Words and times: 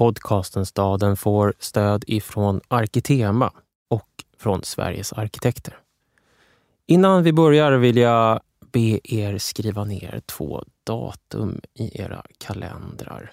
podcasten 0.00 0.66
Staden 0.66 1.16
får 1.16 1.54
stöd 1.58 2.04
ifrån 2.06 2.60
Arkitema 2.68 3.52
och 3.88 4.08
från 4.38 4.62
Sveriges 4.62 5.12
arkitekter. 5.12 5.78
Innan 6.86 7.22
vi 7.22 7.32
börjar 7.32 7.72
vill 7.72 7.96
jag 7.96 8.40
be 8.72 9.00
er 9.04 9.38
skriva 9.38 9.84
ner 9.84 10.22
två 10.26 10.64
datum 10.84 11.60
i 11.74 12.02
era 12.02 12.22
kalendrar. 12.38 13.32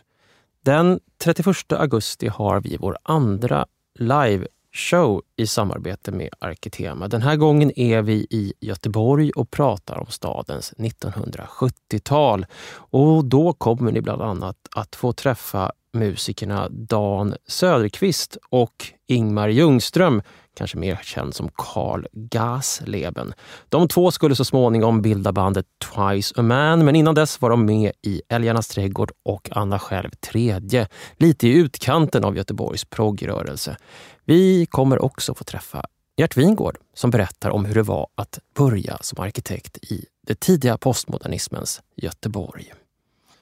Den 0.62 1.00
31 1.24 1.72
augusti 1.72 2.28
har 2.28 2.62
vi 2.62 2.78
vår 2.78 2.97
andra 3.04 3.65
live 3.99 4.47
show 4.72 5.22
i 5.36 5.47
samarbete 5.47 6.12
med 6.12 6.29
Arkitema. 6.40 7.08
Den 7.08 7.22
här 7.22 7.36
gången 7.36 7.79
är 7.79 8.02
vi 8.02 8.28
i 8.29 8.54
Göteborg 8.60 9.31
och 9.31 9.52
pratar 9.52 9.97
om 9.97 10.06
stadens 10.06 10.74
1970-tal. 10.78 12.46
Och 12.74 13.26
då 13.26 13.54
kommer 13.54 13.92
ni 13.92 14.02
bland 14.02 14.22
annat 14.22 14.58
att 14.72 14.96
få 14.96 15.13
träffa 15.13 15.72
musikerna 15.94 16.70
Dan 16.70 17.35
Söderqvist 17.48 18.38
och 18.50 18.86
Ingmar 19.08 19.48
Ljungström, 19.48 20.22
kanske 20.54 20.77
mer 20.77 21.00
känd 21.04 21.36
som 21.36 21.50
Carl 21.55 22.08
Gasleben. 22.12 23.34
De 23.70 23.88
två 23.88 24.12
skulle 24.12 24.36
så 24.36 24.46
småningom 24.46 25.02
bilda 25.02 25.32
bandet 25.32 25.66
Twice 25.96 26.34
a 26.38 26.41
Man, 26.41 26.86
men 26.86 26.96
innan 26.96 27.16
dess 27.16 27.41
var 27.41 27.50
de 27.50 27.66
med 27.66 27.91
i 28.02 28.22
Älgarnas 28.30 28.68
trädgård 28.68 29.12
och 29.23 29.50
Anna 29.52 29.80
själv 29.80 30.10
tredje, 30.10 30.88
lite 31.18 31.48
i 31.48 31.54
utkanten 31.54 32.24
av 32.24 32.38
Göteborgs 32.38 32.85
proggrörelse. 32.85 33.77
Vi 34.26 34.66
kommer 34.66 35.04
också 35.04 35.34
få 35.34 35.44
träffa 35.44 35.85
Gert 36.18 36.38
Wingård 36.38 36.77
som 36.94 37.10
berättar 37.10 37.49
om 37.49 37.66
hur 37.66 37.76
det 37.76 37.84
var 37.84 38.08
att 38.16 38.40
börja 38.55 38.98
som 39.02 39.24
arkitekt 39.24 39.77
i 39.77 40.05
det 40.27 40.40
tidiga 40.40 40.77
postmodernismens 40.77 41.82
Göteborg. 41.96 42.74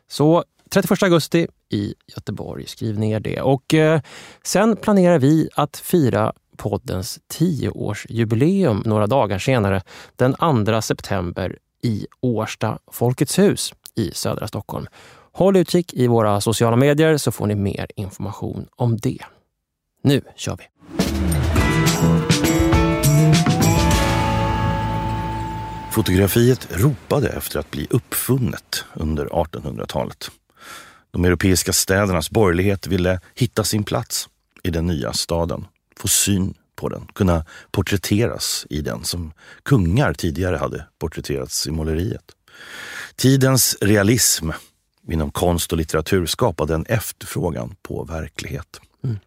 Så 0.07 0.43
31 0.70 1.04
augusti 1.04 1.48
i 1.75 1.93
Göteborg, 2.07 2.67
skriv 2.67 2.99
ner 2.99 3.20
det. 3.20 3.41
Och 3.41 3.73
eh, 3.73 4.02
sen 4.43 4.75
planerar 4.75 5.20
vi 5.20 5.49
att 5.55 5.77
fira 5.77 6.34
poddens 6.57 7.20
tioårsjubileum 7.27 8.84
några 8.85 9.07
dagar 9.07 9.40
senare, 9.40 9.82
den 10.15 10.65
2 10.65 10.82
september 10.82 11.57
i 11.82 12.07
Årsta 12.21 12.79
Folkets 12.91 13.40
hus 13.40 13.73
i 13.95 14.12
södra 14.12 14.48
Stockholm. 14.48 14.87
Håll 15.32 15.57
utkik 15.57 15.93
i 15.93 16.07
våra 16.07 16.41
sociala 16.41 16.76
medier 16.76 17.17
så 17.17 17.32
får 17.32 17.48
ni 17.48 17.55
mer 17.55 17.87
information 17.95 18.67
om 18.76 18.98
det. 18.98 19.20
Nu 20.01 20.21
kör 20.35 20.57
vi! 20.57 20.63
Fotografiet 25.91 26.67
ropade 26.71 27.29
efter 27.29 27.60
att 27.60 27.71
bli 27.71 27.87
uppfunnet 27.89 28.85
under 28.93 29.26
1800-talet. 29.26 30.32
De 31.16 31.26
europeiska 31.26 31.74
städernas 31.74 32.30
borgerlighet 32.30 32.88
ville 32.88 33.20
hitta 33.35 33.63
sin 33.63 33.84
plats 33.84 34.30
i 34.63 34.70
den 34.70 34.88
nya 34.88 35.13
staden, 35.13 35.66
få 35.98 36.07
syn 36.07 36.54
på 36.76 36.90
den, 36.90 37.07
kunna 37.13 37.46
porträtteras 37.72 38.66
i 38.70 38.82
den 38.82 39.04
som 39.04 39.34
kungar 39.63 40.13
tidigare 40.13 40.57
hade 40.57 40.85
porträtterats 40.99 41.68
i 41.68 41.72
måleriet. 41.72 42.32
Tidens 43.16 43.77
realism 43.82 44.49
inom 45.07 45.32
konst 45.32 45.72
och 45.72 45.77
litteratur 45.77 46.26
skapade 46.26 46.76
en 46.76 46.85
efterfrågan 46.85 47.76
på 47.82 48.04
verklighet. 48.04 48.79
Mm. 49.04 49.20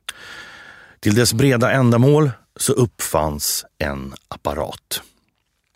Till 1.00 1.14
dess 1.14 1.32
breda 1.32 1.72
ändamål 1.72 2.30
så 2.56 2.72
uppfanns 2.72 3.64
en 3.78 4.14
apparat. 4.28 5.02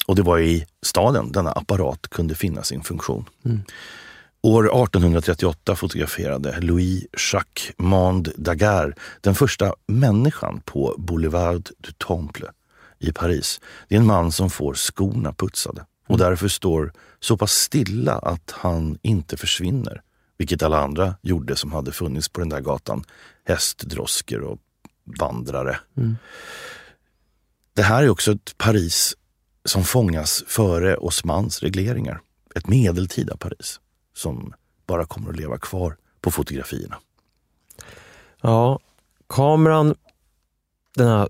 Och 0.07 0.17
det 0.17 0.23
var 0.23 0.39
i 0.39 0.67
staden 0.83 1.33
denna 1.33 1.53
apparat 1.53 2.09
kunde 2.09 2.35
finna 2.35 2.63
sin 2.63 2.83
funktion. 2.83 3.29
Mm. 3.45 3.63
År 4.45 4.65
1838 4.65 5.77
fotograferade 5.77 6.61
Louis 6.61 7.07
Jacques 7.33 7.73
Mande 7.79 8.33
Daguerre 8.37 8.95
den 9.21 9.35
första 9.35 9.75
människan 9.87 10.61
på 10.65 10.95
Boulevard 10.99 11.69
du 11.79 11.93
Temple 11.93 12.51
i 12.99 13.13
Paris. 13.13 13.61
Det 13.89 13.95
är 13.95 14.01
en 14.01 14.07
man 14.07 14.33
som 14.33 14.51
får 14.51 14.75
skorna 14.75 15.33
putsade 15.33 15.87
och 16.09 16.15
mm. 16.15 16.29
därför 16.29 16.49
står 16.49 16.93
så 17.21 17.37
pass 17.37 17.53
stilla 17.53 18.19
att 18.19 18.51
han 18.51 18.99
inte 19.03 19.37
försvinner. 19.37 20.03
Vilket 20.39 20.63
alla 20.63 20.79
andra 20.79 21.15
gjorde 21.23 21.57
som 21.57 21.73
hade 21.73 21.93
funnits 21.93 22.29
på 22.29 22.41
den 22.41 22.49
där 22.49 22.61
gatan. 22.61 23.05
Hästdrosker 23.45 24.41
och 24.41 24.59
vandrare. 25.21 25.79
Mm. 25.97 26.17
Det 27.75 27.83
här 27.83 28.03
är 28.03 28.09
också 28.09 28.33
ett 28.33 28.55
Paris 28.59 29.17
som 29.65 29.85
fångas 29.85 30.45
före 30.47 30.97
Osmans 30.97 31.61
regleringar. 31.61 32.21
Ett 32.55 32.69
medeltida 32.69 33.37
Paris 33.37 33.81
som 34.15 34.55
bara 34.87 35.07
kommer 35.07 35.31
att 35.31 35.37
leva 35.37 35.59
kvar 35.59 35.97
på 36.21 36.31
fotografierna. 36.31 36.99
Ja, 38.41 38.79
kameran, 39.27 39.95
denna 40.97 41.29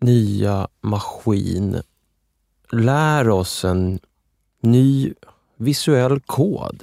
nya 0.00 0.68
maskin, 0.80 1.82
lär 2.70 3.28
oss 3.28 3.64
en 3.64 3.98
ny 4.60 5.12
visuell 5.56 6.20
kod. 6.20 6.82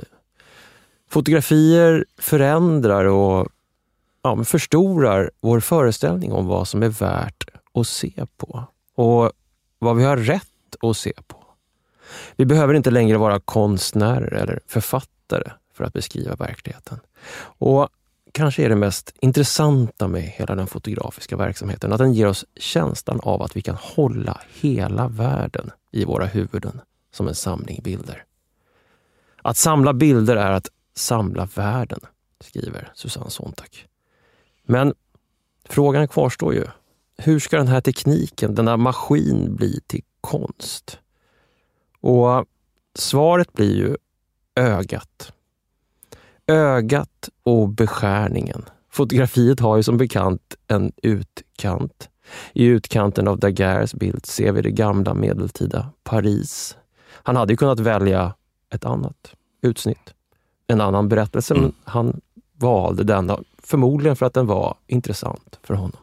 Fotografier 1.09 2.05
förändrar 2.17 3.05
och 3.05 3.47
ja, 4.21 4.43
förstorar 4.43 5.31
vår 5.39 5.59
föreställning 5.59 6.31
om 6.31 6.47
vad 6.47 6.67
som 6.67 6.83
är 6.83 6.89
värt 6.89 7.49
att 7.73 7.87
se 7.87 8.25
på 8.37 8.65
och 8.95 9.31
vad 9.79 9.97
vi 9.97 10.03
har 10.03 10.17
rätt 10.17 10.75
att 10.81 10.97
se 10.97 11.13
på. 11.27 11.37
Vi 12.35 12.45
behöver 12.45 12.73
inte 12.73 12.91
längre 12.91 13.17
vara 13.17 13.39
konstnärer 13.39 14.33
eller 14.33 14.59
författare 14.67 15.20
för 15.73 15.83
att 15.83 15.93
beskriva 15.93 16.35
verkligheten. 16.35 16.99
Och 17.41 17.89
kanske 18.31 18.65
är 18.65 18.69
det 18.69 18.75
mest 18.75 19.13
intressanta 19.21 20.07
med 20.07 20.21
hela 20.21 20.55
den 20.55 20.67
fotografiska 20.67 21.37
verksamheten 21.37 21.93
att 21.93 21.97
den 21.97 22.13
ger 22.13 22.27
oss 22.27 22.45
känslan 22.55 23.19
av 23.19 23.41
att 23.41 23.55
vi 23.55 23.61
kan 23.61 23.75
hålla 23.75 24.41
hela 24.61 25.07
världen 25.07 25.71
i 25.91 26.05
våra 26.05 26.25
huvuden 26.25 26.81
som 27.11 27.27
en 27.27 27.35
samling 27.35 27.81
bilder. 27.83 28.23
Att 29.41 29.57
samla 29.57 29.93
bilder 29.93 30.35
är 30.35 30.51
att 30.51 30.67
samla 30.95 31.45
världen, 31.55 31.99
skriver 32.39 32.91
Susanne 32.95 33.29
Sontag. 33.29 33.87
Men 34.63 34.93
frågan 35.65 36.07
kvarstår 36.07 36.53
ju. 36.53 36.65
Hur 37.17 37.39
ska 37.39 37.57
den 37.57 37.67
här 37.67 37.81
tekniken, 37.81 38.55
denna 38.55 38.77
maskin, 38.77 39.55
bli 39.55 39.79
till 39.87 40.03
konst? 40.21 40.99
Och 42.01 42.45
svaret 42.95 43.53
blir 43.53 43.75
ju 43.75 43.97
ögat. 44.55 45.33
Ögat 46.47 47.29
och 47.43 47.69
beskärningen. 47.69 48.65
Fotografiet 48.91 49.59
har 49.59 49.77
ju 49.77 49.83
som 49.83 49.97
bekant 49.97 50.55
en 50.67 50.91
utkant. 51.03 52.09
I 52.53 52.65
utkanten 52.65 53.27
av 53.27 53.39
Daguerres 53.39 53.93
bild 53.93 54.25
ser 54.25 54.51
vi 54.51 54.61
det 54.61 54.71
gamla 54.71 55.13
medeltida 55.13 55.89
Paris. 56.03 56.77
Han 57.23 57.35
hade 57.35 57.53
ju 57.53 57.57
kunnat 57.57 57.79
välja 57.79 58.33
ett 58.73 58.85
annat 58.85 59.33
utsnitt, 59.61 60.13
en 60.67 60.81
annan 60.81 61.09
berättelse, 61.09 61.53
men 61.53 61.73
han 61.83 62.21
valde 62.53 63.03
denna, 63.03 63.39
förmodligen 63.63 64.15
för 64.15 64.25
att 64.25 64.33
den 64.33 64.47
var 64.47 64.75
intressant 64.87 65.59
för 65.63 65.73
honom. 65.73 65.97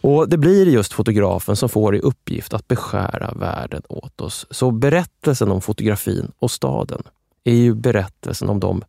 Och 0.00 0.28
Det 0.28 0.38
blir 0.38 0.66
just 0.66 0.92
fotografen 0.92 1.56
som 1.56 1.68
får 1.68 1.96
i 1.96 2.00
uppgift 2.00 2.54
att 2.54 2.68
beskära 2.68 3.32
världen 3.36 3.82
åt 3.88 4.20
oss. 4.20 4.46
Så 4.50 4.70
berättelsen 4.70 5.50
om 5.50 5.60
fotografin 5.60 6.32
och 6.38 6.50
staden 6.50 7.02
är 7.44 7.54
ju 7.54 7.74
berättelsen 7.74 8.48
om 8.48 8.60
de 8.60 8.84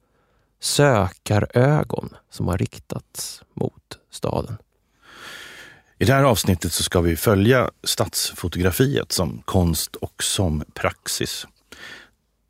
sökarögon 0.59 2.09
som 2.29 2.47
har 2.47 2.57
riktats 2.57 3.43
mot 3.53 3.97
staden. 4.11 4.57
I 5.97 6.05
det 6.05 6.13
här 6.13 6.23
avsnittet 6.23 6.73
så 6.73 6.83
ska 6.83 7.01
vi 7.01 7.15
följa 7.15 7.71
stadsfotografiet 7.83 9.11
som 9.11 9.41
konst 9.45 9.95
och 9.95 10.23
som 10.23 10.63
praxis. 10.73 11.47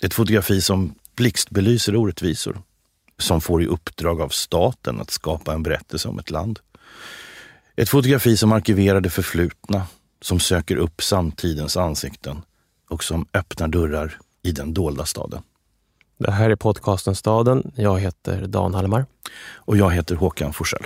Ett 0.04 0.14
fotografi 0.14 0.62
som 0.62 0.96
blixtbelyser 1.16 1.96
orättvisor, 1.96 2.62
som 3.18 3.42
får 3.42 3.64
i 3.64 3.66
uppdrag 3.66 4.22
av 4.22 4.30
staten 4.30 5.02
att 5.02 5.12
skapa 5.12 5.54
en 5.54 5.64
berättelse 5.64 6.08
om 6.08 6.20
ett 6.20 6.30
land. 6.30 6.60
Ett 7.76 7.90
fotografi 7.90 8.38
som 8.38 8.52
arkiverar 8.52 9.02
det 9.02 9.10
förflutna, 9.10 9.88
som 10.22 10.40
söker 10.40 10.76
upp 10.76 11.04
samtidens 11.04 11.78
ansikten 11.78 12.42
och 12.90 13.04
som 13.04 13.28
öppnar 13.34 13.68
dörrar 13.68 14.20
i 14.44 14.52
den 14.52 14.74
dolda 14.74 15.06
staden. 15.06 15.42
Det 16.20 16.32
här 16.32 16.50
är 16.50 16.56
podcasten 16.56 17.16
Staden. 17.16 17.72
Jag 17.76 18.00
heter 18.00 18.48
Dan 18.48 18.74
Hallemar. 18.74 19.06
Och 19.56 19.78
jag 19.78 19.92
heter 19.92 20.16
Håkan 20.16 20.54
Forsell. 20.54 20.86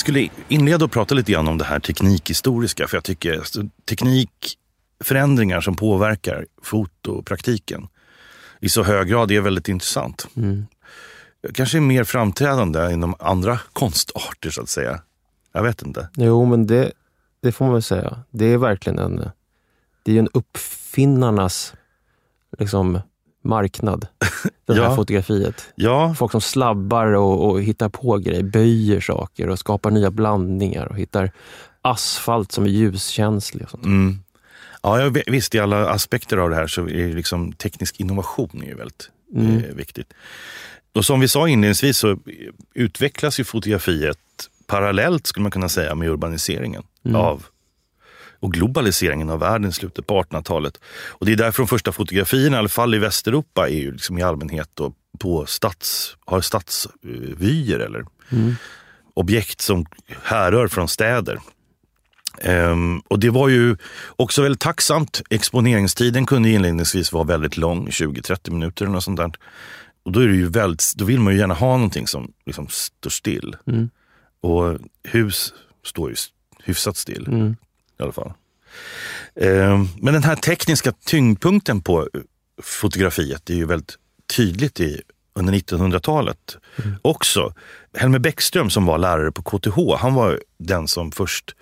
skulle 0.00 0.28
inleda 0.48 0.84
och 0.84 0.92
prata 0.92 1.14
lite 1.14 1.32
grann 1.32 1.48
om 1.48 1.58
det 1.58 1.64
här 1.64 1.80
teknikhistoriska. 1.80 2.88
För 2.88 2.96
jag 2.96 3.04
tycker 3.04 3.38
alltså, 3.38 3.62
teknikförändringar 3.88 5.60
som 5.60 5.76
påverkar 5.76 6.46
fotopraktiken 6.62 7.88
i 8.60 8.68
så 8.68 8.82
hög 8.82 9.08
grad 9.08 9.30
är 9.30 9.40
väldigt 9.40 9.68
intressant. 9.68 10.26
Mm. 10.36 10.66
Kanske 11.54 11.78
är 11.78 11.80
mer 11.80 12.04
framträdande 12.04 12.92
inom 12.92 13.14
andra 13.18 13.60
konstarter 13.72 14.50
så 14.50 14.62
att 14.62 14.68
säga. 14.68 15.00
Jag 15.52 15.62
vet 15.62 15.82
inte. 15.82 16.08
Jo, 16.16 16.44
men 16.44 16.66
det, 16.66 16.92
det 17.42 17.52
får 17.52 17.64
man 17.64 17.74
väl 17.74 17.82
säga. 17.82 18.18
Det 18.30 18.44
är 18.44 18.58
verkligen 18.58 18.98
en... 18.98 19.30
Det 20.02 20.14
är 20.14 20.18
en 20.18 20.28
uppfinnarnas 20.34 21.74
liksom, 22.58 23.00
marknad, 23.42 24.06
det 24.66 24.74
här 24.74 24.82
Ja. 24.82 24.96
fotografiet. 24.96 25.72
Ja, 25.74 26.14
Folk 26.18 26.32
som 26.32 26.40
slabbar 26.40 27.06
och, 27.06 27.50
och 27.50 27.62
hittar 27.62 27.88
på 27.88 28.18
grejer, 28.18 28.42
böjer 28.42 29.00
saker 29.00 29.48
och 29.48 29.58
skapar 29.58 29.90
nya 29.90 30.10
blandningar 30.10 30.86
och 30.86 30.96
hittar 30.98 31.30
asfalt 31.82 32.52
som 32.52 32.64
är 32.64 32.68
ljuskänslig. 32.68 33.64
Och 33.64 33.70
sånt. 33.70 33.84
mm. 33.84 34.18
ja 34.82 35.00
jag, 35.00 35.22
visst 35.26 35.54
i 35.54 35.58
alla 35.58 35.88
aspekter 35.88 36.36
av 36.36 36.50
det 36.50 36.56
här 36.56 36.66
så 36.66 36.88
är 36.88 37.14
liksom 37.14 37.52
teknisk 37.52 38.00
innovation 38.00 38.62
är 38.66 38.74
väldigt 38.74 39.10
Mm. 39.34 39.56
eh, 39.64 39.74
viktigt. 39.74 40.12
Och 40.94 41.04
som 41.04 41.20
vi 41.20 41.28
sa 41.28 41.48
inledningsvis 41.48 41.98
så 41.98 42.18
utvecklas 42.74 43.40
ju 43.40 43.44
fotografiet 43.44 44.18
parallellt 44.66 45.26
skulle 45.26 45.42
man 45.42 45.50
kunna 45.52 45.68
säga 45.68 45.94
med 45.94 46.08
urbaniseringen 46.08 46.82
Mm. 47.04 47.16
av 47.20 47.44
och 48.40 48.52
globaliseringen 48.52 49.30
av 49.30 49.38
världen 49.38 49.70
i 49.70 49.72
slutet 49.72 50.06
på 50.06 50.22
1800-talet. 50.22 50.80
Och 51.08 51.26
det 51.26 51.32
är 51.32 51.36
därför 51.36 51.62
de 51.62 51.68
första 51.68 51.92
fotografierna, 51.92 52.56
i 52.56 52.58
alla 52.58 52.68
fall 52.68 52.94
i 52.94 52.98
Västeuropa, 52.98 53.68
är 53.68 53.74
ju 53.74 53.92
liksom 53.92 54.18
i 54.18 54.22
allmänhet 54.22 54.70
då 54.74 54.92
på 55.18 55.46
stads, 55.46 56.16
har 56.24 56.40
stadsvyer 56.40 57.78
eller 57.78 58.04
Mm. 58.32 58.54
objekt 59.14 59.60
som 59.60 59.86
härrör 60.22 60.68
från 60.68 60.88
städer. 60.88 61.40
Ehm, 62.42 62.98
och 63.00 63.18
det 63.18 63.30
var 63.30 63.48
ju 63.48 63.76
också 64.16 64.42
väldigt 64.42 64.60
tacksamt. 64.60 65.22
Exponeringstiden 65.30 66.26
kunde 66.26 66.50
inledningsvis 66.50 67.12
vara 67.12 67.24
väldigt 67.24 67.56
lång, 67.56 67.88
20-30 67.90 68.50
minuter 68.50 68.84
eller 68.84 68.92
något 68.92 69.04
sånt 69.04 69.16
där. 69.16 69.32
Och 70.02 70.12
då, 70.12 70.20
är 70.20 70.26
det 70.28 70.34
ju 70.34 70.48
väldigt, 70.48 70.92
då 70.96 71.04
vill 71.04 71.20
man 71.20 71.32
ju 71.32 71.38
gärna 71.38 71.54
ha 71.54 71.76
någonting 71.76 72.06
som 72.06 72.32
liksom 72.46 72.68
står 72.68 73.10
still. 73.10 73.56
Mm. 73.66 73.90
Och 74.42 74.78
hus 75.04 75.54
står 75.84 76.10
ju 76.10 76.16
hyfsat 76.64 76.96
still 76.96 77.26
Mm. 77.28 77.56
I 78.00 78.02
alla 78.02 78.12
fall. 78.12 78.32
Ehm, 79.34 79.88
Men 80.00 80.14
den 80.14 80.22
här 80.22 80.36
tekniska 80.36 80.92
tyngdpunkten 80.92 81.80
på 81.80 82.08
fotografiet 82.62 83.50
är 83.50 83.54
ju 83.54 83.66
väldigt 83.66 83.96
tydligt 84.36 84.80
i, 84.80 85.00
under 85.34 85.52
1900-talet 85.52 86.56
också. 87.02 87.54
Helmer 87.94 88.18
Bäckström 88.18 88.70
som 88.70 88.86
var 88.86 88.98
lärare 88.98 89.32
på 89.32 89.42
KTH, 89.42 89.78
han 89.98 90.14
var 90.14 90.40
den 90.58 90.88
som 90.88 91.12
först 91.12 91.54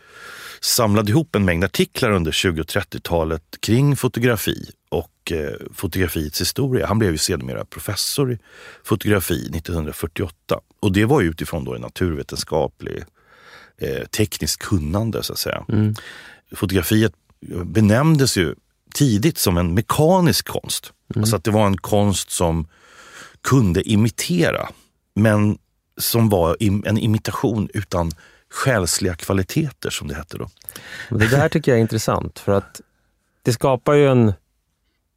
samlade 0.60 1.10
ihop 1.10 1.34
en 1.36 1.44
mängd 1.44 1.64
artiklar 1.64 2.10
under 2.10 2.32
20 2.32 2.60
och 2.60 2.66
30-talet 2.66 3.42
kring 3.60 3.96
fotografi 3.96 4.70
och 4.88 5.32
eh, 5.32 5.54
fotografiets 5.74 6.40
historia. 6.40 6.86
Han 6.86 6.98
blev 6.98 7.12
ju 7.12 7.18
sedermera 7.18 7.64
professor 7.64 8.32
i 8.32 8.38
fotografi 8.84 9.34
1948. 9.34 10.60
Och 10.80 10.92
det 10.92 11.04
var 11.04 11.20
ju 11.20 11.28
utifrån 11.28 11.64
då 11.64 11.74
en 11.74 11.80
naturvetenskaplig 11.80 13.04
eh, 13.78 14.04
tekniskt 14.06 14.62
kunnande 14.62 15.22
så 15.22 15.32
att 15.32 15.38
säga. 15.38 15.64
Mm. 15.68 15.94
Fotografiet 16.56 17.12
benämndes 17.64 18.36
ju 18.36 18.54
tidigt 18.94 19.38
som 19.38 19.56
en 19.56 19.74
mekanisk 19.74 20.48
konst. 20.48 20.92
Alltså 21.16 21.36
att 21.36 21.44
det 21.44 21.50
var 21.50 21.66
en 21.66 21.76
konst 21.76 22.30
som 22.30 22.66
kunde 23.40 23.82
imitera, 23.90 24.68
men 25.14 25.58
som 25.96 26.28
var 26.28 26.56
im- 26.60 26.88
en 26.88 26.98
imitation 26.98 27.68
utan 27.74 28.10
själsliga 28.50 29.14
kvaliteter 29.14 29.90
som 29.90 30.08
det 30.08 30.14
hette 30.14 30.38
då. 30.38 30.48
Det 31.10 31.30
där 31.30 31.48
tycker 31.48 31.72
jag 31.72 31.76
är 31.78 31.82
intressant 31.82 32.38
för 32.38 32.52
att 32.52 32.80
det 33.42 33.52
skapar 33.52 33.94
ju 33.94 34.08
en 34.08 34.32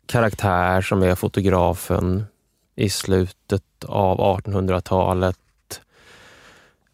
karaktär 0.05 0.81
som 0.81 1.03
är 1.03 1.15
fotografen 1.15 2.23
i 2.75 2.89
slutet 2.89 3.63
av 3.85 4.17
1800-talet. 4.41 5.37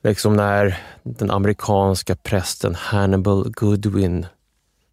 Liksom 0.04 0.36
när 0.36 0.78
den 1.04 1.32
amerikanska 1.32 2.16
prästen 2.16 2.76
Hannibal 2.76 3.52
Goodwin 3.52 4.26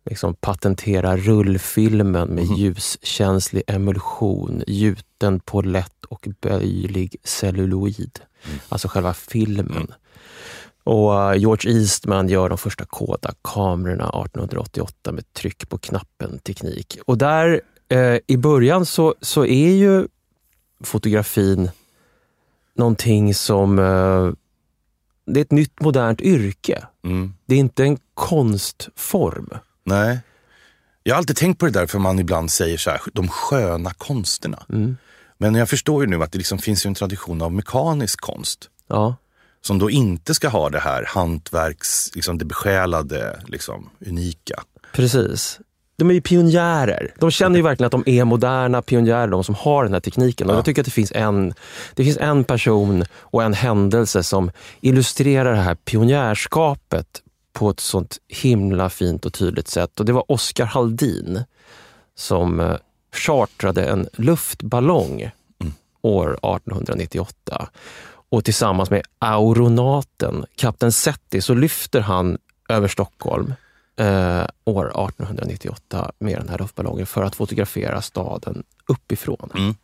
liksom 0.04 0.34
patenterar 0.34 1.16
rullfilmen 1.16 2.28
med 2.28 2.44
ljuskänslig 2.44 3.62
emulsion 3.66 4.62
gjuten 4.66 5.40
på 5.40 5.62
lätt 5.62 6.04
och 6.04 6.28
böjlig 6.40 7.16
celluloid. 7.24 8.20
Alltså 8.68 8.88
själva 8.88 9.14
filmen. 9.14 9.94
Och 10.84 11.32
eh, 11.32 11.38
George 11.38 11.72
Eastman 11.72 12.28
gör 12.28 12.48
de 12.48 12.58
första 12.58 12.84
Kodak-kamerorna 12.84 14.04
1888 14.04 15.12
med 15.12 15.32
tryck 15.32 15.68
på 15.68 15.78
knappen-teknik. 15.78 16.98
Och 17.06 17.18
där 17.18 17.60
eh, 17.88 18.18
i 18.26 18.36
början 18.36 18.86
så, 18.86 19.14
så 19.20 19.46
är 19.46 19.70
ju 19.70 20.06
fotografin 20.80 21.70
någonting 22.74 23.34
som... 23.34 23.78
Eh, 23.78 24.32
det 25.26 25.40
är 25.40 25.44
ett 25.44 25.52
nytt 25.52 25.80
modernt 25.80 26.20
yrke. 26.20 26.86
Mm. 27.04 27.34
Det 27.46 27.54
är 27.54 27.58
inte 27.58 27.84
en 27.84 27.98
konstform. 28.14 29.50
Nej. 29.84 30.20
Jag 31.02 31.14
har 31.14 31.18
alltid 31.18 31.36
tänkt 31.36 31.58
på 31.58 31.66
det 31.66 31.72
där 31.72 31.86
för 31.86 31.98
man 31.98 32.18
ibland 32.18 32.50
säger 32.50 32.78
så 32.78 32.90
här, 32.90 33.00
de 33.12 33.28
sköna 33.28 33.90
konsterna. 33.90 34.66
Mm. 34.68 34.96
Men 35.38 35.54
jag 35.54 35.68
förstår 35.68 36.04
ju 36.04 36.10
nu 36.10 36.22
att 36.22 36.32
det 36.32 36.38
liksom 36.38 36.58
finns 36.58 36.86
en 36.86 36.94
tradition 36.94 37.42
av 37.42 37.52
mekanisk 37.52 38.20
konst. 38.20 38.70
Ja. 38.88 39.16
Som 39.60 39.78
då 39.78 39.90
inte 39.90 40.34
ska 40.34 40.48
ha 40.48 40.70
det 40.70 40.78
här 40.78 41.04
hantverks, 41.08 42.14
liksom 42.14 42.38
det 42.38 42.44
besjälade, 42.44 43.42
liksom, 43.46 43.90
unika. 44.06 44.62
Precis. 44.92 45.60
De 45.96 46.10
är 46.10 46.14
ju 46.14 46.20
pionjärer. 46.20 47.14
De 47.18 47.30
känner 47.30 47.56
ju 47.56 47.62
verkligen 47.62 47.86
att 47.86 48.04
de 48.04 48.10
är 48.18 48.24
moderna 48.24 48.82
pionjärer, 48.82 49.28
de 49.28 49.44
som 49.44 49.54
har 49.54 49.84
den 49.84 49.92
här 49.92 50.00
tekniken. 50.00 50.46
Och 50.46 50.52
Ja. 50.54 50.58
jag 50.58 50.64
tycker 50.64 50.82
att 50.82 50.84
det 50.86 50.90
finns, 50.90 51.12
en, 51.14 51.54
det 51.94 52.04
finns 52.04 52.16
en 52.18 52.44
person 52.44 53.04
och 53.18 53.42
en 53.42 53.54
händelse 53.54 54.22
som 54.22 54.50
illustrerar 54.80 55.52
det 55.52 55.60
här 55.60 55.74
pionjärskapet 55.74 57.06
på 57.52 57.70
ett 57.70 57.80
sånt 57.80 58.18
himla 58.28 58.90
fint 58.90 59.26
och 59.26 59.32
tydligt 59.32 59.68
sätt. 59.68 60.00
Och 60.00 60.06
Det 60.06 60.12
var 60.12 60.32
Oskar 60.32 60.64
Haldin 60.66 61.44
som 62.16 62.60
eh, 62.60 62.76
chartrade 63.12 63.84
en 63.84 64.08
luftballong 64.12 65.30
år 66.02 66.28
1898. 66.32 67.68
Och 68.30 68.44
tillsammans 68.44 68.90
med 68.90 69.02
aeronauten 69.18 70.44
kapten 70.56 70.92
Setti 70.92 71.40
så 71.40 71.54
lyfter 71.54 72.00
han 72.00 72.38
över 72.68 72.88
Stockholm 72.88 73.54
eh, 73.96 74.46
år 74.64 74.86
1898 74.86 76.10
med 76.18 76.38
den 76.38 76.48
här 76.48 76.58
luftballongen 76.58 77.06
för 77.06 77.22
att 77.22 77.34
fotografera 77.34 78.02
staden 78.02 78.62
uppifrån. 78.86 79.50
Mm. 79.54 79.74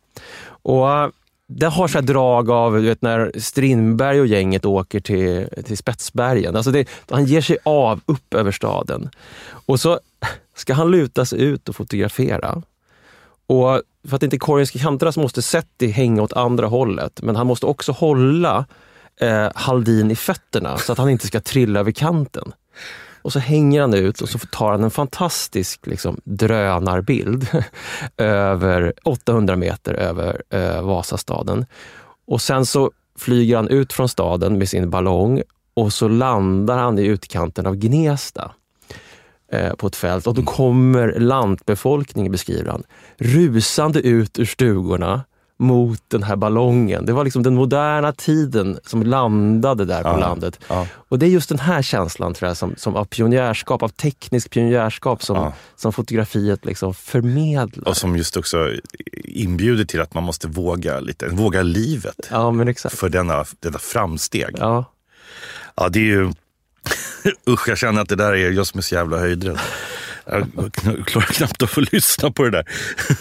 Och 0.43 0.91
eh, 0.91 1.09
det 1.47 1.67
har 1.67 1.87
så 1.87 2.01
drag 2.01 2.49
av 2.49 2.73
du 2.73 2.81
vet, 2.81 3.01
när 3.01 3.31
Strindberg 3.39 4.19
och 4.19 4.27
gänget 4.27 4.65
åker 4.65 4.99
till, 4.99 5.47
till 5.65 5.77
Spetsbergen. 5.77 6.55
Alltså 6.55 6.71
det, 6.71 6.89
han 7.09 7.25
ger 7.25 7.41
sig 7.41 7.57
av 7.63 8.01
upp 8.05 8.33
över 8.33 8.51
staden. 8.51 9.09
Och 9.65 9.79
så 9.79 9.99
ska 10.55 10.73
han 10.73 10.91
luta 10.91 11.25
sig 11.25 11.41
ut 11.41 11.69
och 11.69 11.75
fotografera. 11.75 12.61
Och 13.47 13.81
för 14.07 14.15
att 14.15 14.23
inte 14.23 14.37
korgen 14.37 14.67
ska 14.67 14.79
kantra 14.79 15.11
så 15.11 15.19
måste 15.19 15.41
Setti 15.41 15.87
hänga 15.87 16.21
åt 16.21 16.33
andra 16.33 16.67
hållet. 16.67 17.21
Men 17.21 17.35
han 17.35 17.47
måste 17.47 17.65
också 17.65 17.91
hålla 17.91 18.65
eh, 19.21 19.49
Haldin 19.55 20.11
i 20.11 20.15
fötterna 20.15 20.77
så 20.77 20.91
att 20.91 20.97
han 20.97 21.09
inte 21.09 21.27
ska 21.27 21.39
trilla 21.39 21.79
över 21.79 21.91
kanten. 21.91 22.53
Och 23.21 23.33
så 23.33 23.39
hänger 23.39 23.81
han 23.81 23.93
ut 23.93 24.21
och 24.21 24.29
så 24.29 24.37
tar 24.37 24.71
han 24.71 24.83
en 24.83 24.91
fantastisk 24.91 25.87
liksom, 25.87 26.21
drönarbild 26.23 27.47
över 28.17 28.93
800 29.03 29.55
meter 29.55 29.93
över 29.93 30.43
eh, 30.49 30.81
Vasastaden. 30.81 31.65
Och 32.27 32.41
sen 32.41 32.65
så 32.65 32.91
flyger 33.17 33.55
han 33.55 33.67
ut 33.67 33.93
från 33.93 34.09
staden 34.09 34.57
med 34.57 34.69
sin 34.69 34.89
ballong 34.89 35.41
och 35.73 35.93
så 35.93 36.07
landar 36.07 36.77
han 36.77 36.99
i 36.99 37.05
utkanten 37.05 37.65
av 37.67 37.75
Gnesta 37.75 38.51
eh, 39.51 39.73
på 39.73 39.87
ett 39.87 39.95
fält. 39.95 40.27
Och 40.27 40.33
då 40.33 40.43
kommer 40.43 41.19
lantbefolkningen, 41.19 42.31
beskriver 42.31 42.71
han, 42.71 42.83
rusande 43.17 43.99
ut 43.99 44.39
ur 44.39 44.45
stugorna 44.45 45.23
mot 45.61 46.01
den 46.07 46.23
här 46.23 46.35
ballongen. 46.35 47.05
Det 47.05 47.13
var 47.13 47.23
liksom 47.23 47.43
den 47.43 47.55
moderna 47.55 48.11
tiden 48.11 48.79
som 48.85 49.03
landade 49.03 49.85
där 49.85 50.01
på 50.03 50.09
Ja, 50.09 50.17
landet. 50.17 50.59
ja. 50.67 50.87
Och 50.93 51.19
det 51.19 51.25
är 51.25 51.29
just 51.29 51.49
den 51.49 51.59
här 51.59 51.81
känslan 51.81 52.33
tror 52.33 52.47
jag, 52.47 52.57
som, 52.57 52.73
som 52.77 52.95
av 52.95 53.05
pionjärskap, 53.05 53.83
av 53.83 53.89
teknisk 53.89 54.49
pionjärskap 54.49 55.23
som, 55.23 55.35
Ja. 55.35 55.53
som 55.75 55.93
fotografiet 55.93 56.65
liksom 56.65 56.93
förmedlar. 56.93 57.87
Och 57.87 57.97
som 57.97 58.17
just 58.17 58.37
också 58.37 58.71
inbjuder 59.23 59.85
till 59.85 60.01
att 60.01 60.13
man 60.13 60.23
måste 60.23 60.47
våga 60.47 60.99
lite, 60.99 61.27
våga 61.27 61.61
livet 61.61 62.29
för 62.89 63.09
denna, 63.09 63.45
detta 63.59 63.79
framsteg. 63.79 64.55
Ja. 64.57 64.85
Ja. 65.75 65.89
det 65.89 65.99
är 65.99 66.03
ju... 66.03 66.31
Usch, 67.49 67.69
jag 67.69 67.77
känner 67.77 68.01
att 68.01 68.09
det 68.09 68.15
där 68.15 68.31
är 68.33 68.51
jag 68.51 68.67
som 68.67 68.77
är 68.77 68.81
så 68.81 68.95
jävla 68.95 69.17
höjdrädd. 69.17 69.59
Jag 70.25 70.73
klarar 71.05 71.33
knappt 71.33 71.63
att 71.63 71.69
få 71.69 71.81
lyssna 71.91 72.31
på 72.31 72.43
det 72.43 72.49
där. 72.49 72.65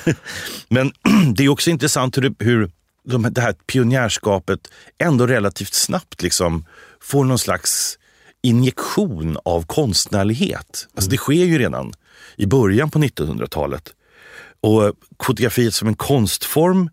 Men 0.69 0.93
det 1.35 1.45
är 1.45 1.49
också 1.49 1.71
intressant 1.71 2.17
hur, 2.17 2.23
det, 2.23 2.45
hur 2.45 2.71
de, 3.05 3.23
det 3.23 3.41
här 3.41 3.53
pionjärskapet 3.53 4.61
ändå 4.99 5.27
relativt 5.27 5.75
snabbt 5.75 6.23
liksom 6.23 6.65
får 7.01 7.25
någon 7.25 7.39
slags 7.39 7.99
injektion 8.43 9.39
av 9.45 9.67
konstnärlighet. 9.67 10.89
Alltså 10.95 11.11
det 11.11 11.17
sker 11.17 11.45
ju 11.45 11.59
redan 11.59 11.93
i 12.37 12.47
början 12.47 12.91
på 12.91 12.99
1900-talet. 12.99 13.95
Och 14.61 14.93
fotografiet 15.23 15.75
som 15.75 15.89
en 15.89 15.95
konstform 15.95 16.91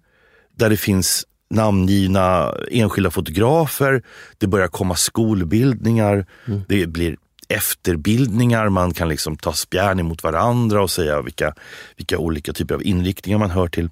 där 0.56 0.70
det 0.70 0.78
finns 0.78 1.26
namngivna 1.50 2.54
enskilda 2.72 3.12
fotografer. 3.12 4.04
Det 4.38 4.48
börjar 4.48 4.68
komma 4.68 4.96
skolbildningar. 4.96 6.26
Mm. 6.46 6.62
Det 6.68 6.88
blir 6.88 7.18
efterbildningar. 7.48 8.70
Man 8.70 8.94
kan 8.94 9.10
liksom 9.10 9.38
ta 9.38 9.54
spjärn 9.54 10.06
mot 10.06 10.24
varandra 10.24 10.84
och 10.84 10.92
säga 10.92 11.22
vilka, 11.22 11.54
vilka 11.96 12.18
olika 12.18 12.54
typer 12.54 12.76
av 12.76 12.84
inriktningar 12.84 13.38
man 13.38 13.52
hör 13.52 13.68
till 13.68 13.90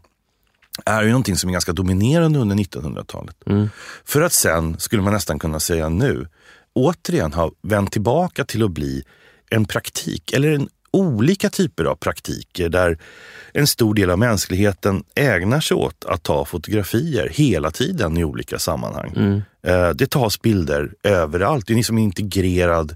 är 0.85 1.03
ju 1.03 1.09
någonting 1.09 1.35
som 1.35 1.50
är 1.50 1.51
ganska 1.51 1.74
dominerande 1.74 2.39
under 2.39 2.55
1900-talet. 2.55 3.35
Mm. 3.45 3.69
För 4.05 4.21
att 4.21 4.33
sen, 4.33 4.79
skulle 4.79 5.01
man 5.01 5.13
nästan 5.13 5.39
kunna 5.39 5.59
säga 5.59 5.89
nu, 5.89 6.27
återigen 6.74 7.33
ha 7.33 7.51
vänt 7.62 7.91
tillbaka 7.91 8.45
till 8.45 8.63
att 8.63 8.71
bli 8.71 9.03
en 9.50 9.65
praktik 9.65 10.33
eller 10.33 10.51
en 10.51 10.69
olika 10.91 11.50
typer 11.50 11.85
av 11.85 11.95
praktiker 11.95 12.69
där 12.69 12.97
en 13.53 13.67
stor 13.67 13.93
del 13.93 14.09
av 14.09 14.19
mänskligheten 14.19 15.03
ägnar 15.15 15.59
sig 15.59 15.77
åt 15.77 16.05
att 16.05 16.24
ta 16.24 16.45
fotografier 16.45 17.29
hela 17.31 17.71
tiden 17.71 18.17
i 18.17 18.24
olika 18.24 18.59
sammanhang. 18.59 19.13
Mm. 19.15 19.41
Eh, 19.67 19.89
det 19.89 20.09
tas 20.09 20.41
bilder 20.41 20.91
överallt. 21.03 21.67
Det 21.67 21.74
är 21.74 21.75
liksom 21.75 21.97
en 21.97 22.03
integrerad 22.03 22.95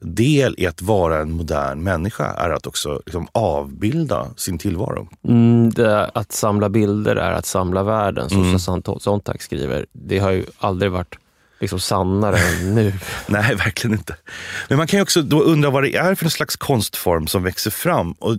del 0.00 0.54
i 0.58 0.66
att 0.66 0.82
vara 0.82 1.18
en 1.18 1.32
modern 1.32 1.82
människa 1.82 2.24
är 2.24 2.50
att 2.50 2.66
också 2.66 3.02
liksom 3.06 3.28
avbilda 3.32 4.26
sin 4.36 4.58
tillvaro. 4.58 5.08
Mm, 5.28 5.70
det, 5.70 6.06
att 6.06 6.32
samla 6.32 6.68
bilder 6.68 7.16
är 7.16 7.32
att 7.32 7.46
samla 7.46 7.82
världen, 7.82 8.28
som 8.28 8.42
mm. 8.42 8.58
Sontag 9.00 9.42
skriver. 9.42 9.86
Det 9.92 10.18
har 10.18 10.30
ju 10.30 10.44
aldrig 10.58 10.92
varit 10.92 11.18
liksom 11.60 11.80
sannare 11.80 12.38
än 12.38 12.74
nu. 12.74 12.92
Nej, 13.26 13.54
verkligen 13.54 13.96
inte. 13.96 14.16
Men 14.68 14.78
man 14.78 14.86
kan 14.86 14.98
ju 14.98 15.02
också 15.02 15.22
då 15.22 15.42
undra 15.42 15.70
vad 15.70 15.82
det 15.82 15.96
är 15.96 16.14
för 16.14 16.24
en 16.24 16.30
slags 16.30 16.56
konstform 16.56 17.26
som 17.26 17.42
växer 17.42 17.70
fram. 17.70 18.12
Och 18.12 18.36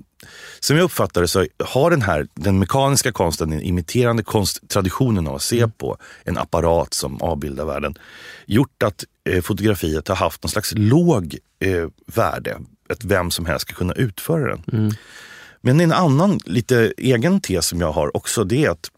som 0.60 0.78
jag 0.78 0.84
uppfattar 0.84 1.22
det 1.22 1.28
så 1.28 1.46
har 1.64 1.90
den 1.90 2.02
här 2.02 2.28
den 2.34 2.60
mekaniska 2.60 3.12
konsten, 3.12 3.50
den 3.50 3.62
imiterande 3.62 4.24
konsttraditionen 4.24 5.28
av 5.28 5.36
att 5.36 5.42
se 5.42 5.58
mm. 5.58 5.72
på 5.72 5.98
en 6.24 6.38
apparat 6.38 6.94
som 6.94 7.22
avbildar 7.22 7.66
världen, 7.66 7.96
gjort 8.46 8.84
att 8.84 9.06
fotografiet 9.42 10.08
har 10.08 10.16
haft 10.16 10.44
någon 10.44 10.50
slags 10.50 10.74
låg 10.76 11.38
eh, 11.60 11.88
värde. 12.06 12.60
Att 12.90 13.04
vem 13.04 13.32
som 13.32 13.46
helst 13.46 13.62
ska 13.62 13.76
kunna 13.76 13.94
utföra 13.94 14.50
den. 14.50 14.64
Mm. 14.74 14.92
Men 15.62 15.80
en 15.80 15.92
annan 15.92 16.40
lite 16.46 16.94
egen 16.98 17.42
tes 17.42 17.68
som 17.68 17.82
jag 17.82 17.92
har 17.92 18.18
också, 18.18 18.44
det 18.44 18.66
är 18.66 18.70
att 18.70 18.92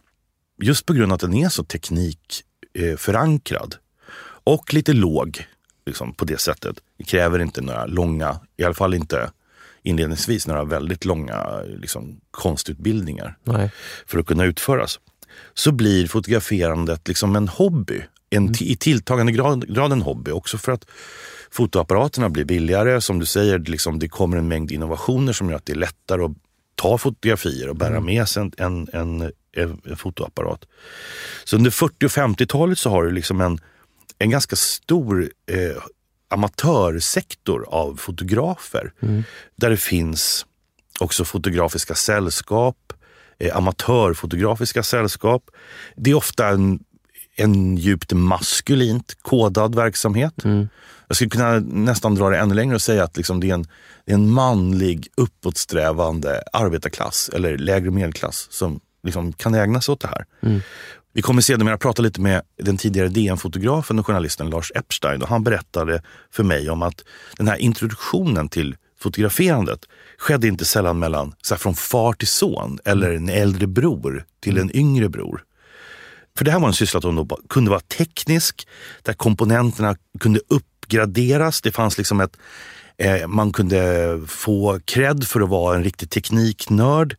just 0.62 0.86
på 0.86 0.94
grund 0.94 1.12
av 1.12 1.16
att 1.16 1.22
den 1.22 1.34
är 1.34 1.50
så 1.50 1.64
teknikförankrad 1.64 3.76
och 4.44 4.74
lite 4.74 4.94
låg 4.94 5.48
liksom, 5.86 6.14
på 6.14 6.26
det 6.26 6.40
sättet. 6.40 6.76
Det 6.98 7.04
kräver 7.04 7.40
inte 7.40 7.62
några 7.62 7.86
långa, 7.86 8.40
i 8.58 8.64
alla 8.64 8.74
fall 8.74 8.94
inte 8.94 9.32
inledningsvis, 9.84 10.48
några 10.48 10.64
väldigt 10.64 11.06
långa 11.06 11.62
liksom, 11.62 12.20
konstutbildningar 12.32 13.38
Nej. 13.44 13.72
för 14.06 14.20
att 14.20 14.26
kunna 14.26 14.46
utföras. 14.46 15.00
Så 15.54 15.72
blir 15.72 16.08
fotograferandet 16.08 17.08
liksom 17.08 17.36
en 17.36 17.48
hobby. 17.48 18.04
En 18.36 18.44
mm. 18.44 18.54
I 18.60 18.76
tilltagande 18.76 19.32
grad, 19.32 19.76
grad 19.76 19.92
en 19.92 20.02
hobby. 20.02 20.32
Också 20.32 20.58
för 20.58 20.72
att 20.72 20.86
fotoapparaterna 21.52 22.30
blir 22.30 22.46
billigare. 22.46 23.02
Som 23.02 23.20
du 23.20 23.26
säger, 23.26 23.60
liksom, 23.60 24.00
det 24.00 24.08
kommer 24.08 24.38
en 24.38 24.48
mängd 24.48 24.72
innovationer 24.72 25.34
som 25.34 25.50
gör 25.50 25.58
att 25.58 25.66
det 25.66 25.74
är 25.74 25.78
lättare 25.78 26.24
att 26.24 26.32
ta 26.76 26.98
fotografier 26.98 27.70
och 27.70 27.76
bära 27.76 27.98
mm. 27.98 28.06
med 28.06 28.28
sig 28.30 28.42
en, 28.42 28.52
en, 28.58 28.90
en, 28.94 29.32
en 29.86 29.98
fotoapparat. 29.98 30.66
Så 31.44 31.56
under 31.56 31.72
40 31.72 32.06
och 32.06 32.12
50-talet 32.12 32.80
så 32.80 32.90
har 32.90 33.04
du 33.04 33.12
liksom 33.12 33.42
en 33.42 33.60
en 34.24 34.30
ganska 34.30 34.56
stor 34.56 35.30
eh, 35.46 35.84
amatörsektor 36.30 37.66
av 37.68 37.96
fotografer. 37.96 38.94
Mm. 39.00 39.24
Där 39.56 39.70
det 39.70 39.78
finns 39.78 40.46
också 41.00 41.26
fotografiska 41.26 41.96
sällskap, 41.96 42.94
eh, 43.40 43.58
amatörfotografiska 43.58 44.84
sällskap. 44.84 45.50
Det 45.96 46.12
är 46.12 46.16
ofta 46.16 46.48
en, 46.48 46.80
en 47.36 47.78
djupt 47.78 48.14
maskulint 48.14 49.18
kodad 49.22 49.76
verksamhet. 49.76 50.44
Mm. 50.44 50.68
Jag 51.08 51.16
skulle 51.16 51.30
kunna 51.30 51.60
nästan 51.60 52.16
dra 52.16 52.30
det 52.30 52.38
ännu 52.38 52.54
längre 52.54 52.76
och 52.76 52.82
säga 52.82 53.04
att 53.04 53.18
liksom 53.18 53.40
det, 53.40 53.50
är 53.50 53.54
en, 53.54 53.68
det 54.06 54.12
är 54.12 54.16
en 54.16 54.30
manlig 54.30 55.08
uppåtsträvande 55.18 56.44
arbetarklass 56.54 57.30
eller 57.34 57.58
lägre 57.58 57.92
medelklass 57.92 58.48
som 58.50 58.80
liksom 59.04 59.34
kan 59.34 59.56
ägna 59.56 59.82
sig 59.82 59.94
åt 59.94 60.02
det 60.02 60.08
här. 60.08 60.26
Mm. 60.42 60.62
Vi 61.14 61.22
kommer 61.22 61.42
sedermera 61.42 61.78
prata 61.78 62.02
lite 62.02 62.22
med 62.22 62.42
den 62.58 62.78
tidigare 62.78 63.08
DN-fotografen 63.08 64.00
och 64.00 64.06
journalisten 64.06 64.50
Lars 64.50 64.72
Epstein 64.76 65.22
och 65.22 65.30
han 65.30 65.44
berättade 65.44 66.02
för 66.32 66.44
mig 66.44 66.70
om 66.70 66.82
att 66.82 67.04
den 67.38 67.48
här 67.48 67.58
introduktionen 67.58 68.50
till 68.50 68.76
fotograferandet 69.00 69.80
skedde 70.18 70.48
inte 70.48 70.66
sällan 70.66 71.00
mellan, 71.00 71.36
så 71.42 71.54
här, 71.54 71.60
från 71.60 71.76
far 71.76 72.14
till 72.14 72.28
son 72.28 72.80
eller 72.86 73.12
en 73.12 73.30
äldre 73.30 73.68
bror 73.68 74.26
till 74.40 74.58
en 74.58 74.76
yngre 74.76 75.10
bror. 75.10 75.44
För 76.38 76.46
det 76.46 76.52
här 76.52 76.60
var 76.60 76.68
en 76.68 76.74
syssla 76.74 77.02
som 77.02 77.30
kunde 77.50 77.72
vara 77.72 77.80
teknisk, 77.80 78.68
där 79.02 79.14
komponenterna 79.14 79.96
kunde 80.20 80.40
uppgraderas. 80.48 81.62
Det 81.62 81.72
fanns 81.72 81.98
liksom 81.98 82.20
ett, 82.20 82.38
eh, 82.98 83.28
man 83.28 83.52
kunde 83.52 84.22
få 84.28 84.80
cred 84.86 85.28
för 85.28 85.42
att 85.42 85.50
vara 85.50 85.76
en 85.76 85.84
riktig 85.84 86.10
tekniknörd. 86.10 87.16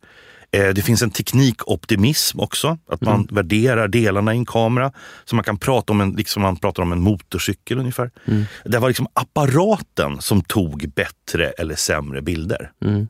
Eh, 0.51 0.69
det 0.69 0.81
finns 0.81 1.01
en 1.01 1.11
teknikoptimism 1.11 2.39
också, 2.39 2.77
att 2.89 3.01
man 3.01 3.15
mm. 3.15 3.27
värderar 3.31 3.87
delarna 3.87 4.33
i 4.33 4.37
en 4.37 4.45
kamera. 4.45 4.91
Så 5.25 5.35
man 5.35 5.43
kan 5.43 5.57
prata 5.57 5.93
om 5.93 6.01
en, 6.01 6.11
liksom 6.11 6.41
man 6.41 6.57
pratar 6.57 6.83
om 6.83 6.91
en 6.91 7.01
motorcykel 7.01 7.79
ungefär. 7.79 8.11
Mm. 8.25 8.45
Det 8.65 8.79
var 8.79 8.87
liksom 8.87 9.07
apparaten 9.13 10.21
som 10.21 10.41
tog 10.41 10.91
bättre 10.95 11.49
eller 11.49 11.75
sämre 11.75 12.21
bilder. 12.21 12.71
Mm. 12.81 13.07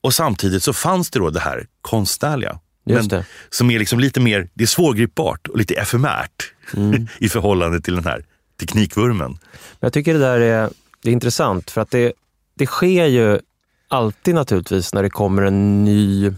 Och 0.00 0.14
samtidigt 0.14 0.62
så 0.62 0.72
fanns 0.72 1.10
det 1.10 1.18
då 1.18 1.30
det 1.30 1.40
här 1.40 1.66
konstnärliga. 1.80 2.58
Men, 2.94 3.08
det. 3.08 3.24
Som 3.50 3.70
är 3.70 3.78
liksom 3.78 4.00
lite 4.00 4.20
mer, 4.20 4.48
det 4.54 4.64
är 4.64 4.68
svårgripbart 4.68 5.48
och 5.48 5.58
lite 5.58 5.74
efemärt 5.74 6.52
mm. 6.76 7.06
i 7.18 7.28
förhållande 7.28 7.80
till 7.80 7.94
den 7.94 8.04
här 8.04 8.24
teknikvurmen. 8.60 9.38
Jag 9.80 9.92
tycker 9.92 10.14
det 10.14 10.20
där 10.20 10.40
är, 10.40 10.70
det 11.02 11.08
är 11.08 11.12
intressant 11.12 11.70
för 11.70 11.80
att 11.80 11.90
det, 11.90 12.12
det 12.54 12.66
sker 12.66 13.06
ju 13.06 13.38
alltid 13.88 14.34
naturligtvis 14.34 14.94
när 14.94 15.02
det 15.02 15.10
kommer 15.10 15.42
en 15.42 15.84
ny 15.84 16.32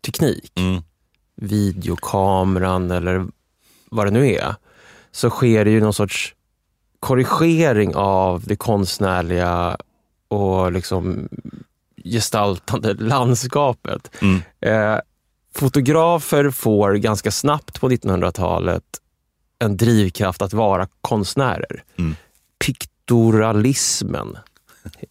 teknik, 0.00 0.52
mm. 0.54 0.82
videokameran 1.36 2.90
eller 2.90 3.26
vad 3.90 4.06
det 4.06 4.10
nu 4.10 4.32
är, 4.32 4.54
så 5.12 5.30
sker 5.30 5.64
det 5.64 5.70
ju 5.70 5.80
någon 5.80 5.94
sorts 5.94 6.34
korrigering 7.00 7.94
av 7.94 8.42
det 8.46 8.56
konstnärliga 8.56 9.76
och 10.28 10.72
liksom 10.72 11.28
gestaltande 12.04 12.94
landskapet. 12.98 14.10
Mm. 14.22 14.42
Eh, 14.60 15.00
fotografer 15.58 16.50
får 16.50 16.94
ganska 16.94 17.30
snabbt 17.30 17.80
på 17.80 17.88
1900-talet 17.88 18.84
en 19.58 19.76
drivkraft 19.76 20.42
att 20.42 20.52
vara 20.52 20.88
konstnärer. 21.00 21.82
Mm. 21.98 22.16
Piktoralismen, 22.64 24.38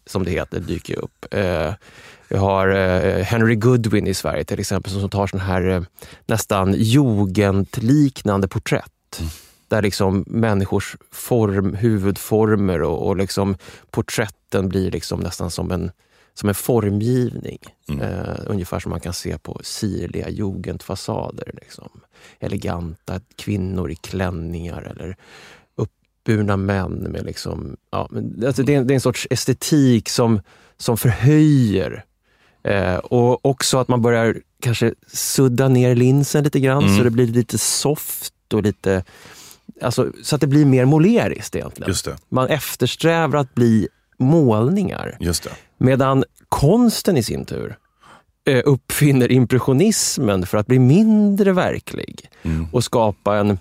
som 0.06 0.24
det 0.24 0.30
heter, 0.30 0.60
dyker 0.60 0.98
upp. 0.98 1.26
Eh, 1.30 1.72
vi 2.28 2.36
har 2.36 2.68
eh, 2.68 3.24
Henry 3.24 3.54
Goodwin 3.54 4.06
i 4.06 4.14
Sverige 4.14 4.44
till 4.44 4.60
exempel 4.60 4.92
som 4.92 5.10
tar 5.10 5.26
sån 5.26 5.40
här 5.40 5.68
eh, 5.68 5.82
nästan 6.26 6.74
jugendliknande 6.74 8.48
porträtt. 8.48 9.18
Mm. 9.18 9.30
Där 9.68 9.82
liksom 9.82 10.24
människors 10.26 10.96
form, 11.12 11.74
huvudformer 11.74 12.82
och, 12.82 13.06
och 13.06 13.16
liksom 13.16 13.56
porträtten 13.90 14.68
blir 14.68 14.90
liksom 14.90 15.20
nästan 15.20 15.50
som 15.50 15.70
en, 15.70 15.90
som 16.38 16.48
en 16.48 16.54
formgivning. 16.54 17.58
Mm. 17.88 18.00
Eh, 18.00 18.36
ungefär 18.46 18.80
som 18.80 18.90
man 18.90 19.00
kan 19.00 19.12
se 19.12 19.38
på 19.38 19.60
sirliga 19.62 20.28
jugendfasader. 20.28 21.50
Liksom. 21.54 21.88
Eleganta 22.40 23.20
kvinnor 23.36 23.90
i 23.90 23.94
klänningar 23.94 24.82
eller 24.82 25.16
uppburna 25.76 26.56
män. 26.56 26.92
med 26.92 27.24
liksom, 27.24 27.76
ja, 27.90 28.10
alltså 28.46 28.62
det, 28.62 28.74
är, 28.74 28.84
det 28.84 28.92
är 28.92 28.94
en 28.94 29.00
sorts 29.00 29.26
estetik 29.30 30.08
som, 30.08 30.40
som 30.76 30.98
förhöjer 30.98 32.04
Eh, 32.62 32.96
och 32.96 33.46
också 33.46 33.78
att 33.78 33.88
man 33.88 34.02
börjar 34.02 34.40
kanske 34.62 34.94
sudda 35.06 35.68
ner 35.68 35.94
linsen 35.94 36.44
lite 36.44 36.60
grann 36.60 36.84
mm. 36.84 36.96
så 36.96 37.04
det 37.04 37.10
blir 37.10 37.26
lite 37.26 37.58
soft 37.58 38.54
och 38.54 38.62
lite... 38.62 39.04
Alltså, 39.82 40.12
så 40.22 40.34
att 40.34 40.40
det 40.40 40.46
blir 40.46 40.64
mer 40.64 40.84
måleriskt 40.84 41.56
egentligen. 41.56 41.94
Man 42.28 42.48
eftersträvar 42.48 43.38
att 43.38 43.54
bli 43.54 43.88
målningar. 44.18 45.16
Medan 45.78 46.24
konsten 46.48 47.16
i 47.16 47.22
sin 47.22 47.44
tur 47.44 47.76
eh, 48.44 48.62
uppfinner 48.64 49.32
impressionismen 49.32 50.46
för 50.46 50.58
att 50.58 50.66
bli 50.66 50.78
mindre 50.78 51.52
verklig 51.52 52.30
mm. 52.42 52.66
och 52.72 52.84
skapa 52.84 53.36
en 53.36 53.58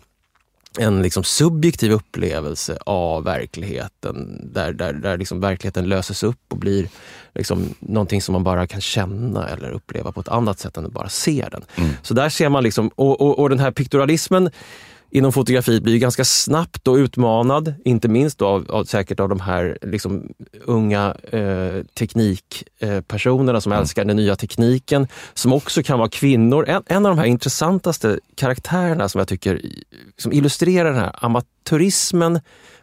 en 0.80 1.02
liksom 1.02 1.24
subjektiv 1.24 1.92
upplevelse 1.92 2.78
av 2.86 3.24
verkligheten 3.24 4.50
där, 4.54 4.74
där, 4.74 4.94
där 4.94 5.18
liksom 5.18 5.40
verkligheten 5.40 5.90
löses 5.90 6.24
upp 6.24 6.40
och 6.48 6.58
blir 6.58 6.90
liksom 7.36 7.76
någonting 7.80 8.22
som 8.22 8.34
man 8.34 8.44
bara 8.44 8.68
kan 8.68 8.82
känna 8.82 9.48
eller 9.48 9.72
uppleva 9.72 10.12
på 10.12 10.20
ett 10.20 10.28
annat 10.28 10.60
sätt 10.60 10.78
än 10.78 10.86
att 10.86 10.92
bara 10.92 11.10
se 11.10 11.48
den. 11.52 11.64
Mm. 11.76 11.90
Så 12.02 12.14
där 12.14 12.30
ser 12.30 12.50
man, 12.50 12.64
liksom, 12.64 12.88
och, 12.96 13.22
och, 13.22 13.40
och 13.40 13.50
den 13.50 13.60
här 13.60 13.72
piktoralismen 13.72 14.50
inom 15.12 15.34
fotografi 15.34 15.82
blir 15.82 15.98
ganska 15.98 16.26
snabbt 16.26 16.84
då 16.84 17.00
utmanad, 17.00 17.74
inte 17.86 18.08
minst 18.08 18.40
då 18.40 18.48
av, 18.48 18.72
av 18.72 18.84
säkert 18.84 19.20
av 19.20 19.30
de 19.30 19.40
här 19.40 19.78
liksom, 19.82 20.30
unga 20.66 21.16
eh, 21.32 21.84
teknikpersonerna 22.00 23.62
som 23.62 23.72
mm. 23.72 23.82
älskar 23.82 24.06
den 24.06 24.16
nya 24.16 24.36
tekniken, 24.36 25.08
som 25.34 25.54
också 25.54 25.84
kan 25.84 26.00
vara 26.00 26.10
kvinnor. 26.10 26.66
En, 26.68 26.84
en 26.86 27.06
av 27.06 27.16
de 27.16 27.20
här 27.20 27.28
intressantaste 27.28 28.20
karaktärerna 28.36 29.10
som 29.10 29.20
jag 29.20 29.28
tycker 29.28 29.62
som 30.18 30.32
illustrerar 30.32 30.92
den 30.92 31.00
här 31.00 31.16
amatörismen, 31.22 32.40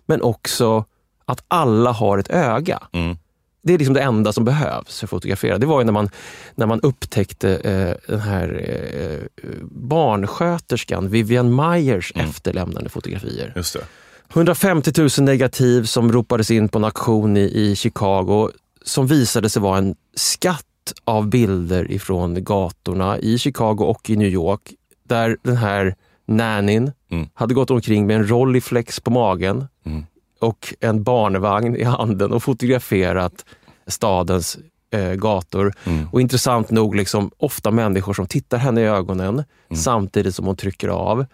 men 0.07 0.23
också 0.23 0.85
att 1.27 1.45
alla 1.49 1.93
har 1.93 2.19
ett 2.19 2.31
öga. 2.31 2.83
Mm. 2.93 3.17
Det 3.65 3.75
är 3.75 3.79
liksom 3.79 3.95
det 3.95 4.03
enda 4.03 4.33
som 4.33 4.45
behövs 4.45 4.99
för 4.99 5.07
att 5.07 5.11
fotografera. 5.11 5.59
Det 5.59 5.67
var 5.67 5.81
ju 5.81 5.85
när 5.85 5.93
man, 5.93 6.09
när 6.55 6.67
man 6.67 6.81
upptäckte 6.81 7.57
eh, 7.57 8.11
den 8.13 8.21
här 8.21 8.67
eh, 8.69 9.51
barnsköterskan 9.71 11.09
Vivian 11.09 11.57
Myers 11.57 12.13
mm. 12.15 12.29
efterlämnande 12.29 12.91
fotografier. 12.91 13.53
Just 13.57 13.73
det. 13.73 13.85
150 14.33 14.93
000 14.99 15.11
negativ 15.19 15.85
som 15.85 16.13
ropades 16.13 16.51
in 16.51 16.69
på 16.69 16.79
en 16.79 16.85
auktion 16.85 17.37
i, 17.37 17.41
i 17.41 17.77
Chicago 17.77 18.51
som 18.85 19.07
visade 19.07 19.51
sig 19.51 19.63
vara 19.63 19.79
en 19.79 19.95
skatt 20.15 20.93
av 21.05 21.29
bilder 21.29 21.91
ifrån 21.91 22.45
gatorna 22.45 23.19
i 23.19 23.39
Chicago 23.39 23.81
och 23.81 24.11
i 24.11 24.17
New 24.17 24.29
York 24.29 24.73
där 25.09 25.37
den 25.43 25.57
här 25.57 25.95
nannyn 26.27 26.93
mm. 27.11 27.29
hade 27.35 27.55
gått 27.55 27.71
omkring 27.71 28.07
med 28.07 28.17
en 28.17 28.29
Rolleiflex 28.31 29.01
på 29.01 29.11
magen 29.11 29.67
mm 29.87 30.05
och 30.45 30.75
en 30.81 31.03
barnvagn 31.03 31.77
i 31.77 31.83
handen 31.83 32.33
och 32.33 32.43
fotograferat 32.43 33.45
stadens 33.87 34.59
eh, 34.91 35.13
gator. 35.13 35.75
Mm. 35.85 36.09
Och 36.13 36.21
intressant 36.21 36.71
nog, 36.71 36.95
liksom, 36.95 37.31
ofta 37.37 37.71
människor 37.71 38.15
som 38.15 38.27
tittar 38.27 38.59
henne 38.59 38.81
i 38.81 38.85
ögonen 38.85 39.35
mm. 39.35 39.77
samtidigt 39.77 40.35
som 40.35 40.47
hon 40.47 40.57
trycker 40.57 40.89
av. 40.89 41.27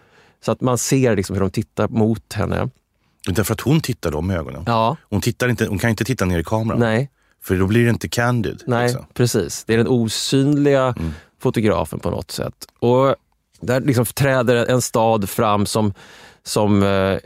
Så 0.45 0.51
att 0.51 0.61
man 0.61 0.77
ser 0.77 1.15
liksom 1.15 1.33
hur 1.35 1.41
de 1.41 1.49
tittar 1.49 1.87
mot 1.87 2.33
henne. 2.33 2.69
Därför 3.27 3.53
att 3.53 3.61
hon 3.61 3.81
tittar 3.81 4.11
dem 4.11 4.31
i 4.31 4.35
ögonen? 4.35 4.63
Ja. 4.65 4.97
Hon, 5.09 5.21
tittar 5.21 5.49
inte, 5.49 5.65
hon 5.65 5.79
kan 5.79 5.89
inte 5.89 6.05
titta 6.05 6.25
ner 6.25 6.39
i 6.39 6.43
kameran? 6.43 6.79
Nej. 6.79 7.09
För 7.43 7.55
då 7.55 7.67
blir 7.67 7.83
det 7.83 7.89
inte 7.89 8.09
candid? 8.09 8.63
Nej, 8.67 8.87
liksom. 8.87 9.05
precis. 9.13 9.63
Det 9.63 9.73
är 9.73 9.77
den 9.77 9.87
osynliga 9.87 10.95
mm. 10.97 11.11
fotografen 11.39 11.99
på 11.99 12.09
något 12.09 12.31
sätt. 12.31 12.67
Och 12.79 13.15
där 13.59 13.81
liksom 13.81 14.05
träder 14.05 14.65
en 14.65 14.81
stad 14.81 15.29
fram 15.29 15.65
som, 15.65 15.93
som 16.43 16.83
eh, 16.83 17.17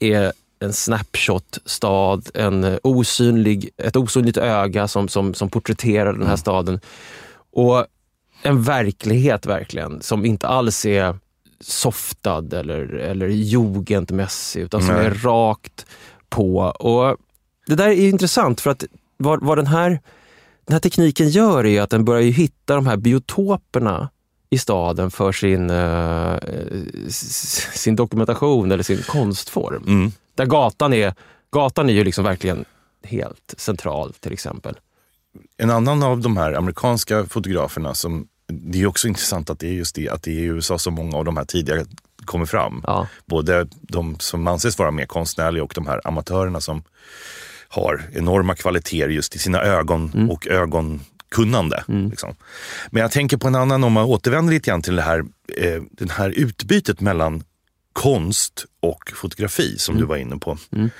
är 0.00 0.32
en 0.60 0.72
snapshot-stad, 0.72 2.30
en 2.34 2.78
osynlig, 2.82 3.70
ett 3.76 3.96
osynligt 3.96 4.36
öga 4.36 4.88
som, 4.88 5.08
som, 5.08 5.34
som 5.34 5.50
porträtterar 5.50 6.12
den 6.12 6.22
här 6.22 6.28
mm. 6.28 6.38
staden. 6.38 6.80
Och 7.52 7.86
en 8.42 8.62
verklighet 8.62 9.46
verkligen, 9.46 10.02
som 10.02 10.24
inte 10.24 10.48
alls 10.48 10.86
är 10.86 11.18
softad 11.60 12.52
eller, 12.52 12.94
eller 12.94 13.28
jugendmässig, 13.28 14.60
utan 14.60 14.82
som 14.82 14.94
Nej. 14.94 15.06
är 15.06 15.10
rakt 15.10 15.86
på. 16.28 16.58
Och 16.58 17.16
Det 17.66 17.74
där 17.74 17.88
är 17.88 18.08
intressant 18.08 18.60
för 18.60 18.70
att 18.70 18.84
vad, 19.16 19.44
vad 19.44 19.58
den, 19.58 19.66
här, 19.66 19.90
den 20.64 20.72
här 20.72 20.80
tekniken 20.80 21.28
gör 21.28 21.66
är 21.66 21.82
att 21.82 21.90
den 21.90 22.04
börjar 22.04 22.22
hitta 22.22 22.74
de 22.74 22.86
här 22.86 22.96
biotoperna 22.96 24.08
i 24.50 24.58
staden 24.58 25.10
för 25.10 25.32
sin, 25.32 25.70
uh, 25.70 26.38
sin 27.74 27.96
dokumentation 27.96 28.72
eller 28.72 28.82
sin 28.82 29.02
konstform. 29.02 29.84
Mm. 29.86 30.12
Där 30.38 30.46
gatan 30.46 30.92
är, 30.92 31.14
gatan 31.52 31.88
är 31.88 31.92
ju 31.92 32.04
liksom 32.04 32.24
verkligen 32.24 32.64
helt 33.02 33.54
central 33.56 34.12
till 34.20 34.32
exempel. 34.32 34.78
En 35.56 35.70
annan 35.70 36.02
av 36.02 36.20
de 36.20 36.36
här 36.36 36.52
amerikanska 36.52 37.26
fotograferna 37.26 37.94
som 37.94 38.28
det 38.46 38.82
är 38.82 38.86
också 38.86 39.08
intressant 39.08 39.50
att 39.50 39.58
det 39.58 39.66
är 39.68 39.72
just 39.72 39.94
det, 39.94 40.08
att 40.08 40.22
det 40.22 40.30
är 40.30 40.38
i 40.38 40.44
USA 40.44 40.78
som 40.78 40.94
många 40.94 41.16
av 41.16 41.24
de 41.24 41.36
här 41.36 41.44
tidigare 41.44 41.84
kommer 42.24 42.46
fram. 42.46 42.82
Ja. 42.86 43.06
Både 43.26 43.66
de 43.80 44.16
som 44.18 44.46
anses 44.46 44.78
vara 44.78 44.90
mer 44.90 45.06
konstnärliga 45.06 45.64
och 45.64 45.72
de 45.74 45.86
här 45.86 46.00
amatörerna 46.04 46.60
som 46.60 46.82
har 47.68 48.02
enorma 48.12 48.54
kvaliteter 48.54 49.08
just 49.08 49.36
i 49.36 49.38
sina 49.38 49.62
ögon 49.62 50.12
mm. 50.14 50.30
och 50.30 50.46
ögonkunnande. 50.46 51.84
Mm. 51.88 52.10
Liksom. 52.10 52.34
Men 52.90 53.02
jag 53.02 53.10
tänker 53.10 53.36
på 53.36 53.48
en 53.48 53.54
annan, 53.54 53.84
om 53.84 53.92
man 53.92 54.04
återvänder 54.04 54.52
lite 54.52 54.70
grann 54.70 54.82
till 54.82 54.96
det 54.96 55.02
här, 55.02 55.24
eh, 55.56 55.82
det 55.90 56.12
här 56.12 56.30
utbytet 56.30 57.00
mellan 57.00 57.42
konst 57.98 58.66
och 58.80 59.12
fotografi 59.14 59.78
som 59.78 59.92
mm. 59.92 60.00
du 60.00 60.08
var 60.08 60.16
inne 60.16 60.36
på. 60.36 60.58
Mm. 60.72 60.90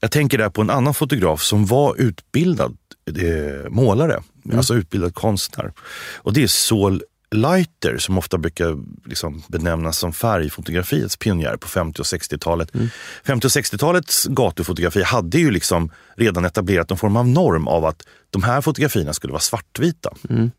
Jag 0.00 0.10
tänker 0.10 0.38
där 0.38 0.50
på 0.50 0.62
en 0.62 0.70
annan 0.70 0.94
fotograf 0.94 1.42
som 1.42 1.66
var 1.66 1.96
utbildad 2.00 2.76
eh, 3.06 3.70
målare, 3.70 4.22
mm. 4.44 4.56
alltså 4.56 4.74
utbildad 4.74 5.14
konstnär. 5.14 5.72
Och 6.16 6.32
det 6.32 6.42
är 6.42 6.46
Saul 6.46 7.02
Leiter 7.30 7.98
som 7.98 8.18
ofta 8.18 8.38
brukar 8.38 8.78
liksom 9.08 9.42
benämnas 9.48 9.98
som 9.98 10.12
färgfotografiets 10.12 11.16
pionjär 11.16 11.56
på 11.56 11.68
50 11.68 12.00
och 12.00 12.06
60-talet. 12.06 12.74
Mm. 12.74 12.88
50 13.24 13.46
och 13.46 13.50
60-talets 13.50 14.26
gatufotografi 14.26 15.02
hade 15.02 15.38
ju 15.38 15.50
liksom 15.50 15.90
redan 16.16 16.44
etablerat 16.44 16.90
en 16.90 16.96
form 16.96 17.16
av 17.16 17.28
norm 17.28 17.68
av 17.68 17.84
att 17.84 18.06
de 18.30 18.42
här 18.42 18.60
fotografierna 18.60 19.12
skulle 19.12 19.32
vara 19.32 19.40
svartvita. 19.40 20.10
Mm. 20.30 20.50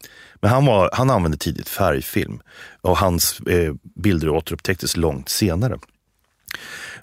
Men 0.43 0.51
han, 0.51 0.65
var, 0.65 0.89
han 0.93 1.09
använde 1.09 1.37
tidigt 1.37 1.69
färgfilm 1.69 2.39
och 2.81 2.97
hans 2.97 3.39
eh, 3.39 3.73
bilder 3.95 4.29
återupptäcktes 4.29 4.97
långt 4.97 5.29
senare. 5.29 5.79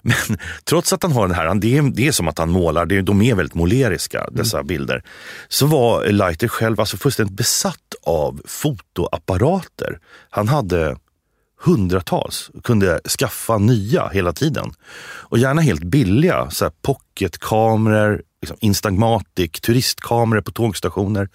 Men 0.01 0.37
trots 0.63 0.93
att 0.93 1.03
han 1.03 1.11
har 1.11 1.27
den 1.27 1.35
här, 1.35 1.55
det 1.55 1.77
är, 1.77 1.81
det 1.81 2.07
är 2.07 2.11
som 2.11 2.27
att 2.27 2.37
han 2.37 2.49
målar, 2.49 2.85
det 2.85 2.97
är, 2.97 3.01
de 3.01 3.21
är 3.21 3.35
väldigt 3.35 3.55
måleriska 3.55 4.29
dessa 4.31 4.57
mm. 4.57 4.67
bilder. 4.67 5.03
Så 5.47 5.65
var 5.65 6.05
Leiter 6.05 6.47
själv 6.47 6.79
alltså 6.79 6.97
fullständigt 6.97 7.35
besatt 7.35 7.95
av 8.03 8.41
fotoapparater. 8.45 9.99
Han 10.29 10.47
hade 10.47 10.97
hundratals 11.63 12.51
och 12.53 12.63
kunde 12.63 12.99
skaffa 13.19 13.57
nya 13.57 14.07
hela 14.07 14.33
tiden. 14.33 14.73
Och 15.03 15.37
gärna 15.37 15.61
helt 15.61 15.83
billiga, 15.83 16.49
så 16.49 16.65
här 16.65 16.71
pocketkameror, 16.81 18.21
liksom 18.41 18.57
Instagmatic, 18.61 19.51
turistkameror 19.51 20.41
på 20.41 20.51
tågstationer. 20.51 21.29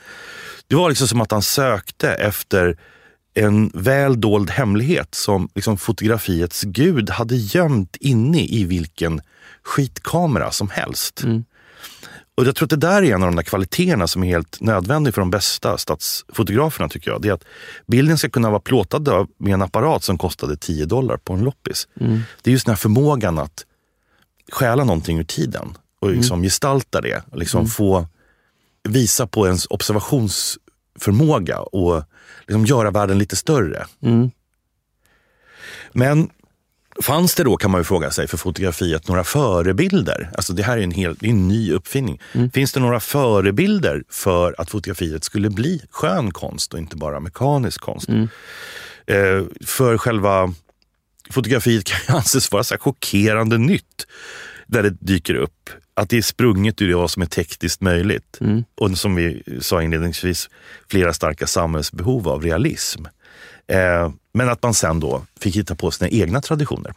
Det 0.69 0.77
var 0.77 0.89
liksom 0.89 1.09
som 1.09 1.21
att 1.21 1.31
han 1.31 1.43
sökte 1.43 2.11
efter 2.11 2.77
en 3.35 3.71
väl 3.75 4.21
dold 4.21 4.51
hemlighet 4.51 5.15
som 5.15 5.49
liksom 5.55 5.79
fotografiets 5.79 6.62
gud 6.62 7.11
hade 7.11 7.37
gömt 7.37 7.97
inne 7.97 8.45
i 8.45 8.65
vilken 8.65 9.21
skitkamera 9.62 10.51
som 10.51 10.71
helst. 10.71 11.23
Mm. 11.23 11.45
Och 12.37 12.46
jag 12.46 12.57
tror 12.57 12.66
att 12.66 12.70
det 12.70 12.77
där 12.77 13.03
är 13.03 13.14
en 13.14 13.22
av 13.22 13.29
de 13.29 13.37
där 13.37 13.42
kvaliteterna 13.42 14.07
som 14.07 14.22
är 14.22 14.27
helt 14.27 14.61
nödvändig 14.61 15.14
för 15.14 15.20
de 15.20 15.31
bästa 15.31 15.79
stadsfotograferna 15.79 16.88
tycker 16.88 17.11
jag. 17.11 17.22
Det 17.22 17.29
är 17.29 17.33
att 17.33 17.44
bilden 17.87 18.18
ska 18.18 18.29
kunna 18.29 18.51
vara 18.51 18.61
plåtad 18.61 19.29
med 19.38 19.55
en 19.55 19.62
apparat 19.62 20.05
som 20.05 20.18
kostade 20.18 20.57
10 20.57 20.87
dollar 20.87 21.16
på 21.16 21.33
en 21.33 21.40
loppis. 21.40 21.88
Mm. 22.01 22.20
Det 22.42 22.51
är 22.51 22.53
just 22.53 22.66
den 22.66 22.72
här 22.72 22.77
förmågan 22.77 23.38
att 23.38 23.66
stjäla 24.53 24.85
någonting 24.85 25.18
ur 25.18 25.25
tiden 25.25 25.79
och 26.01 26.11
liksom 26.11 26.35
mm. 26.35 26.44
gestalta 26.44 27.01
det. 27.01 27.22
Liksom 27.33 27.61
mm. 27.61 27.70
få 27.70 28.07
visa 28.88 29.27
på 29.27 29.46
ens 29.46 29.66
observationsförmåga 29.66 31.59
och 31.59 32.03
liksom 32.40 32.66
göra 32.66 32.90
världen 32.90 33.18
lite 33.18 33.37
större. 33.37 33.87
Mm. 34.03 34.31
Men 35.92 36.31
fanns 37.03 37.35
det 37.35 37.45
då, 37.45 37.57
kan 37.57 37.71
man 37.71 37.81
ju 37.81 37.85
fråga 37.85 38.11
sig, 38.11 38.29
för 38.29 38.37
fotografiet 38.37 39.09
några 39.09 39.25
förebilder? 39.25 40.31
Alltså 40.35 40.53
det 40.53 40.63
här 40.63 40.79
är 40.79 40.83
en, 40.83 40.91
hel, 40.91 41.11
är 41.11 41.29
en 41.29 41.49
ny 41.49 41.73
uppfinning. 41.73 42.21
Mm. 42.33 42.51
Finns 42.51 42.73
det 42.73 42.81
några 42.81 43.01
förebilder 43.01 44.05
för 44.09 44.55
att 44.59 44.71
fotografiet 44.71 45.25
skulle 45.25 45.51
bli 45.51 45.83
skön 45.91 46.31
konst 46.31 46.75
och 46.75 46.79
inte 46.79 46.97
bara 46.97 47.21
mekanisk 47.21 47.81
konst? 47.81 48.09
Mm. 48.09 48.29
Eh, 49.07 49.45
för 49.67 49.99
själva 49.99 50.55
fotografiet 51.31 51.85
kan 51.85 51.99
ju 52.09 52.15
anses 52.17 52.53
vara 52.53 52.65
så 52.65 52.79
chockerande 52.79 53.59
nytt 53.59 54.07
där 54.67 54.83
det 54.83 54.91
dyker 54.91 55.35
upp. 55.35 55.71
Att 55.95 56.11
det 56.11 56.17
är 56.17 56.23
sprunget 56.23 56.83
ur 56.83 56.95
vad 56.95 57.11
som 57.11 57.23
är 57.23 57.27
tekniskt 57.27 57.81
möjligt. 57.81 58.39
Mm. 58.41 58.65
Och 58.75 58.99
som 58.99 59.15
vi 59.15 59.43
sa 59.61 59.83
inledningsvis, 59.83 60.51
flera 60.91 61.13
starka 61.13 61.47
samhällsbehov 61.47 62.29
av 62.29 62.43
realism. 62.43 63.05
Eh, 63.69 64.11
men 64.37 64.49
att 64.49 64.62
man 64.62 64.75
sen 64.75 65.01
då 65.01 65.27
fick 65.40 65.57
hitta 65.57 65.75
på 65.75 65.90
sina 65.90 66.11
egna 66.11 66.40
traditioner. 66.40 66.94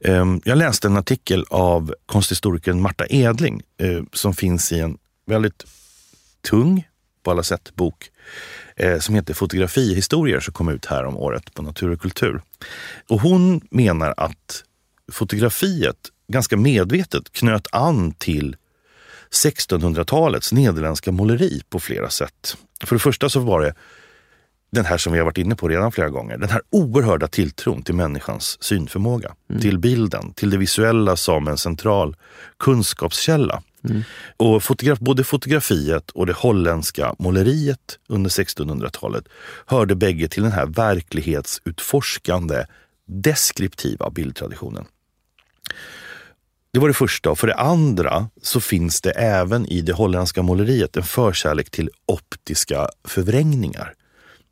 Ehm, 0.00 0.40
jag 0.44 0.58
läste 0.58 0.88
en 0.88 0.96
artikel 0.96 1.44
av 1.50 1.94
konsthistorikern 2.06 2.80
Marta 2.80 3.06
Edling 3.08 3.62
eh, 3.78 4.02
som 4.12 4.34
finns 4.34 4.72
i 4.72 4.80
en 4.80 4.98
väldigt 5.26 5.64
tung, 6.50 6.88
på 7.22 7.30
alla 7.30 7.42
sätt, 7.42 7.74
bok 7.74 8.10
eh, 8.76 8.98
som 8.98 9.14
heter 9.14 9.34
Fotografihistorier 9.34 10.40
som 10.40 10.54
kom 10.54 10.68
ut 10.68 10.86
här 10.86 11.04
om 11.04 11.16
året 11.16 11.54
på 11.54 11.62
Natur 11.62 11.90
och 11.90 12.00
kultur. 12.00 12.42
Och 13.08 13.20
hon 13.20 13.60
menar 13.70 14.14
att 14.16 14.64
fotografiet 15.12 15.96
ganska 16.28 16.56
medvetet 16.56 17.32
knöt 17.32 17.66
an 17.72 18.12
till 18.12 18.56
1600-talets 19.30 20.52
nederländska 20.52 21.12
måleri 21.12 21.62
på 21.68 21.80
flera 21.80 22.10
sätt. 22.10 22.56
För 22.84 22.96
det 22.96 23.00
första 23.00 23.28
så 23.28 23.40
var 23.40 23.60
det 23.60 23.74
den 24.74 24.84
här 24.84 24.98
som 24.98 25.12
vi 25.12 25.18
har 25.18 25.24
varit 25.24 25.38
inne 25.38 25.56
på 25.56 25.68
redan 25.68 25.92
flera 25.92 26.08
gånger, 26.08 26.38
den 26.38 26.48
här 26.48 26.62
oerhörda 26.70 27.28
tilltron 27.28 27.82
till 27.82 27.94
människans 27.94 28.62
synförmåga, 28.62 29.34
mm. 29.50 29.62
till 29.62 29.78
bilden, 29.78 30.32
till 30.32 30.50
det 30.50 30.56
visuella 30.56 31.16
som 31.16 31.48
en 31.48 31.58
central 31.58 32.16
kunskapskälla. 32.58 33.62
Mm. 33.88 34.02
Och 34.36 34.62
fotograf, 34.62 34.98
både 34.98 35.24
fotografiet 35.24 36.10
och 36.10 36.26
det 36.26 36.32
holländska 36.32 37.14
måleriet 37.18 37.98
under 38.08 38.30
1600-talet 38.30 39.24
hörde 39.66 39.94
bägge 39.94 40.28
till 40.28 40.42
den 40.42 40.52
här 40.52 40.66
verklighetsutforskande 40.66 42.64
deskriptiva 43.06 44.10
bildtraditionen. 44.10 44.84
Det 46.72 46.80
var 46.80 46.88
det 46.88 46.94
första. 46.94 47.30
Och 47.30 47.38
för 47.38 47.46
det 47.46 47.54
andra 47.54 48.28
så 48.42 48.60
finns 48.60 49.00
det 49.00 49.10
även 49.10 49.66
i 49.66 49.80
det 49.80 49.92
holländska 49.92 50.42
måleriet 50.42 50.96
en 50.96 51.02
förkärlek 51.02 51.70
till 51.70 51.90
optiska 52.06 52.88
förvrängningar. 53.04 53.94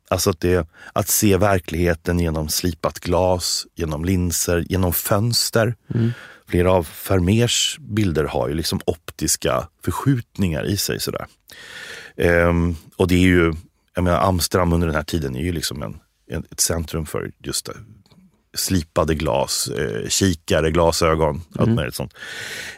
Alltså 0.09 0.29
att, 0.29 0.39
det, 0.39 0.67
att 0.93 1.07
se 1.07 1.37
verkligheten 1.37 2.19
genom 2.19 2.49
slipat 2.49 2.99
glas, 2.99 3.67
genom 3.75 4.05
linser, 4.05 4.65
genom 4.69 4.93
fönster. 4.93 5.75
Mm. 5.95 6.11
Flera 6.47 6.71
av 6.71 6.87
Vermeers 7.09 7.77
bilder 7.79 8.23
har 8.23 8.49
ju 8.49 8.53
liksom 8.53 8.79
optiska 8.85 9.67
förskjutningar 9.85 10.65
i 10.65 10.77
sig. 10.77 10.99
Sådär. 10.99 11.25
Ehm, 12.17 12.75
och 12.95 13.07
det 13.07 13.15
är 13.15 13.19
ju, 13.19 13.53
jag 13.95 14.03
menar 14.03 14.19
Amsterdam 14.19 14.73
under 14.73 14.87
den 14.87 14.95
här 14.95 15.03
tiden 15.03 15.35
är 15.35 15.43
ju 15.43 15.51
liksom 15.51 15.83
en, 15.83 15.99
ett 16.51 16.59
centrum 16.59 17.05
för 17.05 17.31
just 17.43 17.65
det, 17.65 17.73
slipade 18.53 19.15
glas, 19.15 19.67
eh, 19.67 20.09
kikare, 20.09 20.71
glasögon, 20.71 21.29
mm. 21.29 21.43
allt 21.57 21.69
möjligt 21.69 21.95
sånt. 21.95 22.13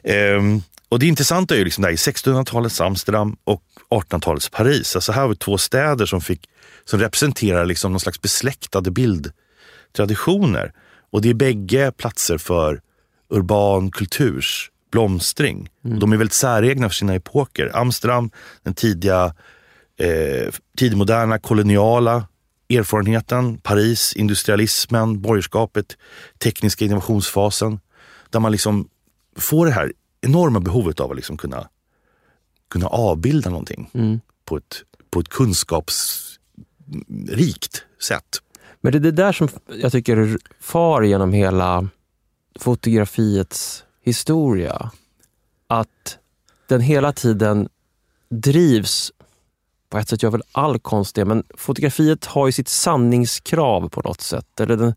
Ehm, 0.03 0.61
och 0.95 0.99
det 0.99 1.05
intressanta 1.05 1.53
är 1.53 1.57
ju 1.57 1.63
liksom 1.63 1.81
där 1.81 1.91
i 1.91 1.95
1600-talets 1.95 2.81
Amsterdam 2.81 3.37
och 3.43 3.63
1800-talets 3.89 4.49
Paris. 4.49 4.95
Alltså 4.95 5.11
här 5.11 5.21
har 5.21 5.29
vi 5.29 5.35
två 5.35 5.57
städer 5.57 6.05
som, 6.05 6.21
fick, 6.21 6.49
som 6.85 6.99
representerar 6.99 7.65
liksom 7.65 7.91
någon 7.91 7.99
slags 7.99 8.21
besläktade 8.21 8.91
bildtraditioner. 8.91 10.73
Och 11.11 11.21
det 11.21 11.29
är 11.29 11.33
bägge 11.33 11.91
platser 11.91 12.37
för 12.37 12.81
urban 13.29 13.91
kulturs 13.91 14.71
blomstring. 14.91 15.69
Mm. 15.85 15.99
De 15.99 16.13
är 16.13 16.17
väldigt 16.17 16.33
säregna 16.33 16.89
för 16.89 16.95
sina 16.95 17.15
epoker. 17.15 17.71
Amsterdam, 17.73 18.31
den 18.63 18.73
tidiga, 18.73 19.33
eh, 19.99 20.53
tidigmoderna 20.77 21.39
koloniala 21.39 22.27
erfarenheten, 22.69 23.57
Paris, 23.57 24.13
industrialismen, 24.13 25.21
borgerskapet, 25.21 25.97
tekniska 26.43 26.85
innovationsfasen. 26.85 27.79
Där 28.29 28.39
man 28.39 28.51
liksom 28.51 28.89
får 29.37 29.65
det 29.65 29.71
här 29.71 29.91
enorma 30.25 30.59
behovet 30.59 30.99
av 30.99 31.11
att 31.11 31.15
liksom 31.15 31.37
kunna, 31.37 31.69
kunna 32.69 32.87
avbilda 32.87 33.49
någonting 33.49 33.89
mm. 33.93 34.19
på, 34.45 34.57
ett, 34.57 34.83
på 35.09 35.19
ett 35.19 35.29
kunskapsrikt 35.29 37.85
sätt. 38.01 38.41
Men 38.81 38.91
det 38.91 38.97
är 38.97 38.99
det 38.99 39.11
där 39.11 39.31
som 39.31 39.49
jag 39.81 39.91
tycker 39.91 40.37
far 40.59 41.01
genom 41.01 41.33
hela 41.33 41.89
fotografiets 42.59 43.83
historia. 44.01 44.91
Att 45.67 46.17
den 46.67 46.81
hela 46.81 47.13
tiden 47.13 47.69
drivs 48.29 49.11
på 49.89 49.97
ett 49.97 50.09
sätt 50.09 50.23
gör 50.23 50.31
väl 50.31 50.43
all 50.51 50.79
konst 50.79 51.15
det, 51.15 51.25
men 51.25 51.43
fotografiet 51.57 52.25
har 52.25 52.45
ju 52.45 52.51
sitt 52.51 52.67
sanningskrav 52.67 53.89
på 53.89 54.01
något 54.01 54.21
sätt. 54.21 54.59
Eller 54.59 54.77
den, 54.77 54.95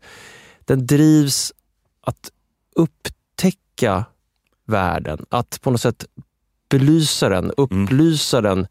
den 0.59 0.87
drivs 0.87 1.53
att 2.01 2.31
upptäcka 2.75 4.05
världen, 4.69 5.25
att 5.29 5.59
på 5.61 5.71
något 5.71 5.81
sätt 5.81 6.05
belysa 6.69 7.29
den, 7.29 7.51
upplysa 7.57 8.37
mm. 8.37 8.49
den. 8.49 8.67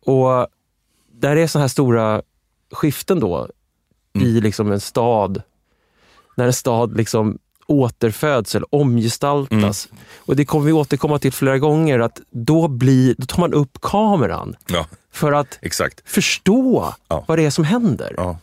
Och 0.00 0.46
där 1.12 1.36
är 1.36 1.46
såna 1.46 1.62
här 1.62 1.68
stora 1.68 2.22
skiften 2.72 3.20
då 3.20 3.48
mm. 4.14 4.28
i 4.28 4.40
liksom 4.40 4.72
en 4.72 4.80
stad. 4.80 5.42
När 6.36 6.46
en 6.46 6.52
stad 6.52 6.96
liksom 6.96 7.38
återföds 7.66 8.54
eller 8.54 8.74
omgestaltas. 8.74 9.88
Mm. 9.90 10.02
Och 10.16 10.36
Det 10.36 10.44
kommer 10.44 10.66
vi 10.66 10.72
återkomma 10.72 11.18
till 11.18 11.32
flera 11.32 11.58
gånger, 11.58 11.98
att 11.98 12.20
då, 12.30 12.68
blir, 12.68 13.14
då 13.18 13.26
tar 13.26 13.40
man 13.40 13.54
upp 13.54 13.80
kameran. 13.80 14.56
Ja. 14.66 14.86
För 15.12 15.32
att 15.32 15.58
Exakt. 15.62 16.02
förstå 16.04 16.94
ja. 17.08 17.24
vad 17.28 17.38
det 17.38 17.44
är 17.44 17.50
som 17.50 17.64
händer. 17.64 18.14
Ja. 18.16 18.38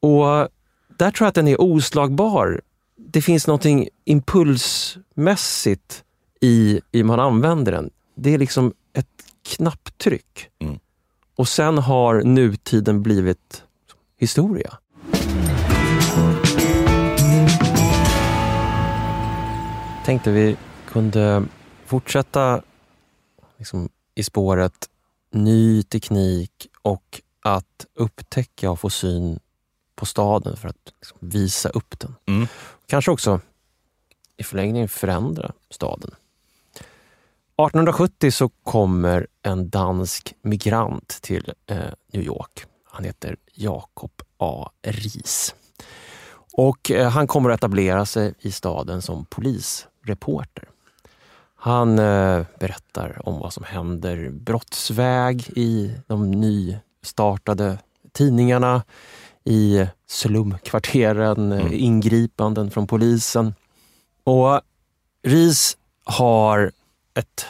Och 0.00 0.48
där 0.96 1.10
tror 1.10 1.24
jag 1.24 1.28
att 1.28 1.34
den 1.34 1.48
är 1.48 1.60
oslagbar. 1.60 2.60
Det 2.96 3.22
finns 3.22 3.46
något 3.46 3.64
impulsmässigt 4.04 6.04
i, 6.40 6.80
i 6.92 7.02
man 7.02 7.20
använder 7.20 7.72
den. 7.72 7.90
Det 8.14 8.34
är 8.34 8.38
liksom 8.38 8.74
ett 8.92 9.06
knapptryck. 9.42 10.48
Mm. 10.58 10.78
Och 11.36 11.48
sen 11.48 11.78
har 11.78 12.22
nutiden 12.22 13.02
blivit 13.02 13.64
historia. 14.16 14.78
Tänkte 20.04 20.30
vi 20.30 20.56
kunde 20.88 21.44
fortsätta 21.86 22.62
liksom, 23.58 23.88
i 24.14 24.22
spåret 24.22 24.88
ny 25.32 25.82
teknik 25.82 26.66
och 26.82 27.20
att 27.42 27.86
upptäcka 27.94 28.70
och 28.70 28.80
få 28.80 28.90
syn 28.90 29.40
på 29.94 30.06
staden 30.06 30.56
för 30.56 30.68
att 30.68 30.92
liksom 31.00 31.18
visa 31.20 31.68
upp 31.68 31.98
den. 31.98 32.14
Mm. 32.26 32.46
Kanske 32.86 33.10
också 33.10 33.40
i 34.36 34.42
förlängningen 34.42 34.88
förändra 34.88 35.52
staden. 35.70 36.10
1870 37.66 38.30
så 38.30 38.48
kommer 38.48 39.26
en 39.42 39.70
dansk 39.70 40.34
migrant 40.42 41.08
till 41.22 41.52
eh, 41.66 41.76
New 42.12 42.22
York. 42.22 42.64
Han 42.90 43.04
heter 43.04 43.36
Jakob 43.54 44.10
A. 44.38 44.70
Ries. 44.82 45.54
Och 46.52 46.90
eh, 46.90 47.08
han 47.08 47.26
kommer 47.26 47.50
att 47.50 47.58
etablera 47.58 48.06
sig 48.06 48.34
i 48.40 48.52
staden 48.52 49.02
som 49.02 49.24
polisreporter. 49.24 50.68
Han 51.56 51.98
eh, 51.98 52.46
berättar 52.58 53.28
om 53.28 53.38
vad 53.38 53.52
som 53.52 53.64
händer 53.64 54.30
brottsväg 54.30 55.50
i 55.56 55.94
de 56.06 56.30
nystartade 56.30 57.78
tidningarna, 58.12 58.82
i 59.44 59.86
slumkvarteren, 60.06 61.52
mm. 61.52 61.72
ingripanden 61.72 62.70
från 62.70 62.86
polisen. 62.86 63.54
Och 64.24 64.60
Ris 65.22 65.76
har 66.04 66.72
ett 67.20 67.46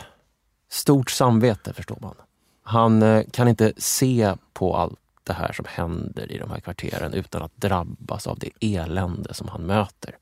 stort 0.68 1.11
samvete, 1.11 1.72
förstår 1.72 1.98
man. 2.00 2.14
Han 2.62 3.02
eh, 3.02 3.24
kan 3.33 3.48
inte 3.48 3.72
se 3.76 4.35
på 4.52 4.76
allt 4.76 4.98
det 5.24 5.33
här 5.33 5.52
som 5.52 5.64
händer 5.68 6.33
i 6.33 6.38
de 6.38 6.50
här 6.50 6.61
kvarteren 6.61 7.12
utan 7.12 7.42
att 7.42 7.56
drabbas 7.56 8.26
av 8.26 8.38
det 8.38 8.50
elände 8.61 9.35
som 9.35 9.48
han 9.48 9.62
möter 9.62 10.16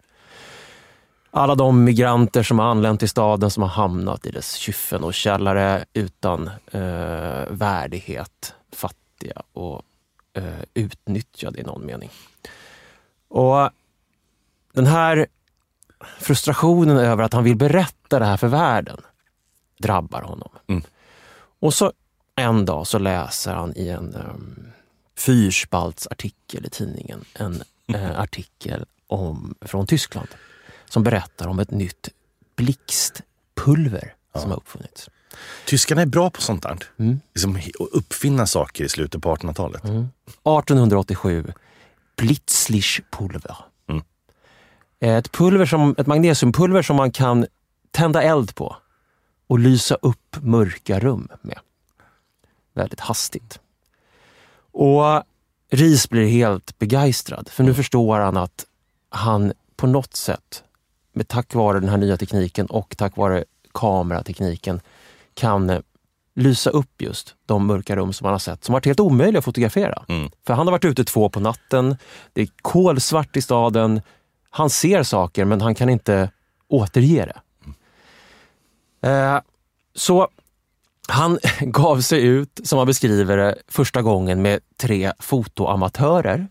alla 1.30 1.54
de 1.54 1.84
migranter 1.84 2.42
som 2.42 2.58
har 2.58 2.66
anlänt 2.66 3.00
till 3.00 3.08
staden 3.08 3.50
som 3.50 3.62
har 3.62 3.70
hamnat 3.70 4.26
i 4.26 4.30
dess 4.30 4.54
kyffen 4.54 5.04
och 5.04 5.14
källare 5.14 5.84
utan 5.92 6.50
eh, 6.70 7.44
värdighet, 7.50 8.54
fattiga 8.72 9.42
och 9.52 9.82
eh, 10.32 10.62
utnyttjade 10.74 11.60
i 11.60 11.62
någon 11.62 11.86
mening. 11.86 12.10
Och 13.28 13.70
Den 14.72 14.86
här 14.86 15.26
frustrationen 16.18 16.96
över 16.96 17.22
att 17.22 17.32
han 17.32 17.44
vill 17.44 17.56
berätta 17.56 18.18
det 18.18 18.24
här 18.24 18.36
för 18.36 18.48
världen 18.48 19.00
drabbar 19.78 20.22
honom. 20.22 20.48
Mm. 20.66 20.82
Och 21.60 21.74
så 21.74 21.92
en 22.36 22.64
dag 22.64 22.86
så 22.86 22.98
läser 22.98 23.54
han 23.54 23.72
i 23.76 23.88
en 23.88 24.14
um, 24.14 24.72
fyrspaltsartikel 25.16 26.66
i 26.66 26.70
tidningen 26.70 27.24
en 27.34 27.62
uh, 27.94 28.20
artikel 28.20 28.84
om, 29.06 29.54
från 29.60 29.86
Tyskland 29.86 30.28
som 30.88 31.02
berättar 31.02 31.48
om 31.48 31.58
ett 31.58 31.70
nytt 31.70 32.08
blixtpulver 32.56 34.14
ja. 34.32 34.40
som 34.40 34.50
har 34.50 34.56
uppfunnits. 34.56 35.10
Tyskarna 35.66 36.02
är 36.02 36.06
bra 36.06 36.30
på 36.30 36.40
sånt 36.40 36.62
där. 36.62 36.78
Mm. 36.96 37.20
Liksom 37.34 37.60
uppfinna 37.78 38.46
saker 38.46 38.84
i 38.84 38.88
slutet 38.88 39.22
på 39.22 39.36
1800-talet. 39.36 39.84
Mm. 39.84 40.08
1887, 40.26 41.52
Blitzlichpulver. 42.16 43.56
Mm. 43.88 44.02
Ett, 45.00 45.32
pulver 45.32 45.66
som, 45.66 45.94
ett 45.98 46.06
magnesiumpulver 46.06 46.82
som 46.82 46.96
man 46.96 47.12
kan 47.12 47.46
tända 47.90 48.22
eld 48.22 48.54
på 48.54 48.76
och 49.48 49.58
lysa 49.58 49.94
upp 49.94 50.36
mörka 50.40 51.00
rum 51.00 51.28
med. 51.42 51.58
Väldigt 52.74 53.00
hastigt. 53.00 53.60
Och 54.72 55.22
Ris 55.70 56.10
blir 56.10 56.28
helt 56.28 56.78
begeistrad, 56.78 57.48
för 57.48 57.62
nu 57.62 57.68
mm. 57.68 57.76
förstår 57.76 58.18
han 58.18 58.36
att 58.36 58.66
han 59.10 59.52
på 59.76 59.86
något 59.86 60.16
sätt 60.16 60.64
med 61.12 61.28
tack 61.28 61.54
vare 61.54 61.80
den 61.80 61.88
här 61.88 61.96
nya 61.96 62.16
tekniken 62.16 62.66
och 62.66 62.96
tack 62.96 63.16
vare 63.16 63.44
kameratekniken 63.74 64.80
kan 65.34 65.70
eh, 65.70 65.80
lysa 66.34 66.70
upp 66.70 67.02
just 67.02 67.34
de 67.46 67.66
mörka 67.66 67.96
rum 67.96 68.12
som 68.12 68.24
man 68.24 68.32
har 68.32 68.38
sett, 68.38 68.64
som 68.64 68.72
varit 68.72 68.86
helt 68.86 69.00
omöjliga 69.00 69.38
att 69.38 69.44
fotografera. 69.44 70.04
Mm. 70.08 70.30
För 70.46 70.54
han 70.54 70.66
har 70.66 70.72
varit 70.72 70.84
ute 70.84 71.04
två 71.04 71.28
på 71.28 71.40
natten, 71.40 71.96
det 72.32 72.42
är 72.42 72.48
kolsvart 72.62 73.36
i 73.36 73.42
staden, 73.42 74.00
han 74.50 74.70
ser 74.70 75.02
saker 75.02 75.44
men 75.44 75.60
han 75.60 75.74
kan 75.74 75.88
inte 75.88 76.30
återge 76.68 77.24
det. 77.24 77.40
Eh, 79.00 79.40
så 79.94 80.28
han 81.08 81.38
gav 81.60 82.00
sig 82.00 82.22
ut, 82.22 82.60
som 82.64 82.78
han 82.78 82.86
beskriver 82.86 83.36
det, 83.36 83.58
första 83.68 84.02
gången 84.02 84.42
med 84.42 84.60
tre 84.76 85.12
fotoamatörer. 85.18 86.48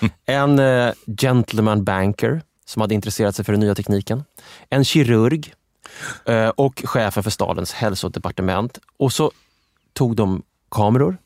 Mm. 0.00 0.12
En 0.26 0.58
eh, 0.58 0.94
gentleman 1.06 1.84
banker 1.84 2.42
som 2.64 2.80
hade 2.80 2.94
intresserat 2.94 3.36
sig 3.36 3.44
för 3.44 3.52
den 3.52 3.60
nya 3.60 3.74
tekniken. 3.74 4.24
En 4.70 4.84
kirurg 4.84 5.54
eh, 6.24 6.48
och 6.48 6.82
chefen 6.84 7.22
för 7.22 7.30
stadens 7.30 7.72
hälsodepartement. 7.72 8.78
Och 8.96 9.12
så 9.12 9.32
tog 9.92 10.16
de 10.16 10.42
kameror 10.70 11.16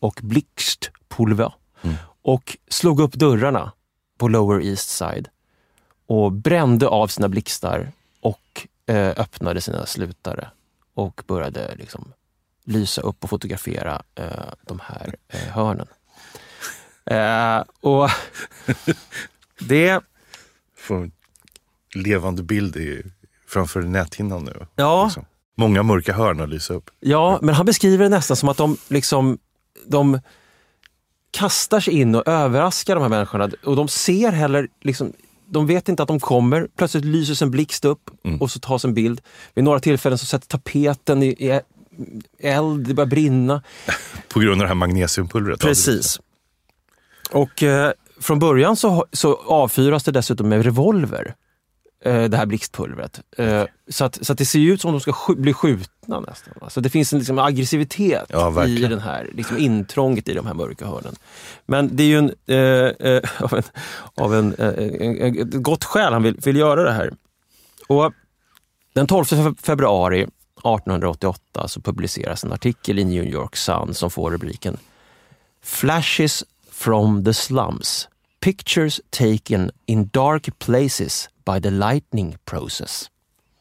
och 0.00 0.20
blixtpulver 0.22 1.52
mm. 1.82 1.96
och 2.22 2.56
slog 2.68 3.00
upp 3.00 3.12
dörrarna 3.12 3.72
på 4.18 4.28
Lower 4.28 4.62
East 4.62 4.88
Side 4.88 5.28
och 6.06 6.32
brände 6.32 6.88
av 6.88 7.06
sina 7.06 7.28
blixtar 7.28 7.92
och 8.20 8.66
öppnade 8.94 9.60
sina 9.60 9.86
slutare 9.86 10.50
och 10.94 11.22
började 11.26 11.74
liksom 11.76 12.12
lysa 12.64 13.00
upp 13.00 13.24
och 13.24 13.30
fotografera 13.30 14.02
eh, 14.14 14.24
de 14.62 14.80
här 14.82 15.14
eh, 15.28 15.40
hörnen. 15.40 15.86
Eh, 17.04 17.64
och 17.80 18.10
det... 19.60 20.00
Få 20.76 20.94
en 20.94 21.12
levande 21.94 22.42
bild 22.42 22.76
i, 22.76 23.02
framför 23.46 23.82
näthinnan 23.82 24.44
nu. 24.44 24.66
Ja, 24.76 25.04
Liksom. 25.04 25.24
Många 25.56 25.82
mörka 25.82 26.12
hörn 26.12 26.40
att 26.40 26.48
lysa 26.48 26.74
upp. 26.74 26.90
Ja, 27.00 27.38
men 27.42 27.54
han 27.54 27.66
beskriver 27.66 28.04
det 28.04 28.08
nästan 28.08 28.36
som 28.36 28.48
att 28.48 28.56
de 28.56 28.76
liksom 28.88 29.38
de 29.86 30.20
kastar 31.30 31.80
sig 31.80 31.94
in 31.94 32.14
och 32.14 32.28
överraskar 32.28 32.94
de 32.94 33.02
här 33.02 33.08
människorna. 33.08 33.50
Och 33.64 33.76
de 33.76 33.88
ser 33.88 34.32
heller, 34.32 34.68
liksom, 34.80 35.12
de 35.50 35.66
vet 35.66 35.88
inte 35.88 36.02
att 36.02 36.08
de 36.08 36.20
kommer. 36.20 36.68
Plötsligt 36.76 37.04
lyser 37.04 37.44
en 37.44 37.50
blixt 37.50 37.84
upp 37.84 38.10
Mm. 38.24 38.40
och 38.40 38.50
så 38.50 38.58
tas 38.60 38.84
en 38.84 38.94
bild. 38.94 39.20
Vid 39.54 39.64
några 39.64 39.80
tillfällen 39.80 40.18
så 40.18 40.26
sätter 40.26 40.46
tapeten 40.48 41.22
i, 41.22 41.26
i 41.26 41.60
eld, 42.40 42.86
det 42.88 42.94
börjar 42.94 43.06
brinna. 43.08 43.62
På 44.28 44.40
grund 44.40 44.52
av 44.52 44.58
det 44.58 44.68
här 44.68 44.74
magnesiumpulvret. 44.74 45.60
Precis. 45.60 46.20
Och 47.30 47.62
eh, 47.62 47.92
från 48.20 48.38
början 48.38 48.76
så, 48.76 49.06
så 49.12 49.34
avfyras 49.46 50.04
det 50.04 50.12
dessutom 50.12 50.48
med 50.48 50.64
revolver. 50.64 51.34
Eh, 52.04 52.24
det 52.24 52.36
här 52.36 52.46
blixtpulvret. 52.46 53.20
Eh, 53.36 53.64
så, 53.88 54.04
att, 54.04 54.26
så 54.26 54.32
att 54.32 54.38
det 54.38 54.44
ser 54.46 54.58
ut 54.58 54.80
som 54.80 54.90
att 54.90 54.94
de 54.94 55.00
ska 55.00 55.10
sk- 55.10 55.40
bli 55.40 55.52
skjutna 55.52 56.20
nästan. 56.20 56.54
Alltså 56.60 56.80
det 56.80 56.90
finns 56.90 57.12
en 57.12 57.18
liksom, 57.18 57.38
aggressivitet 57.38 58.24
Ja, 58.28 58.66
i 58.66 58.78
den 58.78 59.00
här 59.00 59.30
liksom, 59.34 59.58
intrånget 59.58 60.28
i 60.28 60.34
de 60.34 60.46
här 60.46 60.54
mörka 60.54 60.86
hörnen. 60.86 61.14
Men 61.66 61.96
det 61.96 62.02
är 62.02 62.06
ju 62.06 62.18
en, 62.18 62.32
eh, 62.46 63.12
eh, 63.12 63.22
av, 63.42 63.54
en, 63.54 63.62
av 64.14 64.34
en, 64.34 64.54
eh, 64.54 65.26
ett 65.42 65.62
gott 65.62 65.84
skäl 65.84 66.12
han 66.12 66.22
vill, 66.22 66.36
vill 66.44 66.56
göra 66.56 66.82
det 66.82 66.92
här. 66.92 67.12
Och 67.88 68.12
den 68.94 69.06
12 69.06 69.24
fe- 69.24 69.56
februari 69.62 70.22
1888 70.22 71.68
så 71.68 71.80
publiceras 71.80 72.44
en 72.44 72.52
artikel 72.52 72.98
i 72.98 73.04
New 73.04 73.24
York 73.24 73.56
Sun 73.56 73.94
som 73.94 74.10
får 74.10 74.30
rubriken 74.30 74.76
Flashes 75.62 76.44
from 76.72 77.24
the 77.24 77.34
slums. 77.34 78.08
Pictures 78.40 79.00
taken 79.10 79.70
in 79.86 80.08
dark 80.12 80.58
places 80.58 81.28
by 81.54 81.60
the 81.60 81.70
lightning 81.70 82.36
process. 82.44 83.10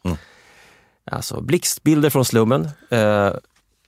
Mm. 0.06 0.18
Alltså 1.12 1.42
blixtbilder 1.42 2.10
från 2.10 2.26
slummen. 2.26 2.70
Eh, 2.90 3.32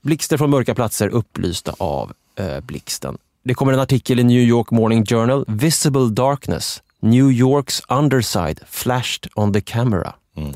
blixter 0.02 0.38
från 0.38 0.50
mörka 0.50 0.76
platser 0.76 1.08
upplysta 1.08 1.76
av 1.78 2.14
eh, 2.36 2.60
blixten. 2.60 3.18
Det 3.44 3.54
kommer 3.54 3.74
en 3.74 3.80
artikel 3.80 4.20
i 4.20 4.24
New 4.24 4.42
York 4.42 4.72
Morning 4.72 5.06
Journal. 5.06 5.46
Visible 5.48 6.10
darkness. 6.10 6.84
New 7.00 7.32
Yorks 7.32 7.82
underside 7.90 8.60
flashed 8.68 9.28
on 9.36 9.54
the 9.54 9.62
camera. 9.62 10.14
Mm. 10.36 10.54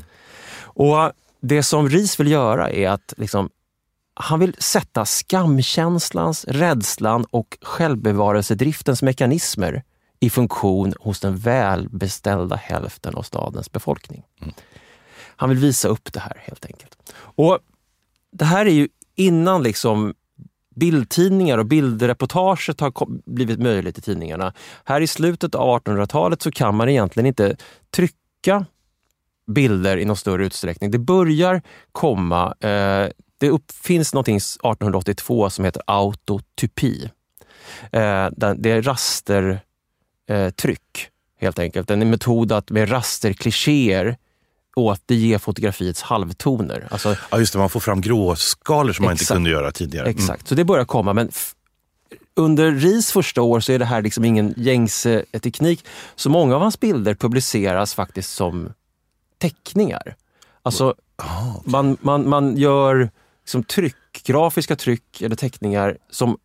Och 0.62 1.12
Det 1.40 1.62
som 1.62 1.88
Ries 1.88 2.20
vill 2.20 2.30
göra 2.30 2.70
är 2.70 2.88
att 2.88 3.14
liksom, 3.16 3.50
han 4.14 4.40
vill 4.40 4.54
sätta 4.58 5.04
skamkänslans, 5.04 6.44
rädslan 6.44 7.24
och 7.30 7.58
självbevarelsedriftens 7.62 9.02
mekanismer 9.02 9.82
i 10.24 10.30
funktion 10.30 10.94
hos 11.00 11.20
den 11.20 11.36
välbeställda 11.36 12.56
hälften 12.56 13.14
av 13.14 13.22
stadens 13.22 13.72
befolkning. 13.72 14.22
Han 15.36 15.48
vill 15.48 15.58
visa 15.58 15.88
upp 15.88 16.12
det 16.12 16.20
här 16.20 16.42
helt 16.44 16.66
enkelt. 16.66 17.12
Och 17.16 17.58
Det 18.32 18.44
här 18.44 18.66
är 18.66 18.70
ju 18.70 18.88
innan 19.14 19.62
liksom 19.62 20.14
bildtidningar 20.74 21.58
och 21.58 21.66
bildreportaget 21.66 22.80
har 22.80 22.92
blivit 23.30 23.60
möjligt 23.60 23.98
i 23.98 24.00
tidningarna. 24.00 24.52
Här 24.84 25.00
i 25.00 25.06
slutet 25.06 25.54
av 25.54 25.80
1800-talet 25.80 26.42
så 26.42 26.50
kan 26.50 26.74
man 26.74 26.88
egentligen 26.88 27.26
inte 27.26 27.56
trycka 27.90 28.66
bilder 29.46 29.96
i 29.96 30.04
någon 30.04 30.16
större 30.16 30.46
utsträckning. 30.46 30.90
Det 30.90 30.98
börjar 30.98 31.62
komma, 31.92 32.54
eh, 32.60 33.08
det 33.38 33.50
uppfinns 33.50 34.14
någonting 34.14 34.36
1882 34.36 35.50
som 35.50 35.64
heter 35.64 35.82
autotypi. 35.86 37.10
Eh, 37.92 38.28
det 38.56 38.70
är 38.70 38.82
rastertryck 38.82 39.60
eh, 40.28 40.50
tryck, 40.50 41.08
helt 41.40 41.58
enkelt. 41.58 41.90
En 41.90 42.10
metod 42.10 42.52
att 42.52 42.70
med 42.70 42.90
rasterklichéer 42.90 44.16
återge 44.76 45.38
fotografiets 45.38 46.02
halvtoner. 46.02 46.88
Alltså, 46.90 47.16
Ja, 47.30 47.38
just 47.38 47.52
det, 47.52 47.58
man 47.58 47.70
får 47.70 47.80
fram 47.80 48.00
gråskalor 48.00 48.92
som 48.92 49.04
man 49.04 49.12
inte 49.12 49.24
kunde 49.24 49.50
göra 49.50 49.72
tidigare. 49.72 50.06
Mm. 50.06 50.16
Exakt, 50.18 50.48
så 50.48 50.54
det 50.54 50.64
börjar 50.64 50.84
komma. 50.84 51.12
Men 51.12 51.30
under 52.36 52.72
RIS 52.72 53.10
första 53.12 53.42
år 53.42 53.60
så 53.60 53.72
är 53.72 53.78
det 53.78 53.84
här 53.84 54.02
liksom 54.02 54.24
ingen 54.24 54.54
gängse 54.56 55.24
teknik. 55.42 55.84
Så 56.16 56.30
många 56.30 56.54
av 56.54 56.60
hans 56.60 56.80
bilder 56.80 57.14
publiceras 57.14 57.94
faktiskt 57.94 58.32
som 58.34 58.72
teckningar. 59.38 60.16
Alltså, 60.62 60.94
Ah, 61.16 61.60
man, 61.64 61.96
man, 62.00 62.28
man 62.28 62.56
gör 62.56 63.10
liksom 63.42 63.64
tryck, 63.64 64.22
grafiska 64.24 64.76
tryck 64.76 65.22
eller 65.22 65.36
teckningar 65.36 65.96
som 66.10 66.38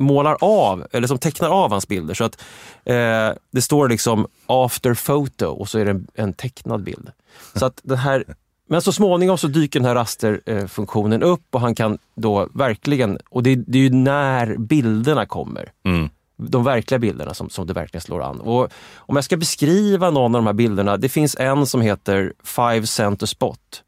målar 0.00 0.36
av, 0.40 0.86
eller 0.92 1.06
som 1.06 1.18
tecknar 1.18 1.48
av 1.48 1.70
hans 1.70 1.88
bilder. 1.88 2.14
Så 2.14 2.24
att 2.24 2.42
eh, 2.84 3.30
det 3.50 3.62
står 3.62 3.88
liksom 3.88 4.26
after 4.46 4.94
photo 4.94 5.46
och 5.46 5.68
så 5.68 5.78
är 5.78 5.84
det 5.84 5.90
en, 5.90 6.06
en 6.14 6.32
tecknad 6.32 6.82
bild. 6.82 7.10
Så 7.54 7.66
att 7.66 7.80
den 7.82 7.98
här, 7.98 8.24
men 8.68 8.82
så 8.82 8.92
småningom 8.92 9.38
så 9.38 9.46
dyker 9.46 9.80
den 9.80 9.86
här 9.86 9.94
rasterfunktionen 9.94 11.22
upp 11.22 11.54
och 11.54 11.60
han 11.60 11.74
kan 11.74 11.98
då 12.14 12.48
verkligen, 12.54 13.18
och 13.30 13.42
det, 13.42 13.54
det 13.56 13.78
är 13.78 13.82
ju 13.82 13.90
när 13.90 14.56
bilderna 14.56 15.26
kommer, 15.26 15.72
Mm. 15.84 16.08
de 16.36 16.64
verkliga 16.64 16.98
bilderna 16.98 17.34
som, 17.34 17.50
som 17.50 17.66
det 17.66 17.72
verkligen 17.72 18.00
slår 18.02 18.22
an. 18.22 18.40
Och 18.40 18.68
om 18.96 19.16
jag 19.16 19.24
ska 19.24 19.36
beskriva 19.36 20.10
någon 20.10 20.34
av 20.34 20.38
de 20.42 20.46
här 20.46 20.52
bilderna, 20.54 20.96
det 20.96 21.08
finns 21.08 21.36
en 21.38 21.66
som 21.66 21.80
heter 21.80 22.32
Five 22.44 22.86
Center 22.86 23.26
Spot. 23.26 23.82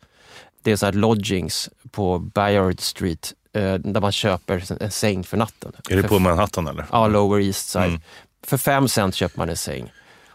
Det 0.62 0.72
är 0.72 0.76
så 0.76 0.86
här 0.86 0.92
lodgings 0.92 1.70
på 1.90 2.18
Bayard 2.18 2.80
Street 2.80 3.32
eh, 3.32 3.41
där 3.60 4.00
man 4.00 4.12
köper 4.12 4.82
en 4.82 4.90
säng 4.90 5.24
för 5.24 5.36
natten. 5.36 5.72
Är 5.90 5.96
det 5.96 6.02
För- 6.02 6.08
på 6.08 6.18
Manhattan 6.18 6.66
eller? 6.66 6.86
Ja, 6.92 7.08
Lower 7.08 7.40
East 7.40 7.68
Side. 7.68 7.84
Mm. 7.88 8.00
För 8.46 8.56
fem 8.56 8.88
cent 8.88 9.14
köper 9.14 9.38
man 9.38 9.48
en 9.48 9.56
säng. 9.56 9.92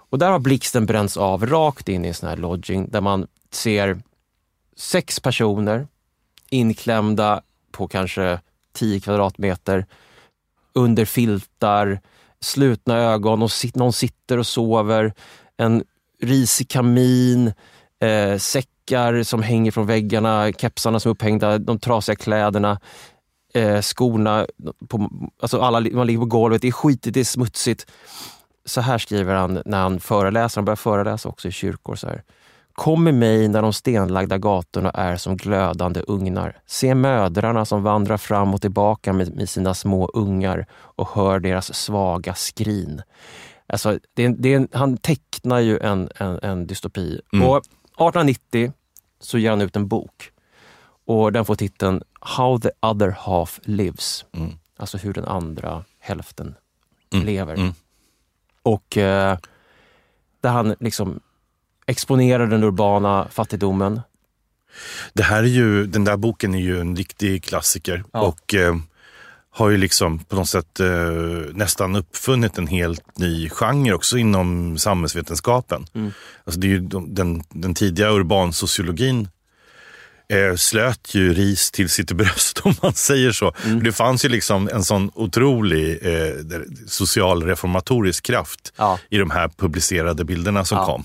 Och 0.10 0.19
där 0.19 0.32
har 0.32 0.39
blixten 0.39 0.86
bränts 0.86 1.17
av 1.17 1.45
rakt 1.45 1.89
in 1.89 2.06
i 2.06 2.08
en 2.08 2.13
sån 2.13 2.30
här 2.30 2.38
lodging 2.38 2.89
där 2.89 3.01
man 3.01 3.27
ser 3.51 4.01
sex 4.75 5.19
personer 5.19 5.88
inklämda 6.49 7.41
på 7.71 7.88
kanske 7.88 8.39
10 8.73 8.99
kvadratmeter 8.99 9.86
under 10.73 11.06
filtar, 11.06 11.99
slutna 12.39 12.97
ögon 12.97 13.41
och 13.41 13.51
någon 13.73 13.93
sitter 13.93 14.38
och 14.38 14.47
sover. 14.47 15.13
En 15.58 15.84
risig 16.21 16.69
kamin, 16.69 17.53
eh, 17.99 18.38
säckar 18.88 19.23
som 19.23 19.43
hänger 19.43 19.71
från 19.71 19.86
väggarna, 19.86 20.52
kepsarna 20.52 21.00
som 21.00 21.10
är 21.10 21.13
upphängda, 21.13 21.58
de 21.58 21.80
trasiga 21.80 22.15
kläderna, 22.15 22.80
eh, 23.54 23.82
skorna, 23.82 24.47
på, 24.88 25.10
alltså 25.41 25.62
alla, 25.62 25.80
man 25.80 26.08
ligger 26.08 26.19
på 26.19 26.26
golvet, 26.26 26.62
det 26.62 26.67
är 26.67 26.71
skitigt, 26.71 27.13
det 27.13 27.19
är 27.19 27.23
smutsigt. 27.23 27.86
Så 28.65 28.82
här 28.82 28.97
skriver 28.97 29.36
han 29.36 29.62
när 29.65 29.82
han 29.82 30.00
föreläser, 30.00 30.58
han 30.58 30.65
börjar 30.65 30.76
föreläsa 30.76 31.30
också 31.30 31.47
i 31.47 31.52
kyrkor. 31.52 31.95
Så 31.95 32.08
här. 32.08 32.23
Kom 32.73 33.04
med 33.04 33.13
mig 33.13 33.47
när 33.47 33.62
de 33.62 33.73
stenlagda 33.73 34.38
gatorna 34.38 34.91
är 34.91 35.17
som 35.17 35.38
glödande 35.38 36.02
ugnar. 36.08 36.58
Se 36.65 36.95
mödrarna 36.95 37.65
som 37.65 37.84
vandrar 37.84 38.17
fram 38.17 38.54
och 38.54 38.62
tillbaka 38.62 39.13
med, 39.13 39.36
med 39.36 39.50
sina 39.50 39.73
små 39.73 40.10
ungar 40.13 40.65
och 40.71 41.10
hör 41.13 41.39
deras 41.39 41.73
svaga 41.73 42.34
skrin. 42.34 43.02
Alltså, 43.69 44.00
det 44.13 44.26
är, 44.26 44.30
det 44.30 44.54
är, 44.54 44.67
han 44.71 44.97
tecknar 44.97 45.60
ju 45.60 45.80
en, 45.80 46.10
en, 46.15 46.39
en 46.41 46.67
dystopi. 46.67 47.21
Mm. 47.34 47.47
Och 47.47 47.62
1890 47.98 48.74
så 49.20 49.38
ger 49.38 49.50
han 49.50 49.62
ut 49.62 49.76
en 49.76 49.88
bok 49.88 50.32
och 51.06 51.32
den 51.32 51.46
får 51.46 51.56
titeln 51.56 52.04
How 52.22 52.60
the 52.60 52.70
other 52.82 53.16
half 53.20 53.60
lives. 53.64 54.26
Mm. 54.32 54.54
Alltså 54.78 54.98
hur 54.98 55.14
den 55.14 55.26
andra 55.26 55.84
hälften 56.00 56.56
Mm. 57.14 57.26
lever. 57.26 57.54
Mm. 57.54 57.74
Och 58.64 58.98
eh, 58.98 59.38
där 60.42 60.50
han 60.50 60.76
liksom 60.80 61.20
exponerar 61.86 62.48
den 62.48 62.64
urbana 62.64 63.28
fattigdomen. 63.32 64.02
Det 65.14 65.24
här 65.24 65.44
är 65.44 65.48
ju, 65.48 65.86
den 65.86 66.04
där 66.04 66.18
boken 66.18 66.56
är 66.56 66.60
ju 66.60 66.80
en 66.80 66.96
riktig 66.96 67.44
klassiker 67.44 68.04
Ja. 68.14 68.22
och 68.22 68.54
eh, 68.54 68.76
har 69.58 69.70
ju 69.70 69.78
liksom 69.78 70.20
på 70.20 70.36
något 70.36 70.50
sätt 70.50 70.80
eh, 70.80 70.88
nästan 71.54 71.96
uppfunnit 71.96 72.58
en 72.58 72.67
helt 72.67 73.17
ny 73.17 73.50
genre 73.50 73.93
också 73.93 74.17
inom 74.17 74.78
samhällsvetenskapen. 74.78 75.86
Mm. 75.96 76.12
Alltså 76.46 76.60
det 76.60 76.67
är 76.67 76.70
ju 76.70 76.80
de, 76.80 77.13
den, 77.15 77.43
den 77.50 77.74
tidiga 77.76 78.10
urbansociologin 78.10 79.28
eh, 80.30 80.56
slöt 80.56 81.15
ju 81.15 81.34
ris 81.34 81.72
till 81.72 81.89
sitt 81.89 82.12
bröst 82.12 82.60
om 82.63 82.74
man 82.82 82.93
säger 82.93 83.32
så. 83.32 83.54
Mm. 83.65 83.84
Det 83.84 83.91
fanns 83.91 84.26
ju 84.26 84.30
liksom 84.30 84.70
en 84.74 84.84
sån 84.84 85.12
otrolig 85.13 85.91
eh, 86.02 86.36
där- 86.36 86.65
social 86.88 87.43
reformatorisk 87.43 88.26
kraft 88.26 88.74
Ja. 88.78 89.00
i 89.10 89.17
de 89.17 89.32
här 89.32 89.48
publicerade 89.58 90.24
bilderna 90.26 90.65
som 90.65 90.78
Ja. 90.78 90.86
kom. 90.86 91.04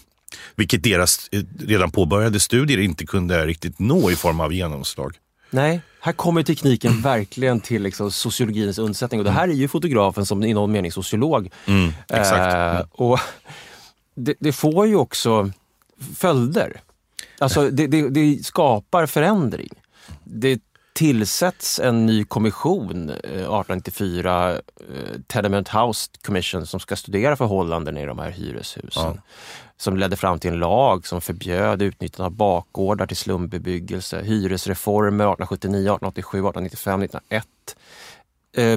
Vilket 0.57 0.83
deras 0.83 1.29
eh, 1.33 1.43
redan 1.67 1.91
påbörjade 1.91 2.41
studier 2.41 2.79
inte 2.79 3.07
kunde 3.07 3.47
riktigt 3.47 3.79
nå 3.79 4.11
i 4.11 4.17
form 4.17 4.41
av 4.41 4.53
genomslag. 4.53 5.17
Nej, 5.51 5.81
här 6.05 6.12
kommer 6.12 6.43
tekniken 6.43 7.01
verkligen 7.01 7.61
till 7.61 7.83
liksom 7.83 8.11
sociologins 8.11 8.79
undsättning. 8.79 9.21
Och 9.21 9.25
det 9.25 9.31
här 9.31 9.49
är 9.49 9.53
ju 9.53 9.69
fotografen 9.69 10.27
som 10.27 10.43
i 10.43 10.55
någon 10.55 10.73
mening 10.73 10.93
sociolog. 10.93 11.51
Mm, 11.67 11.93
exakt. 12.09 12.55
Eh, 12.55 12.87
och 12.91 13.21
det, 14.15 14.35
det 14.38 14.53
får 14.53 14.87
ju 14.87 14.97
också 14.97 15.51
följder. 16.17 16.81
Alltså 17.38 17.71
det, 17.71 17.87
det, 17.87 18.09
det 18.09 18.45
skapar 18.45 19.07
förändring. 19.07 19.71
Det 20.25 20.61
tillsätts 20.93 21.81
en 21.81 22.07
ny 22.07 22.25
kommission 22.25 23.11
eh, 23.11 23.15
1894, 23.15 24.53
eh, 24.53 24.59
Tenement 25.27 25.69
House 25.69 26.11
Commission, 26.27 26.67
som 26.67 26.81
ska 26.81 26.97
studera 26.97 27.37
förhållanden 27.37 27.97
i 27.97 28.07
de 28.07 28.19
här 28.19 28.31
hyreshusen. 28.31 29.21
Som 29.83 29.97
ledde 29.97 30.16
fram 30.16 30.38
till 30.38 30.53
en 30.53 30.59
lag 30.59 31.07
som 31.07 31.21
förbjöd 31.21 31.83
utnyttjande 31.83 32.27
av 32.27 32.33
bakgårdar 32.33 33.07
till 33.07 33.16
slumbebyggelse, 33.16 34.23
hyresreformer 34.23 35.25
1879, 35.25 35.81
1887, 35.81 36.38
1895, 36.38 37.03
1901. 37.03 37.47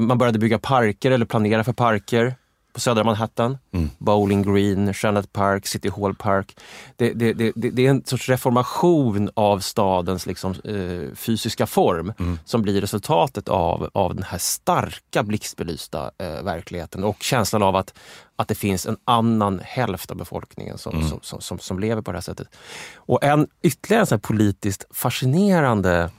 Man 0.07 0.17
började 0.17 0.39
bygga 0.39 0.59
parker 0.59 1.11
eller 1.11 1.25
planera 1.25 1.63
för 1.63 1.73
parker 1.73 2.35
på 2.75 2.81
södra 2.81 3.03
Manhattan. 3.03 3.57
Bowling 3.97 4.43
Green, 4.43 4.93
Shannon 4.93 5.23
Park, 5.23 5.67
City 5.67 5.89
Hall 5.89 6.15
Park. 6.15 6.57
Det, 6.95 7.13
det, 7.13 7.33
det, 7.33 7.51
det 7.55 7.85
är 7.85 7.89
en 7.89 8.05
sorts 8.05 8.29
reformation 8.29 9.29
av 9.33 9.59
stadens 9.59 10.25
liksom, 10.25 10.51
eh, 10.51 11.15
fysiska 11.15 11.67
form 11.67 12.13
som 12.45 12.61
blir 12.61 12.81
resultatet 12.81 13.49
av, 13.49 13.89
av 13.93 14.15
den 14.15 14.23
här 14.23 14.38
starka 14.38 15.23
blixtbelysta 15.23 16.11
eh, 16.17 16.43
verkligheten 16.43 17.03
och 17.03 17.23
känslan 17.23 17.63
av 17.63 17.75
att, 17.75 17.93
att 18.35 18.47
det 18.47 18.55
finns 18.55 18.85
en 18.85 18.97
annan 19.05 19.61
hälft 19.63 20.11
av 20.11 20.17
befolkningen 20.17 20.77
som, 20.77 21.09
som, 21.09 21.19
som, 21.21 21.41
som, 21.41 21.59
som 21.59 21.79
lever 21.79 22.01
på 22.01 22.11
det 22.11 22.17
här 22.17 22.21
sättet. 22.21 22.47
Och 22.95 23.23
en 23.23 23.47
ytterligare 23.61 24.01
en 24.01 24.07
sån 24.07 24.19
politiskt 24.19 24.85
fascinerande 24.91 26.09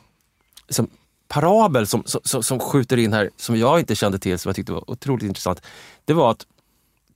liksom, 0.69 0.89
parabel 1.29 1.87
som, 1.87 2.03
som, 2.07 2.43
som 2.43 2.59
skjuter 2.59 2.97
in 2.97 3.13
här, 3.13 3.31
som 3.37 3.57
jag 3.57 3.81
inte 3.81 3.95
kände 3.95 4.19
till, 4.19 4.39
som 4.39 4.49
jag 4.49 4.57
tyckte 4.57 4.73
var 4.73 4.91
otroligt 4.91 5.25
intressant. 5.25 5.63
Det 6.05 6.13
var 6.13 6.31
att 6.31 6.47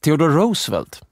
Theodore 0.00 0.34
Roosevelt 0.34 1.02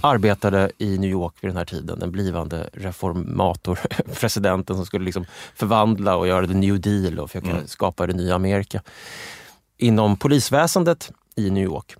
arbetade 0.00 0.70
i 0.78 0.98
New 0.98 1.10
York 1.10 1.34
vid 1.40 1.50
den 1.50 1.56
här 1.56 1.64
tiden. 1.64 1.98
Den 1.98 2.12
blivande 2.12 2.70
reformator, 2.72 3.78
presidenten 4.20 4.76
som 4.76 4.86
skulle 4.86 5.04
liksom 5.04 5.24
förvandla 5.54 6.16
och 6.16 6.28
göra 6.28 6.46
the 6.46 6.54
new 6.54 6.80
deal 6.80 7.18
och 7.18 7.30
försöka 7.30 7.66
skapa 7.66 8.06
det 8.06 8.12
nya 8.12 8.34
Amerika. 8.34 8.82
Inom 9.76 10.16
polisväsendet 10.16 11.12
i 11.36 11.50
New 11.50 11.64
York. 11.64 11.94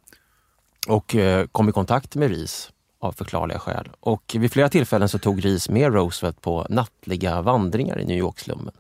Och 0.89 1.15
eh, 1.15 1.47
kom 1.47 1.69
i 1.69 1.73
kontakt 1.73 2.15
med 2.15 2.31
Rees 2.31 2.71
av 3.01 3.13
förklarliga 3.13 3.59
skäl. 3.59 3.89
Och 4.01 4.37
vid 4.39 4.53
flera 4.53 4.69
tillfällen 4.69 5.09
så 5.09 5.19
tog 5.19 5.45
Rees 5.45 5.69
med 5.69 5.95
Roosevelt 5.95 6.41
på 6.41 6.67
nattliga 6.71 7.43
vandringar 7.43 8.01
i 8.01 8.05
New 8.05 8.19
York-slummen. 8.19 8.75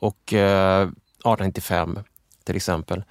Och 0.00 0.32
eh, 0.32 0.82
1895 0.82 1.98
till 2.44 2.56
exempel. 2.56 3.04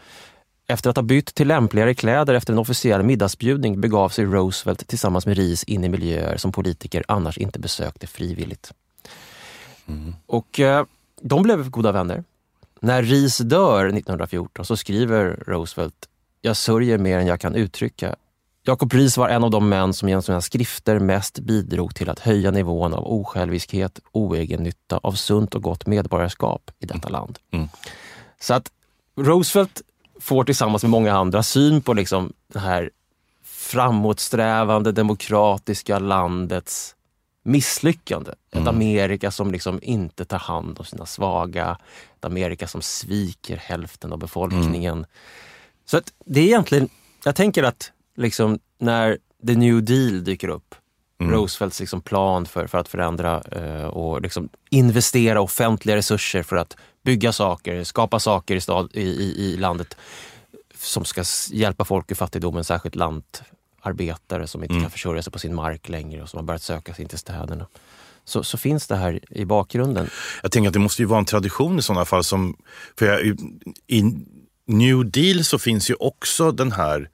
Efter 0.67 0.89
att 0.89 0.95
ha 0.95 1.03
bytt 1.03 1.35
till 1.35 1.47
lämpligare 1.47 1.93
kläder 1.93 2.33
efter 2.33 2.53
en 2.53 2.59
officiell 2.59 3.03
middagsbjudning 3.03 3.81
begav 3.81 4.09
sig 4.09 4.25
Roosevelt 4.25 4.87
tillsammans 4.87 5.25
med 5.25 5.37
Rees 5.37 5.63
in 5.63 5.83
i 5.83 5.89
miljöer 5.89 6.37
som 6.37 6.51
politiker 6.51 7.03
annars 7.07 7.37
inte 7.37 7.59
besökte 7.59 8.07
frivilligt. 8.07 8.73
Och 10.25 10.59
eh, 10.59 10.85
de 11.21 11.43
blev 11.43 11.69
goda 11.69 11.91
vänner. 11.91 12.23
När 12.79 13.03
Rees 13.03 13.37
dör 13.37 13.85
1914 13.85 14.65
så 14.65 14.77
skriver 14.77 15.43
Roosevelt 15.47 16.09
Jag 16.41 16.57
sörjer 16.57 16.97
mer 16.97 17.17
än 17.17 17.27
jag 17.27 17.39
kan 17.39 17.55
uttrycka. 17.55 18.15
Jacob 18.67 18.93
Rees 18.93 19.17
var 19.17 19.29
en 19.29 19.43
av 19.43 19.51
de 19.51 19.69
män 19.69 19.93
som 19.93 20.09
genom 20.09 20.21
sina 20.21 20.41
skrifter 20.41 20.99
mest 20.99 21.39
bidrog 21.39 21.95
till 21.95 22.09
att 22.09 22.19
höja 22.19 22.51
nivån 22.51 22.93
av 22.93 23.07
osjälviskhet, 23.07 23.99
oegennytta, 24.11 24.97
av 25.03 25.11
sunt 25.11 25.55
och 25.55 25.63
gott 25.63 25.85
medborgarskap 25.85 26.71
i 26.79 26.85
detta 26.85 27.09
land. 27.09 27.39
Så 28.39 28.53
att 28.53 28.71
Roosevelt 29.17 29.81
får 30.19 30.43
tillsammans 30.43 30.83
med 30.83 30.89
många 30.89 31.13
andra 31.13 31.43
syn 31.43 31.81
på 31.81 31.93
liksom 31.93 32.33
det 32.53 32.59
här 32.59 32.89
framåtsträvande 33.43 34.91
demokratiska 34.91 35.99
landets 35.99 36.95
misslyckande. 37.43 38.31
Ett 38.51 38.67
Amerika 38.67 39.31
som 39.31 39.51
liksom 39.51 39.79
inte 39.81 40.25
tar 40.25 40.39
hand 40.39 40.79
om 40.79 40.85
sina 40.85 41.05
svaga. 41.05 41.77
Ett 42.17 42.25
Amerika 42.25 42.67
som 42.67 42.81
sviker 42.81 43.57
hälften 43.57 44.13
av 44.13 44.19
befolkningen. 44.19 45.05
Så 45.85 45.97
att 45.97 46.13
det 46.25 46.39
är 46.39 46.45
egentligen, 46.45 46.89
jag 47.23 47.35
tänker 47.35 47.63
att 47.63 47.91
liksom 48.17 48.59
när 48.79 49.17
the 49.47 49.55
new 49.55 49.83
deal 49.83 50.23
dyker 50.23 50.47
upp, 50.47 50.75
Roosevelts 51.19 51.79
liksom 51.79 52.01
plan 52.01 52.45
för, 52.45 52.67
för 52.67 52.77
att 52.77 52.87
förändra 52.87 53.41
eh, 53.51 53.85
och 53.85 54.21
liksom 54.21 54.49
investera 54.69 55.41
offentliga 55.41 55.95
resurser 55.95 56.43
för 56.43 56.55
att 56.55 56.77
bygga 57.03 57.31
saker, 57.31 57.83
skapa 57.83 58.19
saker 58.19 58.55
i, 58.55 58.61
stad, 58.61 58.89
i, 58.93 59.01
i, 59.01 59.53
i 59.53 59.57
landet 59.57 59.97
som 60.75 61.05
ska 61.05 61.23
hjälpa 61.51 61.85
folk 61.85 62.11
ur 62.11 62.15
fattigdomen, 62.15 62.63
särskilt 62.63 62.95
lantarbetare 62.95 64.47
som 64.47 64.63
inte 64.63 64.81
kan 64.81 64.91
försörja 64.91 65.21
sig 65.21 65.33
på 65.33 65.39
sin 65.39 65.55
mark 65.55 65.89
längre 65.89 66.21
och 66.21 66.29
som 66.29 66.37
har 66.37 66.43
börjat 66.43 66.61
söka 66.61 66.93
sig 66.93 67.03
in 67.03 67.09
till 67.09 67.17
städerna. 67.17 67.67
Så, 68.25 68.43
så 68.43 68.57
finns 68.57 68.87
det 68.87 68.95
här 68.95 69.19
i 69.29 69.45
bakgrunden. 69.45 70.09
Jag 70.41 70.51
tänker 70.51 70.67
att 70.67 70.73
det 70.73 70.79
måste 70.79 71.01
ju 71.01 71.05
vara 71.05 71.19
en 71.19 71.25
tradition 71.25 71.79
i 71.79 71.81
sådana 71.81 72.05
fall. 72.05 72.23
Som, 72.23 72.57
för 72.99 73.05
jag, 73.05 73.37
I 73.87 74.03
New 74.65 75.11
Deal 75.11 75.43
så 75.43 75.59
finns 75.59 75.89
ju 75.89 75.93
också 75.93 76.51
den 76.51 76.71
här, 76.71 77.09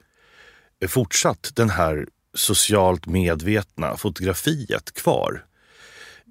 fortsatt 0.87 1.51
den 1.55 1.69
här 1.69 2.07
socialt 2.35 3.05
medvetna 3.05 3.97
fotografiet 3.97 4.93
kvar. 4.93 5.43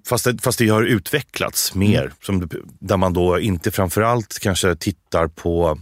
Fast 0.08 0.24
det, 0.24 0.42
fast 0.42 0.58
det 0.58 0.68
har 0.68 0.82
utvecklats 0.82 1.74
mer, 1.74 2.12
som, 2.22 2.40
det- 2.48 2.56
där 2.80 2.96
man 2.96 3.12
då 3.12 3.40
inte 3.40 3.70
framförallt 3.70 4.38
kanske 4.38 4.76
tittar 4.76 5.26
på 5.28 5.78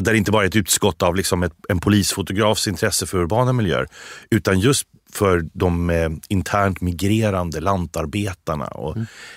där 0.00 0.12
det 0.12 0.18
inte 0.18 0.30
bara 0.30 0.42
är 0.42 0.46
ett 0.48 0.56
utskott 0.56 1.02
av 1.02 1.16
liksom 1.16 1.42
ett, 1.42 1.52
en 1.68 1.78
polisfotografs 1.80 2.68
intresse 2.68 3.06
för 3.06 3.18
urbana 3.18 3.52
miljöer, 3.52 3.88
utan 4.30 4.60
just 4.60 4.86
för 5.12 5.44
de 5.52 5.90
eh, 5.90 6.08
internt 6.28 6.80
migrerande 6.80 7.60
lantarbetarna 7.60 8.66
och 8.66 8.96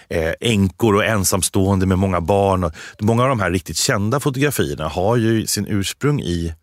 eh, 0.09 0.33
änkor 0.41 0.95
och 0.95 1.05
ensamstående 1.05 1.85
med 1.85 1.97
många 1.97 2.21
barn. 2.21 2.63
Och, 2.63 2.71
många 2.99 3.23
av 3.23 3.29
de 3.29 3.39
här 3.39 3.51
riktigt 3.51 3.77
kända 3.77 4.19
fotografierna 4.19 4.87
har 4.87 5.17
ju 5.17 5.47
sin 5.47 5.65
ursprung 5.67 6.21
i 6.21 6.53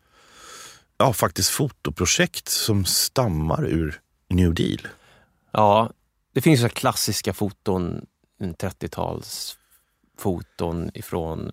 ja, 0.99 1.13
faktiskt 1.13 1.51
fotoprojekt 1.51 2.49
som 2.49 2.85
stammar 2.85 3.67
ur 3.67 4.01
New 4.29 4.55
Deal. 4.55 4.89
Ja, 5.53 5.91
det 6.33 6.41
finns 6.41 6.61
så 6.61 6.69
klassiska 6.69 7.33
foton, 7.33 8.07
30-talsfoton 8.41 10.91
ifrån 10.95 11.53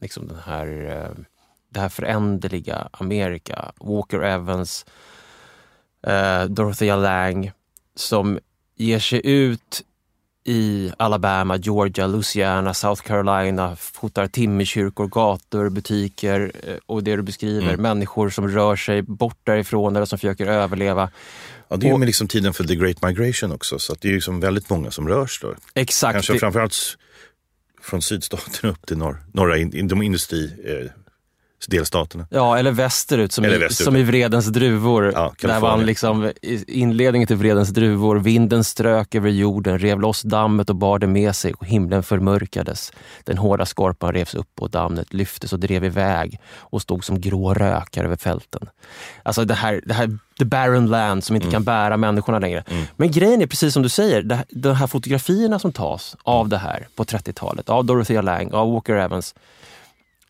liksom 0.00 0.28
den 0.28 0.38
här, 0.44 0.66
eh, 0.66 1.10
det 1.68 1.80
här 1.80 1.88
föränderliga 1.88 2.88
Amerika. 2.92 3.72
Walker 3.80 4.20
Evans, 4.20 4.86
eh, 6.02 6.44
Dorothea 6.44 6.96
Lang 6.96 7.52
som 7.94 8.38
ger 8.76 8.98
sig 8.98 9.26
ut 9.26 9.82
i 10.48 10.92
Alabama, 10.96 11.56
Georgia, 11.56 12.06
Louisiana, 12.06 12.74
South 12.74 13.02
Carolina, 13.02 13.76
fotar 13.76 14.26
timmerkyrkor, 14.26 15.06
gator, 15.08 15.68
butiker 15.70 16.52
eh, 16.66 16.74
och 16.86 17.04
det 17.04 17.16
du 17.16 17.22
beskriver, 17.22 17.76
människor 17.76 18.30
som 18.30 18.48
rör 18.48 18.76
sig 18.76 19.02
bort 19.02 19.38
därifrån 19.44 19.96
eller 19.96 20.06
som 20.06 20.18
försöker 20.18 20.46
överleva. 20.46 21.10
Ja, 21.68 21.76
det 21.76 21.86
är 21.86 21.88
ju 21.88 21.92
Och- 21.92 21.98
med 22.00 22.06
liksom 22.06 22.28
tiden 22.28 22.52
för 22.52 22.64
the 22.64 22.74
great 22.76 23.02
migration 23.02 23.52
också, 23.52 23.78
så 23.78 23.92
att 23.92 24.00
det 24.00 24.08
är 24.08 24.10
ju 24.10 24.16
liksom 24.16 24.40
väldigt 24.40 24.70
många 24.70 24.90
som 24.90 25.08
rörs 25.08 25.40
då. 25.42 25.54
Exakt. 25.74 26.12
Kanske 26.14 26.32
det- 26.32 26.38
framförallt 26.38 26.76
från 27.82 28.02
sydstaterna 28.02 28.72
upp 28.72 28.86
till 28.86 28.98
norr, 28.98 29.22
norra 29.32 29.58
in, 29.58 29.88
de 29.88 30.02
industri, 30.02 30.52
eh, 30.64 30.90
delstaterna. 31.66 32.26
Ja, 32.30 32.58
eller 32.58 32.70
västerut 32.70 33.32
som, 33.32 33.44
Eller 33.44 33.56
i, 33.56 33.58
västerut. 33.58 33.84
som 33.84 33.96
i 33.96 34.02
Vredens 34.02 34.46
druvor. 34.46 35.12
Ja, 35.14 35.32
där 35.42 35.60
han 35.60 35.86
liksom, 35.86 36.32
i 36.42 36.80
inledningen 36.80 37.26
till 37.26 37.36
Vredens 37.36 37.68
druvor, 37.68 38.16
vinden 38.16 38.64
strök 38.64 39.14
över 39.14 39.30
jorden, 39.30 39.78
rev 39.78 40.00
loss 40.00 40.22
dammet 40.22 40.70
och 40.70 40.76
bar 40.76 40.98
det 40.98 41.06
med 41.06 41.36
sig 41.36 41.52
och 41.54 41.66
himlen 41.66 42.02
förmörkades. 42.02 42.92
Den 43.24 43.38
hårda 43.38 43.66
skorpan 43.66 44.12
revs 44.12 44.34
upp 44.34 44.60
och 44.60 44.70
dammet 44.70 45.14
lyftes 45.14 45.52
och 45.52 45.58
drev 45.60 45.84
iväg 45.84 46.40
och 46.56 46.82
stod 46.82 47.04
som 47.04 47.20
grå 47.20 47.54
rökar 47.54 48.04
över 48.04 48.16
fälten. 48.16 48.68
Alltså 49.22 49.44
det 49.44 49.54
här, 49.54 49.82
det 49.86 49.94
här 49.94 50.18
the 50.38 50.44
barren 50.44 50.86
land 50.86 51.24
som 51.24 51.36
inte 51.36 51.46
Mm. 51.48 51.52
kan 51.52 51.64
bära 51.64 51.96
människorna 51.96 52.38
längre. 52.38 52.64
Men 52.96 53.10
grejen 53.10 53.42
är 53.42 53.46
precis 53.46 53.74
som 53.74 53.82
du 53.82 53.88
säger, 53.88 54.22
det, 54.22 54.44
de 54.50 54.74
här 54.74 54.86
fotografierna 54.86 55.58
som 55.58 55.72
tas 55.72 56.16
av 56.22 56.48
det 56.48 56.58
här 56.58 56.88
på 56.96 57.04
30-talet, 57.04 57.68
av 57.68 57.84
Dorothea 57.84 58.22
Lang, 58.22 58.52
av 58.52 58.72
Walker 58.72 58.94
Evans, 58.94 59.34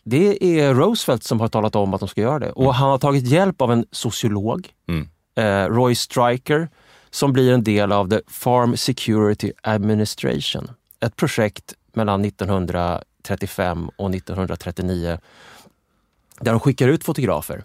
det 0.09 0.61
är 0.61 0.75
Roosevelt 0.75 1.25
som 1.25 1.41
har 1.41 1.49
talat 1.49 1.77
om 1.77 1.95
att 1.95 2.01
de 2.01 2.09
ska 2.09 2.21
göra 2.21 2.39
det. 2.39 2.51
Och 2.53 2.75
han 2.75 2.91
har 2.91 2.99
tagit 2.99 3.27
hjälp 3.27 3.61
av 3.63 3.73
en 3.73 3.87
sociolog, 3.93 4.69
Mm. 4.89 5.09
eh, 5.37 5.75
Roy 5.75 5.95
Stryker, 5.95 6.69
som 7.11 7.33
blir 7.33 7.53
en 7.53 7.65
del 7.65 7.93
av 7.93 8.09
the 8.11 8.21
Farm 8.29 8.77
Security 8.77 9.53
Administration. 9.63 10.71
Ett 11.01 11.17
projekt 11.17 11.75
mellan 11.93 12.25
1935 12.25 13.89
och 13.97 14.11
1939 14.15 15.19
där 16.41 16.51
de 16.53 16.61
skickar 16.61 16.89
ut 16.89 17.05
fotografer 17.05 17.65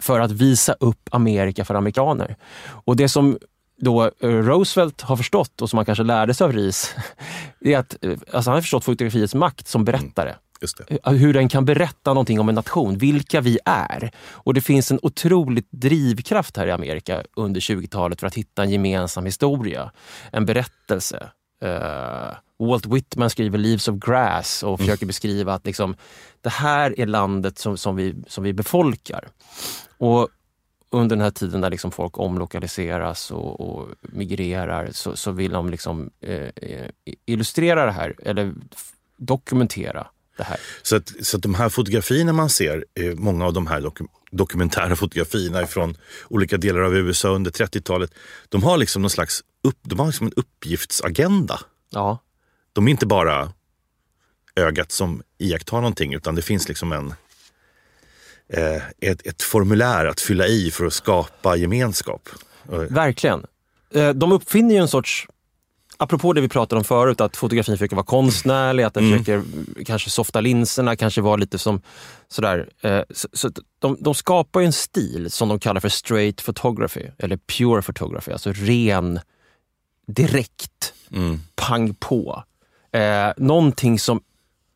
för 0.00 0.20
att 0.20 0.30
visa 0.30 0.72
upp 0.80 1.08
Amerika 1.10 1.64
för 1.64 1.74
amerikaner. 1.74 2.36
Och 2.84 2.96
det 2.96 3.08
som 3.08 3.38
då 3.76 4.04
eh, 4.04 4.10
Roosevelt 4.28 5.00
har 5.00 5.16
förstått 5.16 5.62
och 5.62 5.70
som 5.70 5.76
han 5.76 5.86
kanske 5.86 6.04
lärde 6.04 6.34
sig 6.34 6.44
av 6.44 6.52
Rees, 6.52 6.94
är 7.60 7.78
att 7.78 8.04
eh, 8.04 8.10
alltså 8.10 8.50
han 8.50 8.56
har 8.56 8.60
förstått 8.60 8.84
fotografiets 8.84 9.34
makt 9.34 9.68
som 9.68 9.84
berättare. 9.84 10.34
Det. 10.60 11.10
hur 11.10 11.32
den 11.32 11.48
kan 11.48 11.64
berätta 11.64 12.14
någonting 12.14 12.40
om 12.40 12.48
en 12.48 12.54
nation, 12.54 12.98
vilka 12.98 13.40
vi 13.40 13.58
är. 13.64 14.10
Och 14.30 14.54
det 14.54 14.60
finns 14.60 14.90
en 14.90 14.98
otrolig 15.02 15.64
drivkraft 15.70 16.56
här 16.56 16.66
i 16.66 16.70
Amerika 16.70 17.22
under 17.36 17.60
20-talet 17.60 18.20
för 18.20 18.26
att 18.26 18.34
hitta 18.34 18.62
en 18.62 18.70
gemensam 18.70 19.24
historia, 19.24 19.90
en 20.32 20.46
berättelse. 20.46 21.30
Uh, 21.64 22.32
Walt 22.58 22.86
Whitman 22.86 23.30
skriver 23.30 23.58
Leaves 23.58 23.88
of 23.88 23.96
Grass 23.96 24.62
och 24.62 24.78
försöker 24.78 25.06
beskriva 25.06 25.54
att 25.54 25.66
liksom, 25.66 25.96
det 26.40 26.50
här 26.50 27.00
är 27.00 27.06
landet 27.06 27.58
som, 27.58 27.76
som, 27.76 27.96
vi, 27.96 28.14
som 28.26 28.44
vi 28.44 28.52
befolkar. 28.52 29.28
Och 29.98 30.28
under 30.90 31.16
den 31.16 31.24
här 31.24 31.30
tiden 31.30 31.60
när 31.60 31.70
liksom 31.70 31.90
folk 31.90 32.18
omlokaliseras 32.18 33.30
och, 33.30 33.60
och 33.60 33.88
migrerar 34.00 34.88
så, 34.92 35.16
så, 35.16 35.30
vill 35.30 35.52
de 35.52 35.70
liksom, 35.70 36.10
eh, 36.20 36.48
eh 36.56 36.90
illustrera 37.26 37.86
det 37.86 37.92
här, 37.92 38.14
eller 38.22 38.54
dokumentera 39.16 40.06
det 40.40 40.44
här. 40.44 40.60
Så 40.82 40.96
att, 40.96 41.12
så 41.20 41.36
att 41.36 41.42
de 41.42 41.54
här 41.54 41.68
fotografierna 41.68 42.32
man 42.32 42.50
ser, 42.50 42.84
eh, 42.94 43.14
många 43.14 43.46
av 43.46 43.52
de 43.52 43.66
här 43.66 43.80
dokum 43.80 44.08
dokumentära 44.32 44.96
fotografierna 44.96 45.66
från 45.66 45.96
olika 46.28 46.56
delar 46.56 46.80
av 46.80 46.96
USA 46.96 47.28
under 47.28 47.50
30-talet, 47.50 48.14
de 48.48 48.62
har 48.62 48.78
liksom 48.78 49.02
någon 49.02 49.10
slags 49.10 49.44
upp, 49.62 49.78
de 49.82 49.98
har 49.98 50.06
liksom 50.06 50.26
en 50.26 50.32
uppgiftsagenda. 50.36 51.60
Ja. 51.90 52.18
De 52.72 52.86
är 52.86 52.90
inte 52.90 53.06
bara 53.06 53.52
ögat 54.56 54.92
som 54.92 55.22
iakttar 55.38 55.76
någonting 55.76 56.14
utan 56.14 56.34
det 56.34 56.42
finns 56.42 56.68
liksom 56.68 56.92
en, 56.92 57.14
eh, 58.48 58.82
ett, 59.00 59.26
ett 59.26 59.42
formulär 59.42 60.06
att 60.06 60.20
fylla 60.20 60.46
i 60.46 60.70
för 60.70 60.86
att 60.86 60.92
skapa 60.92 61.56
gemenskap. 61.56 62.28
Verkligen. 62.88 63.46
Eh, 63.94 64.10
de 64.10 64.32
uppfinner 64.32 64.74
ju 64.74 64.80
en 64.80 64.88
sorts 64.88 65.28
apropå 66.02 66.32
det 66.32 66.40
vi 66.40 66.48
pratade 66.48 66.78
om 66.78 66.84
förut, 66.84 67.20
att 67.20 67.36
fotografin 67.36 67.76
försöker 67.76 67.96
vara 67.96 68.06
konstnärlig, 68.06 68.82
att 68.82 68.94
den 68.94 69.04
mm. 69.04 69.18
försöker 69.18 69.44
kanske 69.84 70.10
softa 70.10 70.40
linserna, 70.40 70.96
kanske 70.96 71.20
vara 71.20 71.36
lite 71.36 71.58
som 71.58 71.80
sådär. 72.28 72.68
Eh, 72.80 73.02
så, 73.10 73.28
så 73.32 73.50
de, 73.78 73.96
de 74.00 74.14
skapar 74.14 74.60
en 74.60 74.72
stil 74.72 75.30
som 75.30 75.48
de 75.48 75.58
kallar 75.58 75.80
för 75.80 75.88
straight 75.88 76.44
photography, 76.44 77.06
eller 77.18 77.36
pure 77.36 77.82
photography, 77.82 78.32
alltså 78.32 78.52
ren, 78.52 79.20
direkt, 80.06 80.94
mm. 81.12 81.40
pang 81.54 81.94
på. 81.94 82.44
Eh, 82.92 83.28
någonting 83.36 83.98
som 83.98 84.20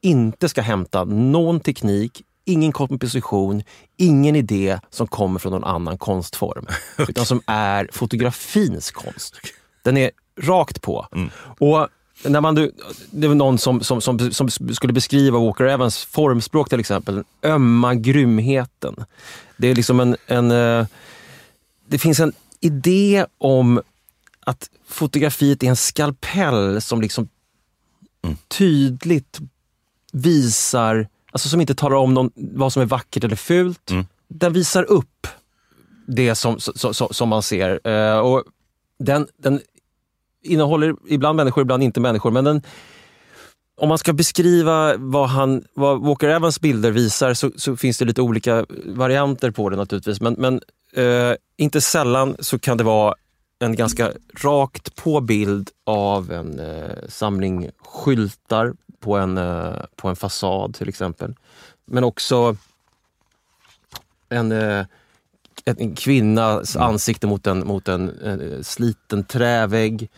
inte 0.01 0.49
ska 0.49 0.61
hämta 0.61 1.05
någon 1.05 1.61
teknik, 1.61 2.22
ingen 2.45 2.72
komposition, 2.72 3.62
ingen 3.97 4.37
idé 4.37 4.81
som 4.91 5.07
kommer 5.07 5.39
från 5.39 5.53
någon 5.53 5.64
annan 5.64 5.99
konstform. 5.99 6.66
okay. 6.99 7.07
Utan 7.09 7.27
som 7.27 7.41
är 7.47 7.89
fotografins 7.93 8.91
konst. 8.91 9.35
Den 9.83 9.97
är 9.97 10.11
rakt 10.41 10.82
på. 10.82 11.07
Mm. 11.12 11.30
Och 11.59 11.89
när 12.24 12.41
man, 12.41 12.55
det 13.11 13.28
var 13.28 13.35
någon 13.35 13.59
som, 13.59 13.80
som, 13.80 14.01
som, 14.01 14.30
som, 14.32 14.51
skulle 14.51 14.93
beskriva 14.93 15.39
Walker 15.39 15.64
Evans 15.64 16.05
formspråk 16.05 16.68
till 16.68 16.80
exempel, 16.80 17.24
ömma 17.43 17.95
grymheten. 17.95 19.05
Det 19.57 19.68
är 19.68 19.74
liksom 19.74 20.01
en, 20.01 20.16
en 20.26 20.51
eh, 20.51 20.87
det 21.87 21.99
finns 21.99 22.20
en 22.20 22.32
idé 22.61 23.26
om 23.39 23.80
att 24.41 24.70
fotografiet 24.89 25.62
är 25.62 25.66
en 25.66 25.76
skalpell 25.76 26.82
som 26.82 27.01
liksom 27.01 27.28
mm. 28.22 28.37
tydligt 28.49 29.41
visar, 30.12 31.09
alltså 31.30 31.49
som 31.49 31.61
inte 31.61 31.74
talar 31.74 31.97
om 31.97 32.14
någon, 32.14 32.30
vad 32.35 32.72
som 32.72 32.82
är 32.82 32.87
vackert 32.87 33.24
eller 33.24 33.37
fult. 33.37 33.91
Mm. 33.91 34.07
Den 34.28 34.53
visar 34.53 34.82
upp 34.82 35.26
det 36.07 36.35
som, 36.35 36.61
som, 36.61 36.95
som 36.95 37.28
man 37.28 37.43
ser. 37.43 37.89
Uh, 37.89 38.18
och 38.18 38.45
den, 38.99 39.26
den 39.37 39.61
innehåller 40.45 40.95
ibland 41.09 41.36
människor, 41.36 41.62
ibland 41.62 41.82
inte 41.82 42.01
människor. 42.01 42.30
Men 42.30 42.45
den, 42.45 42.62
om 43.76 43.88
man 43.88 43.99
ska 43.99 44.12
beskriva 44.12 44.97
vad, 44.97 45.28
han, 45.28 45.64
vad 45.74 46.01
Walker 46.01 46.28
Evans 46.28 46.61
bilder 46.61 46.90
visar 46.90 47.34
så, 47.34 47.51
så 47.57 47.76
finns 47.76 47.99
det 47.99 48.05
lite 48.05 48.22
olika 48.22 48.66
varianter 48.84 49.51
på 49.51 49.70
det 49.70 49.76
naturligtvis. 49.76 50.20
Men, 50.20 50.34
men 50.38 50.61
eh, 50.92 51.36
inte 51.57 51.80
sällan 51.80 52.36
så 52.38 52.59
kan 52.59 52.76
det 52.76 52.84
vara 52.84 53.14
en 53.59 53.76
ganska 53.76 54.12
rakt 54.40 54.97
på 54.97 55.20
bild 55.20 55.70
av 55.84 56.32
en 56.32 56.61
eh, 56.61 57.09
samling 57.09 57.70
skyltar 57.78 58.74
på 59.01 59.16
en, 59.16 59.38
eh, 59.38 59.74
på 59.97 60.09
en 60.09 60.16
fasad 60.16 60.74
till 60.74 60.88
exempel. 60.88 61.34
Men 61.86 62.05
också 62.05 62.57
en, 64.28 64.53
eh, 64.53 64.86
en 65.64 65.95
kvinnas 65.95 66.76
ansikte 66.76 67.26
mot 67.26 67.47
en, 67.47 67.66
mot 67.66 67.88
en, 67.88 68.09
en 68.22 68.64
sliten 68.64 69.24
trävägg 69.24 70.11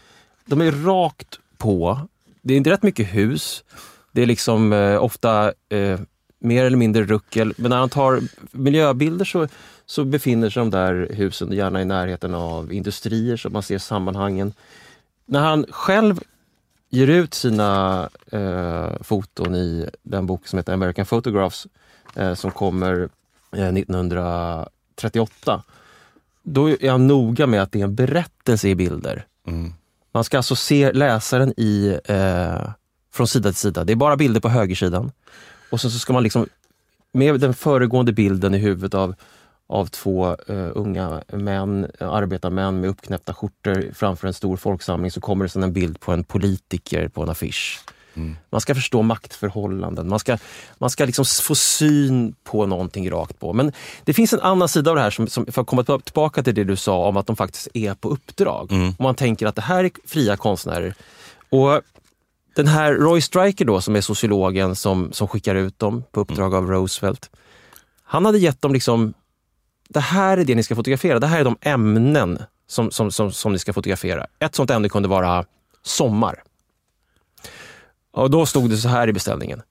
de 0.46 0.60
är 0.60 0.72
rakt 0.72 1.38
på. 1.58 2.00
Det 2.42 2.54
är 2.54 2.56
inte 2.56 2.70
rätt 2.70 2.82
mycket 2.82 3.14
hus. 3.14 3.64
Det 4.12 4.22
är 4.22 4.26
liksom 4.26 4.72
eh, 4.72 5.04
ofta 5.04 5.52
eh, 5.68 6.00
mer 6.38 6.64
eller 6.64 6.76
mindre 6.76 7.04
ruckel. 7.04 7.54
Men 7.56 7.70
när 7.70 7.76
han 7.76 7.88
tar 7.88 8.20
miljöbilder 8.50 9.24
så, 9.24 9.48
så 9.86 10.04
befinner 10.04 10.50
sig 10.50 10.60
de 10.60 10.70
där 10.70 11.08
husen 11.10 11.52
gärna 11.52 11.82
i 11.82 11.84
närheten 11.84 12.34
av 12.34 12.72
industrier 12.72 13.36
så 13.36 13.50
man 13.50 13.62
ser 13.62 13.78
sammanhangen. 13.78 14.52
När 15.26 15.40
han 15.40 15.66
själv 15.70 16.20
ger 16.88 17.06
ut 17.06 17.34
sina 17.34 18.02
eh, 18.32 18.90
foton 19.00 19.54
i 19.54 19.88
den 20.02 20.26
bok 20.26 20.46
som 20.46 20.56
heter 20.56 20.72
American 20.72 21.06
Photographs 21.06 21.66
eh, 22.14 22.34
som 22.34 22.50
kommer 22.50 23.08
eh, 23.52 23.68
1938. 23.76 25.62
Då 26.42 26.70
är 26.70 26.90
han 26.90 27.06
noga 27.06 27.46
med 27.46 27.62
att 27.62 27.72
det 27.72 27.80
är 27.80 27.84
en 27.84 27.94
berättelse 27.94 28.68
i 28.68 28.74
bilder. 28.74 29.26
Mm. 29.46 29.72
Man 30.16 30.24
ska 30.24 30.36
alltså 30.36 30.56
se 30.56 30.92
läsaren 30.92 31.54
i, 31.56 31.98
eh, 32.04 32.70
från 33.12 33.28
sida 33.28 33.48
till 33.48 33.58
sida. 33.58 33.84
Det 33.84 33.92
är 33.92 33.96
bara 33.96 34.16
bilder 34.16 34.40
på 34.40 34.48
högersidan. 34.48 35.12
Och 35.70 35.80
sen 35.80 35.90
så 35.90 35.98
ska 35.98 36.12
man 36.12 36.22
liksom, 36.22 36.46
med 37.12 37.40
den 37.40 37.54
föregående 37.54 38.12
bilden 38.12 38.54
i 38.54 38.58
huvudet 38.58 38.94
av, 38.94 39.14
av 39.66 39.86
två 39.86 40.36
eh, 40.48 40.70
unga 40.74 41.22
män, 41.32 41.86
arbetarmän 42.00 42.80
med 42.80 42.90
uppknäppta 42.90 43.34
skjortor 43.34 43.92
framför 43.94 44.28
en 44.28 44.34
stor 44.34 44.56
folksamling 44.56 45.10
så 45.10 45.20
kommer 45.20 45.44
det 45.44 45.48
sen 45.48 45.62
en 45.62 45.72
bild 45.72 46.00
på 46.00 46.12
en 46.12 46.24
politiker 46.24 47.08
på 47.08 47.22
en 47.22 47.28
affisch. 47.28 47.80
Mm. 48.16 48.36
Man 48.50 48.60
ska 48.60 48.74
förstå 48.74 49.02
maktförhållanden, 49.02 50.08
man 50.08 50.18
ska, 50.18 50.38
man 50.78 50.90
ska 50.90 51.04
liksom 51.04 51.24
få 51.24 51.54
syn 51.54 52.34
på 52.44 52.66
någonting 52.66 53.10
rakt 53.10 53.38
på. 53.38 53.52
Men 53.52 53.72
det 54.04 54.12
finns 54.12 54.32
en 54.32 54.40
annan 54.40 54.68
sida 54.68 54.90
av 54.90 54.96
det 54.96 55.02
här, 55.02 55.10
som, 55.10 55.26
som, 55.26 55.46
för 55.46 55.62
att 55.62 55.66
komma 55.66 55.84
tillbaka 55.84 56.42
till 56.42 56.54
det 56.54 56.64
du 56.64 56.76
sa 56.76 57.08
om 57.08 57.16
att 57.16 57.26
de 57.26 57.36
faktiskt 57.36 57.68
är 57.74 57.94
på 57.94 58.08
uppdrag. 58.08 58.72
Mm. 58.72 58.88
Och 58.88 59.00
man 59.00 59.14
tänker 59.14 59.46
att 59.46 59.54
det 59.54 59.62
här 59.62 59.84
är 59.84 59.90
fria 60.04 60.36
konstnärer. 60.36 60.94
Och 61.50 61.80
den 62.56 62.66
här 62.66 62.92
Roy 62.94 63.20
Stryker 63.20 63.64
då, 63.64 63.80
som 63.80 63.96
är 63.96 64.00
sociologen 64.00 64.76
som, 64.76 65.12
som 65.12 65.28
skickar 65.28 65.54
ut 65.54 65.78
dem 65.78 66.04
på 66.12 66.20
uppdrag 66.20 66.52
mm. 66.52 66.64
av 66.64 66.70
Roosevelt. 66.70 67.30
Han 68.04 68.24
hade 68.24 68.38
gett 68.38 68.62
dem 68.62 68.72
liksom, 68.72 69.14
det 69.88 70.00
här 70.00 70.38
är 70.38 70.44
det 70.44 70.54
ni 70.54 70.62
ska 70.62 70.76
fotografera. 70.76 71.18
Det 71.18 71.26
här 71.26 71.40
är 71.40 71.44
de 71.44 71.56
ämnen 71.60 72.38
som, 72.66 72.90
som, 72.90 73.10
som, 73.10 73.32
som 73.32 73.52
ni 73.52 73.58
ska 73.58 73.72
fotografera. 73.72 74.26
Ett 74.38 74.54
sånt 74.54 74.70
ämne 74.70 74.88
kunde 74.88 75.08
vara 75.08 75.44
sommar. 75.82 76.42
Och 78.16 78.30
då 78.30 78.46
stod 78.46 78.70
det 78.70 78.76
så 78.76 78.88
här 78.88 79.08
i 79.08 79.12
beställningen. 79.12 79.62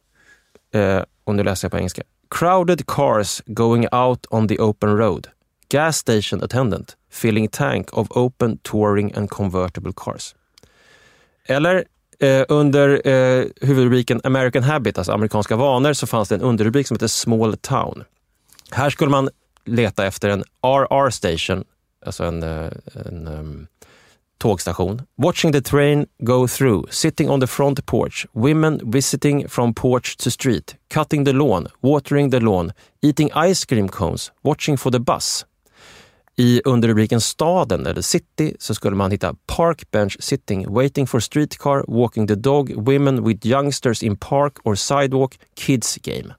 Eh, 0.73 1.01
och 1.23 1.35
nu 1.35 1.43
läser 1.43 1.65
jag 1.65 1.71
på 1.71 1.77
engelska. 1.77 2.03
Crowded 2.29 2.85
cars 2.87 3.41
going 3.45 3.87
out 3.91 4.25
on 4.29 4.47
the 4.47 4.59
open 4.59 4.97
road. 4.97 5.27
Gas 5.69 5.97
station 5.97 6.43
attendant 6.43 6.97
filling 7.11 7.47
tank 7.47 7.97
of 7.97 8.07
open 8.11 8.57
touring 8.57 9.13
and 9.15 9.29
convertible 9.29 9.91
cars. 9.95 10.35
Eller 11.45 11.85
eh, 12.19 12.45
under 12.49 13.07
eh, 13.07 13.45
huvudrubriken 13.61 14.21
American 14.23 14.63
Habit, 14.63 14.97
alltså 14.97 15.11
amerikanska 15.11 15.55
vanor, 15.55 15.93
så 15.93 16.07
fanns 16.07 16.29
det 16.29 16.35
en 16.35 16.41
underrubrik 16.41 16.87
som 16.87 16.95
heter 16.95 17.07
Small 17.07 17.57
Town. 17.57 18.03
Här 18.71 18.89
skulle 18.89 19.11
man 19.11 19.29
leta 19.65 20.05
efter 20.05 20.29
en 20.29 20.43
RR 20.61 21.09
station, 21.09 21.63
alltså 22.05 22.23
en, 22.23 22.43
eh, 22.43 22.71
en, 23.05 23.27
en 23.27 23.67
tågstation. 24.37 25.01
Watching 25.17 25.51
the 25.51 25.61
train 25.61 26.05
go 26.19 26.47
through, 26.47 26.91
sitting 26.91 27.29
on 27.29 27.39
the 27.39 27.47
front 27.47 27.85
porch, 27.85 28.27
women 28.33 28.91
visiting 28.91 29.47
from 29.47 29.73
porch 29.73 30.17
to 30.17 30.31
street, 30.31 30.75
cutting 30.93 31.25
the 31.25 31.33
lawn, 31.33 31.67
watering 31.81 32.31
the 32.31 32.39
lawn, 32.39 32.71
eating 33.01 33.29
ice 33.49 33.65
cream 33.65 33.89
cones, 33.89 34.31
watching 34.43 34.77
for 34.77 34.91
the 34.91 34.99
bus. 34.99 35.45
I 36.37 36.61
underrubriken 36.65 37.21
staden 37.21 37.85
eller 37.85 38.01
city 38.01 38.53
så 38.59 38.73
skulle 38.75 38.95
man 38.95 39.11
hitta 39.11 39.35
park 39.45 39.91
bench 39.91 40.17
sitting, 40.19 40.73
waiting 40.73 41.07
for 41.07 41.19
streetcar, 41.19 41.83
walking 41.87 42.27
the 42.27 42.35
dog, 42.35 42.87
women 42.87 43.23
with 43.23 43.47
youngsters 43.47 44.03
in 44.03 44.17
park 44.17 44.53
or 44.63 44.75
sidewalk, 44.75 45.37
kids 45.55 45.97
game. 46.01 46.33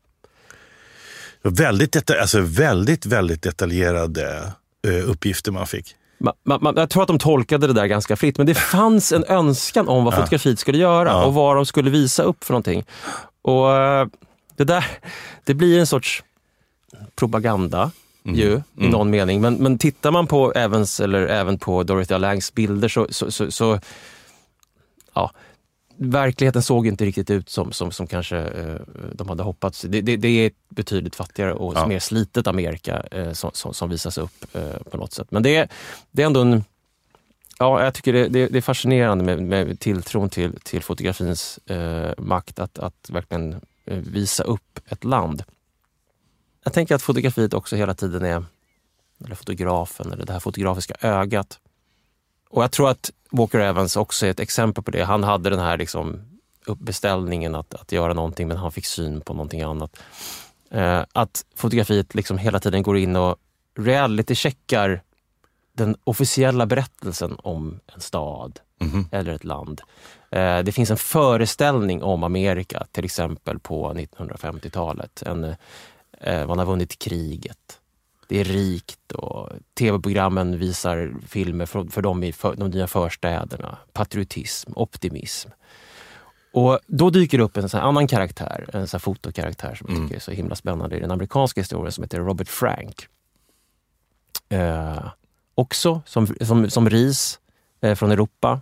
Väldigt, 1.43 1.93
deta 1.93 2.21
alltså 2.21 2.41
väldigt, 2.41 3.07
väldigt 3.07 3.43
detaljerade 3.43 4.53
eh, 4.87 5.11
uppgifter 5.11 5.53
man 5.53 5.67
fick. 5.67 5.95
Man, 6.19 6.35
man, 6.45 6.75
jag 6.77 6.91
tror 6.91 7.03
att 7.03 7.09
de 7.09 7.19
tolkade 7.19 7.67
det 7.67 7.73
där 7.73 7.87
ganska 7.87 8.17
fritt, 8.17 8.39
men 8.39 8.47
det 8.47 8.55
fanns 8.55 9.13
en 9.13 9.25
önskan 9.25 9.89
om 9.89 10.05
vad 10.05 10.15
ja. 10.15 10.19
fotografiet 10.19 10.59
skulle 10.59 10.79
göra 10.79 11.09
ja. 11.09 11.25
och 11.25 11.35
vad 11.35 11.57
de 11.57 11.67
skulle 11.67 11.91
visa 11.91 12.23
upp 12.23 12.45
för 12.45 12.53
någonting. 12.53 12.85
Och 13.43 13.73
eh, 13.73 14.07
det 14.57 14.65
där, 14.65 14.85
det 15.45 15.55
blir 15.55 15.81
en 15.81 15.87
sorts 15.87 16.25
propaganda 17.17 17.91
mm. 18.25 18.39
ju, 18.39 18.63
i 18.77 18.81
mm. 18.81 18.91
någon 18.91 19.11
mening. 19.11 19.41
Men, 19.41 19.55
men 19.55 19.79
tittar 19.79 20.11
man 20.11 20.27
på 20.27 20.53
Evans 20.53 21.01
eller 21.01 21.27
även 21.27 21.59
på 21.59 21.83
Dorothea 21.83 22.19
Langs 22.19 22.55
bilder 22.55 22.89
så, 22.89 23.07
så, 23.11 23.31
så, 23.31 23.51
så 23.51 23.81
ja, 25.15 25.31
verkligheten 25.97 26.63
såg 26.63 26.87
inte 26.87 27.05
riktigt 27.05 27.31
ut 27.31 27.49
som, 27.49 27.73
som, 27.73 27.91
som 27.91 28.07
kanske 28.07 28.37
eh, 28.37 28.81
de 29.13 29.29
hade 29.29 29.43
hoppats. 29.43 29.83
Det, 29.83 30.01
det, 30.01 30.17
det, 30.17 30.29
är 30.29 30.47
ett 30.47 30.69
betydligt 30.69 31.17
fattigare 31.17 31.53
och 31.53 31.75
ja. 31.77 31.87
mer 31.87 31.99
slitet 31.99 32.47
Amerika 32.47 33.05
eh, 33.11 33.33
som, 33.33 33.51
som, 33.55 33.75
som, 33.75 33.91
visas 33.91 34.19
upp 34.19 34.45
eh, 34.53 34.83
på 34.91 34.97
något 34.97 35.13
sätt. 35.13 35.31
Men 35.31 35.43
det 35.43 35.57
är, 35.57 35.69
det 36.11 36.23
är 36.23 36.27
ändå 36.27 36.41
en... 36.41 36.65
Ja, 37.59 37.85
jag 37.85 37.95
tycker 37.95 38.13
det, 38.13 38.29
det, 38.29 38.49
det 38.49 38.59
är 38.59 38.63
fascinerande 38.63 39.25
med, 39.25 39.43
med 39.43 39.81
tilltron 39.81 40.31
till, 40.31 40.61
till 40.63 40.83
fotografins 40.83 41.59
eh, 41.59 42.13
makt 42.19 42.59
att, 42.59 42.79
att 42.79 43.11
verkligen 43.11 43.53
eh, 43.85 43.99
visa 43.99 44.43
upp 44.43 44.81
ett 44.89 45.05
land. 45.05 45.43
Jag 46.65 46.73
tänker 46.73 46.95
att 46.95 47.03
fotografiet 47.03 47.55
också 47.55 47.77
hela 47.77 47.95
tiden 47.95 48.25
är, 48.25 48.45
eller 49.25 49.35
fotografen, 49.35 50.13
eller 50.13 50.27
det 50.27 50.33
här 50.33 50.41
fotografiska 50.41 50.95
ögat. 51.01 51.59
Och 52.57 52.63
jag 52.63 52.73
tror 52.73 52.91
att 52.91 53.11
Walker 53.31 53.59
Evans 53.59 53.97
också 53.97 54.27
är 54.27 54.31
ett 54.31 54.41
exempel 54.41 54.85
på 54.85 54.91
det. 54.91 55.05
Han 55.05 55.25
hade 55.25 55.51
den 55.51 55.59
här 55.59 55.79
liksom 55.79 56.21
beställningen 56.79 57.55
att, 57.55 57.75
att 57.75 57.93
göra 57.93 58.15
någonting 58.15 58.49
men 58.49 58.57
han 58.57 58.73
fick 58.73 58.87
syn 58.87 59.21
på 59.21 59.35
någonting 59.35 59.63
annat. 59.63 59.97
Eh, 60.71 61.03
att 61.13 61.45
fotografiet 61.55 62.15
liksom 62.15 62.39
hela 62.39 62.59
tiden 62.59 62.83
går 62.83 62.99
in 62.99 63.17
och 63.17 63.37
reality-checkar 63.79 65.03
den 65.73 65.97
officiella 66.05 66.67
berättelsen 66.67 67.37
om 67.39 67.81
en 67.95 68.01
stad 68.01 68.61
mm 68.81 68.93
-hmm. 68.93 69.05
eller 69.11 69.33
ett 69.33 69.45
land. 69.45 69.81
Eh, 70.31 70.59
det 70.59 70.73
finns 70.73 70.91
en 70.91 70.97
föreställning 70.97 72.03
om 72.03 72.25
Amerika, 72.25 72.87
till 72.93 73.05
exempel 73.05 73.59
på 73.59 73.93
1950-talet. 73.93 75.23
eh, 76.21 76.47
man 76.47 76.59
har 76.59 76.67
vunnit 76.67 76.99
kriget 76.99 77.81
det 78.29 78.41
är 78.41 78.45
rikt 78.45 79.13
och 79.13 79.51
tv-programmen 79.79 80.59
visar 80.59 81.15
filmer 81.27 81.67
för, 81.67 81.85
för 81.85 82.03
dem 82.03 82.25
i 82.25 82.33
för, 82.33 82.57
de 82.57 82.71
nya 82.71 82.87
förstäderna. 82.87 83.79
Patriotism, 83.93 84.73
optimism. 84.77 85.49
Och 86.53 86.79
då 86.87 87.11
dyker 87.11 87.39
det 87.39 87.45
upp 87.45 87.57
en 87.57 87.69
sån 87.69 87.81
annan 87.81 88.07
karaktär, 88.07 88.71
en 88.73 88.89
sån 88.89 89.01
fotokaraktär 89.01 89.75
som 89.75 89.87
jag 89.89 89.97
mm. 89.97 90.09
tycker 90.09 90.17
är 90.17 90.21
så 90.21 90.31
himla 90.31 90.55
spännande 90.55 90.97
i 90.97 91.01
den 91.01 91.11
amerikanska 91.11 91.61
historien 91.61 91.93
som 91.93 92.05
heter 92.05 92.19
Robert 92.19 92.49
Frank. 92.49 93.07
Eh, 94.49 95.09
också 95.55 96.03
som, 96.07 96.27
som, 96.27 96.71
som 96.71 96.91
RIS 96.91 97.39
eh, 97.81 97.95
från 97.95 98.11
Europa 98.11 98.61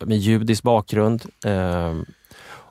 med 0.00 0.18
judisk 0.18 0.62
bakgrund. 0.62 1.24
Eh, 1.44 1.94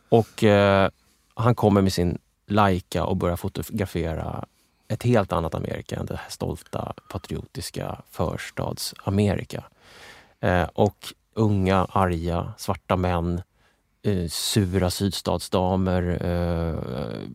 och 0.10 0.44
eh, 0.44 0.90
han 1.34 1.56
kommer 1.56 1.82
med 1.82 1.94
sin 1.94 2.18
Leica 2.48 3.04
och 3.04 3.18
börjar 3.18 3.36
fotografera 3.36 4.46
ett 4.94 5.04
helt 5.04 5.32
annat 5.32 5.56
Amerika 5.56 5.96
än 5.96 6.06
det 6.06 6.16
här 6.16 6.30
stolta, 6.30 6.94
patriotiska 7.10 8.02
förstads-Amerika. 8.12 9.64
Eh, 10.40 10.64
och 10.74 11.14
unga, 11.34 11.88
arga, 11.90 12.54
svarta 12.58 12.96
män, 12.96 13.42
eh, 14.04 14.28
sura 14.30 14.90
sydstatsdamer, 14.90 16.26
eh, 16.26 17.30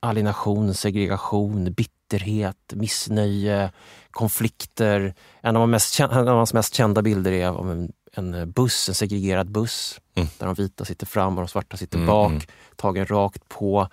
alienation, 0.00 0.74
segregation, 0.74 1.72
bitterhet, 1.72 2.72
missnöje, 2.72 3.72
konflikter. 4.10 5.14
En 5.40 5.56
av, 5.56 5.60
de 5.60 5.70
mest, 5.70 6.00
en 6.00 6.28
av 6.28 6.36
hans 6.36 6.54
mest 6.54 6.74
kända 6.74 7.02
bilder 7.02 7.32
är 7.32 7.48
av 7.48 7.70
en, 7.70 7.92
en 8.12 8.50
buss, 8.50 8.88
en 8.88 8.94
segregerad 8.94 9.50
buss, 9.50 10.00
mm. 10.14 10.28
där 10.38 10.46
de 10.46 10.54
vita 10.54 10.84
sitter 10.84 11.06
fram 11.06 11.38
och 11.38 11.44
de 11.44 11.48
svarta 11.48 11.76
sitter 11.76 11.96
mm, 11.96 12.06
bak, 12.06 12.30
mm. 12.30 12.42
tagen 12.76 13.06
rakt 13.06 13.48
på. 13.48 13.88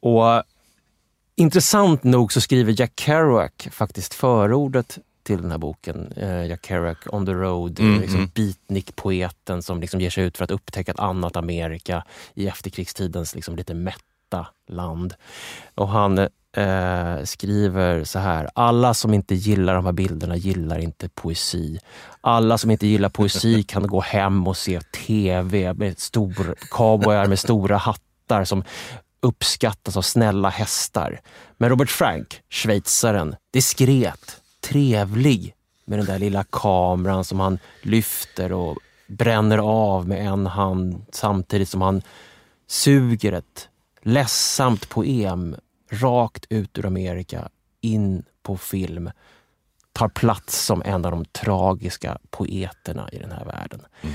Och 0.00 0.42
Intressant 1.36 2.04
nog 2.04 2.32
så 2.32 2.40
skriver 2.40 2.80
Jack 2.80 3.00
Kerouac 3.00 3.52
faktiskt 3.70 4.14
förordet 4.14 4.98
till 5.22 5.42
den 5.42 5.50
här 5.50 5.58
boken. 5.58 6.12
Eh, 6.16 6.46
Jack 6.46 6.66
Kerouac, 6.66 6.98
On 7.06 7.26
the 7.26 7.32
Road, 7.32 7.80
mm, 7.80 8.00
liksom 8.00 8.18
mm. 8.18 8.30
beatnik-poeten 8.34 9.62
som 9.62 9.80
liksom 9.80 10.00
ger 10.00 10.10
sig 10.10 10.24
ut 10.24 10.36
för 10.36 10.44
att 10.44 10.50
upptäcka 10.50 10.92
ett 10.92 10.98
annat 10.98 11.36
Amerika 11.36 12.04
i 12.34 12.48
efterkrigstidens 12.48 13.34
liksom 13.34 13.56
lite 13.56 13.74
mätta 13.74 14.46
land. 14.68 15.14
Och 15.74 15.88
han 15.88 16.18
eh, 16.56 17.24
skriver 17.24 18.04
så 18.04 18.18
här. 18.18 18.48
Alla 18.54 18.94
som 18.94 19.14
inte 19.14 19.34
gillar 19.34 19.74
de 19.74 19.84
här 19.84 19.92
bilderna 19.92 20.36
gillar 20.36 20.78
inte 20.78 21.08
poesi. 21.08 21.78
Alla 22.20 22.58
som 22.58 22.70
inte 22.70 22.86
gillar 22.86 23.08
poesi 23.08 23.62
kan 23.68 23.86
gå 23.86 24.00
hem 24.00 24.46
och 24.46 24.56
se 24.56 24.80
TV 24.80 25.74
med 25.74 25.98
stor, 25.98 26.54
cowboyar 26.70 27.26
med 27.26 27.38
stora 27.38 27.76
hattar 27.76 28.44
som 28.44 28.64
uppskattas 29.22 29.96
av 29.96 30.02
snälla 30.02 30.48
hästar. 30.48 31.20
Men 31.56 31.70
Robert 31.70 31.90
Frank, 31.90 32.42
schweizaren, 32.50 33.36
diskret, 33.52 34.40
trevlig 34.60 35.54
med 35.84 35.98
den 35.98 36.06
där 36.06 36.18
lilla 36.18 36.44
kameran 36.44 37.24
som 37.24 37.40
han 37.40 37.58
lyfter 37.82 38.52
och 38.52 38.78
bränner 39.06 39.58
av 39.58 40.08
med 40.08 40.26
en 40.26 40.46
hand 40.46 41.04
samtidigt 41.12 41.68
som 41.68 41.82
han 41.82 42.02
suger 42.66 43.32
ett 43.32 43.68
ledsamt 44.02 44.88
poem 44.88 45.56
rakt 45.90 46.46
ut 46.48 46.78
ur 46.78 46.86
Amerika 46.86 47.48
in 47.80 48.24
på 48.42 48.56
film 48.56 49.10
tar 49.92 50.08
plats 50.08 50.64
som 50.64 50.82
en 50.84 51.04
av 51.04 51.10
de 51.10 51.24
tragiska 51.24 52.18
poeterna 52.30 53.08
i 53.12 53.18
den 53.18 53.32
här 53.32 53.44
världen. 53.44 53.80
Mm 54.00 54.14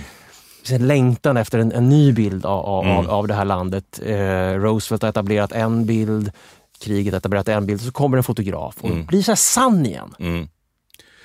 en 0.75 0.87
längtan 0.87 1.37
efter 1.37 1.59
en, 1.59 1.71
en 1.71 1.89
ny 1.89 2.11
bild 2.11 2.45
av, 2.45 2.65
av, 2.65 2.85
mm. 2.85 3.09
av 3.09 3.27
det 3.27 3.33
här 3.33 3.45
landet. 3.45 3.99
Eh, 4.03 4.53
Roosevelt 4.53 5.01
har 5.01 5.09
etablerat 5.09 5.51
en 5.51 5.85
bild, 5.85 6.31
kriget 6.79 7.13
har 7.13 7.17
etablerat 7.17 7.47
en 7.47 7.65
bild, 7.65 7.81
så 7.81 7.91
kommer 7.91 8.17
en 8.17 8.23
fotograf 8.23 8.77
och 8.81 8.89
mm. 8.89 9.05
blir 9.05 9.21
så 9.21 9.31
här 9.31 9.35
sann 9.35 9.85
igen. 9.85 10.15
Mm. 10.19 10.47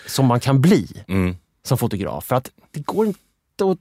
Som 0.06 0.26
man 0.26 0.40
kan 0.40 0.60
bli 0.60 1.04
mm. 1.08 1.36
som 1.62 1.78
fotograf. 1.78 2.24
För 2.24 2.36
att 2.36 2.50
det 2.70 2.80
går 2.80 3.06
inte 3.06 3.18
att... 3.64 3.78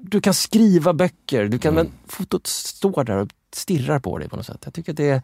Du 0.00 0.20
kan 0.20 0.34
skriva 0.34 0.92
böcker, 0.92 1.44
du 1.44 1.58
kan, 1.58 1.72
mm. 1.72 1.86
men 1.86 1.92
fotot 2.06 2.46
står 2.46 3.04
där 3.04 3.16
och 3.16 3.28
stirrar 3.52 3.98
på 3.98 4.18
dig 4.18 4.28
på 4.28 4.36
något 4.36 4.46
sätt. 4.46 4.62
Jag 4.64 4.74
tycker 4.74 4.92
det 4.92 5.10
är, 5.10 5.22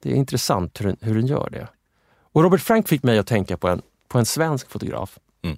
det 0.00 0.10
är 0.10 0.14
intressant 0.14 0.80
hur, 0.80 0.96
hur 1.00 1.14
den 1.14 1.26
gör 1.26 1.48
det. 1.50 1.68
Och 2.32 2.42
Robert 2.42 2.60
Frank 2.60 2.88
fick 2.88 3.02
mig 3.02 3.18
att 3.18 3.26
tänka 3.26 3.56
på 3.56 3.68
en, 3.68 3.82
på 4.08 4.18
en 4.18 4.26
svensk 4.26 4.70
fotograf 4.70 5.18
mm. 5.42 5.56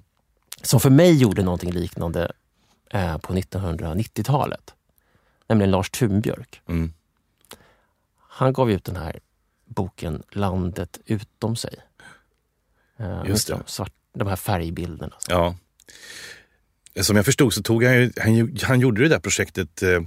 som 0.61 0.79
för 0.79 0.89
mig 0.89 1.17
gjorde 1.17 1.43
någonting 1.43 1.71
liknande 1.71 2.31
eh, 2.89 3.17
på 3.17 3.33
1990-talet. 3.33 4.73
Nämligen 5.47 5.71
Lars 5.71 5.89
Thunbjörk. 5.89 6.61
Mm. 6.67 6.93
Han 8.17 8.53
gav 8.53 8.71
ut 8.71 8.83
den 8.83 8.95
här 8.95 9.19
boken 9.65 10.23
Landet 10.31 10.99
utom 11.05 11.55
sig. 11.55 11.75
Eh, 12.97 13.23
Just 13.25 13.47
det. 13.47 13.53
De, 13.53 13.63
svart, 13.65 13.93
de 14.13 14.27
här 14.27 14.35
färgbilderna. 14.35 15.15
Ja. 15.27 15.55
Som 17.01 17.15
jag 17.15 17.25
förstod 17.25 17.53
så 17.53 17.63
tog 17.63 17.83
han, 17.83 18.13
han, 18.21 18.57
han 18.63 18.79
gjorde 18.79 19.01
det 19.01 19.09
där 19.09 19.19
projektet 19.19 19.83
eh, 19.83 20.01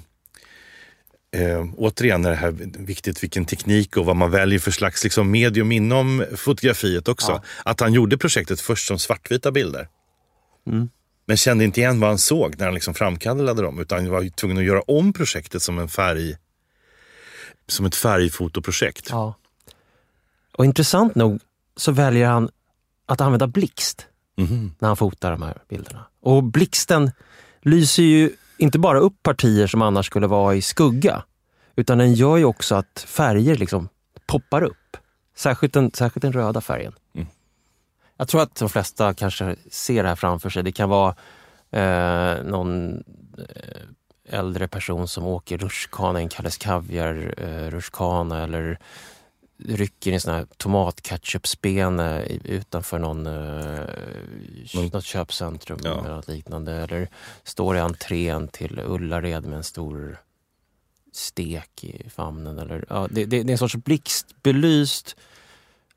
Eh, 1.30 1.66
återigen 1.76 2.24
är 2.24 2.30
det 2.30 2.36
här 2.36 2.50
viktigt 2.78 3.22
vilken 3.22 3.44
teknik 3.44 3.96
och 3.96 4.06
vad 4.06 4.16
man 4.16 4.30
väljer 4.30 4.58
för 4.58 4.70
slags 4.70 5.04
liksom, 5.04 5.30
medium 5.30 5.72
inom 5.72 6.24
fotografiet 6.36 7.08
också. 7.08 7.32
Ja. 7.32 7.42
Att 7.64 7.80
han 7.80 7.92
gjorde 7.92 8.18
projektet 8.18 8.60
först 8.60 8.86
som 8.86 8.98
svartvita 8.98 9.50
bilder. 9.50 9.88
Mm. 10.66 10.90
Men 11.28 11.36
kände 11.36 11.64
inte 11.64 11.80
igen 11.80 12.00
vad 12.00 12.10
han 12.10 12.18
såg 12.18 12.58
när 12.58 12.64
han 12.64 12.74
liksom 12.74 12.94
framkallade 12.94 13.62
dem 13.62 13.78
utan 13.78 14.10
var 14.10 14.28
tvungen 14.28 14.58
att 14.58 14.64
göra 14.64 14.82
om 14.82 15.12
projektet 15.12 15.62
som 15.62 15.78
en 15.78 15.88
färg 15.88 16.36
som 17.66 17.86
ett 17.86 17.94
färgfotoprojekt. 17.94 19.06
Ja. 19.10 19.34
Och 20.56 20.64
intressant 20.64 21.14
nog 21.14 21.40
så 21.76 21.92
väljer 21.92 22.28
han 22.28 22.48
att 23.06 23.20
använda 23.20 23.46
blixt 23.46 24.06
mm. 24.38 24.72
när 24.78 24.88
han 24.88 24.96
fotar 24.96 25.30
de 25.30 25.42
här 25.42 25.62
bilderna. 25.68 26.04
Och 26.20 26.44
blixten 26.44 27.10
lyser 27.62 28.02
ju 28.02 28.30
inte 28.58 28.78
bara 28.78 28.98
upp 28.98 29.22
partier 29.22 29.66
som 29.66 29.82
annars 29.82 30.06
skulle 30.06 30.26
vara 30.26 30.54
i 30.54 30.62
skugga, 30.62 31.22
utan 31.76 31.98
den 31.98 32.14
gör 32.14 32.36
ju 32.36 32.44
också 32.44 32.74
att 32.74 33.04
färger 33.06 33.56
liksom 33.56 33.88
poppar 34.26 34.62
upp. 34.62 34.96
Särskilt 35.36 35.74
den, 35.74 35.90
särskilt 35.94 36.22
den 36.22 36.32
röda 36.32 36.60
färgen. 36.60 36.92
Mm. 37.14 37.26
Jag 38.18 38.28
tror 38.28 38.42
att 38.42 38.54
de 38.54 38.68
flesta 38.68 39.14
kanske 39.14 39.56
ser 39.70 40.02
det 40.02 40.08
här 40.08 40.16
framför 40.16 40.50
sig. 40.50 40.62
Det 40.62 40.72
kan 40.72 40.88
vara 40.88 41.14
eh, 41.70 42.44
någon 42.44 42.96
eh, 43.38 43.82
äldre 44.28 44.68
person 44.68 45.08
som 45.08 45.26
åker 45.26 45.58
rutschkana, 45.58 46.20
en 46.20 46.28
Kalles 46.28 46.56
Kaviar 46.56 47.34
eh, 47.36 47.70
rutschkana 47.70 48.42
eller 48.42 48.78
rycker 49.64 50.10
i 50.10 50.14
en 50.14 50.20
sån 50.20 50.34
här 50.34 50.46
tomatketchupspene 50.56 52.22
utanför 52.44 52.98
någon, 52.98 53.26
eh, 53.26 54.74
mm. 54.74 54.90
något 54.92 55.04
köpcentrum 55.04 55.78
ja. 55.84 55.98
eller 55.98 56.14
något 56.14 56.28
liknande. 56.28 56.72
Eller 56.72 57.08
står 57.44 57.76
i 57.76 57.80
entrén 57.80 58.48
till 58.48 58.78
Ullared 58.78 59.44
med 59.44 59.56
en 59.56 59.64
stor 59.64 60.18
stek 61.12 61.84
i 61.84 62.10
famnen. 62.10 62.58
Eller, 62.58 62.84
ja, 62.88 63.08
det, 63.10 63.24
det, 63.24 63.42
det 63.42 63.50
är 63.50 63.52
en 63.52 63.58
sorts 63.58 63.76
blixtbelyst 63.76 65.16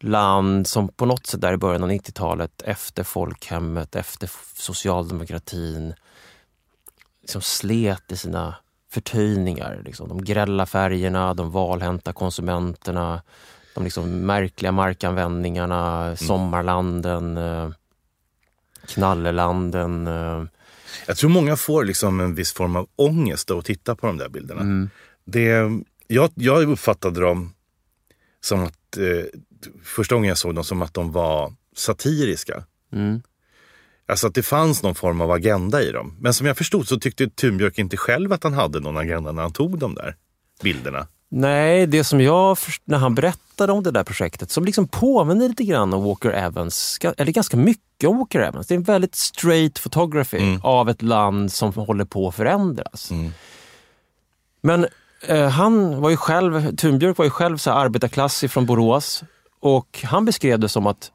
land 0.03 0.67
som 0.67 0.87
på 0.87 1.05
något 1.05 1.27
sätt 1.27 1.41
där 1.41 1.53
i 1.53 1.57
början 1.57 1.83
av 1.83 1.89
90-talet 1.91 2.61
efter 2.61 3.03
folkhemmet, 3.03 3.95
efter 3.95 4.29
socialdemokratin 4.55 5.93
liksom 7.21 7.41
slet 7.41 8.11
i 8.11 8.17
sina 8.17 8.55
förtöjningar. 8.91 9.81
Liksom. 9.85 10.09
De 10.09 10.23
grälla 10.23 10.65
färgerna, 10.65 11.33
de 11.33 11.51
valhänta 11.51 12.13
konsumenterna, 12.13 13.21
de 13.75 13.83
liksom 13.83 14.19
märkliga 14.25 14.71
markanvändningarna, 14.71 16.03
mm. 16.03 16.17
sommarlanden, 16.17 17.37
eh, 17.37 17.69
knallelanden. 18.87 20.07
Eh, 20.07 20.43
Jag 21.07 21.17
tror 21.17 21.29
många 21.29 21.57
får 21.57 21.83
liksom 21.83 22.19
en 22.19 22.35
viss 22.35 22.53
form 22.53 22.75
av 22.75 22.87
ångest 22.95 23.51
av 23.51 23.57
att 23.57 23.65
titta 23.65 23.95
på 23.95 24.07
de 24.07 24.17
där 24.17 24.29
bilderna. 24.29 24.87
Det, 25.25 25.69
jag, 26.07 26.31
jag 26.35 26.69
uppfattade 26.69 27.21
dem 27.21 27.53
som 28.41 28.63
att, 28.63 28.97
eh, 28.97 29.39
första 29.83 30.15
gången 30.15 30.27
jag 30.27 30.37
såg 30.37 30.55
dem, 30.55 30.63
som 30.63 30.81
att 30.81 30.93
de 30.93 31.11
var 31.11 31.53
satiriska. 31.75 32.63
Mm. 32.93 33.21
Alltså 34.05 34.27
att 34.27 34.35
det 34.35 34.43
fanns 34.43 34.83
någon 34.83 34.95
form 34.95 35.21
av 35.21 35.31
agenda 35.31 35.81
i 35.81 35.91
dem. 35.91 36.17
Men 36.19 36.33
som 36.33 36.47
jag 36.47 36.57
förstod 36.57 36.87
så 36.87 36.99
tyckte 36.99 37.29
Thunbjörk 37.29 37.77
inte 37.77 37.97
själv 37.97 38.33
att 38.33 38.43
han 38.43 38.53
hade 38.53 38.79
någon 38.79 38.97
agenda 38.97 39.31
när 39.31 39.41
han 39.41 39.53
tog 39.53 39.79
de 39.79 39.95
där 39.95 40.15
bilderna. 40.63 41.07
Nej, 41.29 41.87
det 41.87 42.03
som 42.03 42.21
jag, 42.21 42.57
när 42.85 42.97
han 42.97 43.15
berättade 43.15 43.73
om 43.73 43.83
det 43.83 43.91
där 43.91 44.03
projektet, 44.03 44.51
som 44.51 44.65
liksom 44.65 44.87
påminner 44.87 45.49
lite 45.49 45.63
grann 45.63 45.93
om 45.93 46.03
Walker 46.03 46.29
Evans, 46.29 46.99
eller 47.17 47.31
ganska 47.31 47.57
mycket 47.57 48.09
om 48.09 48.17
Walker 48.17 48.39
Evans. 48.39 48.67
Det 48.67 48.73
är 48.73 48.77
en 48.77 48.83
väldigt 48.83 49.15
straight 49.15 49.83
photography 49.83 50.57
av 50.63 50.89
ett 50.89 51.01
land 51.01 51.51
som 51.51 51.73
håller 51.73 52.05
på 52.05 52.27
att 52.27 52.35
förändras. 52.35 53.11
Men 54.61 54.87
eh, 55.27 55.49
han 55.49 56.01
var 56.01 56.09
ju 56.09 56.17
själv, 56.17 56.75
Thunbjörk 56.75 57.17
var 57.17 57.25
ju 57.25 57.31
själv 57.31 57.57
så 57.57 57.71
här 57.71 57.77
arbetarklass 57.77 58.43
från 58.49 58.65
Borås 58.65 59.23
och 59.61 59.99
han 60.03 60.25
beskrev 60.25 60.59
det 60.59 60.69
som 60.69 60.87
att 60.87 61.11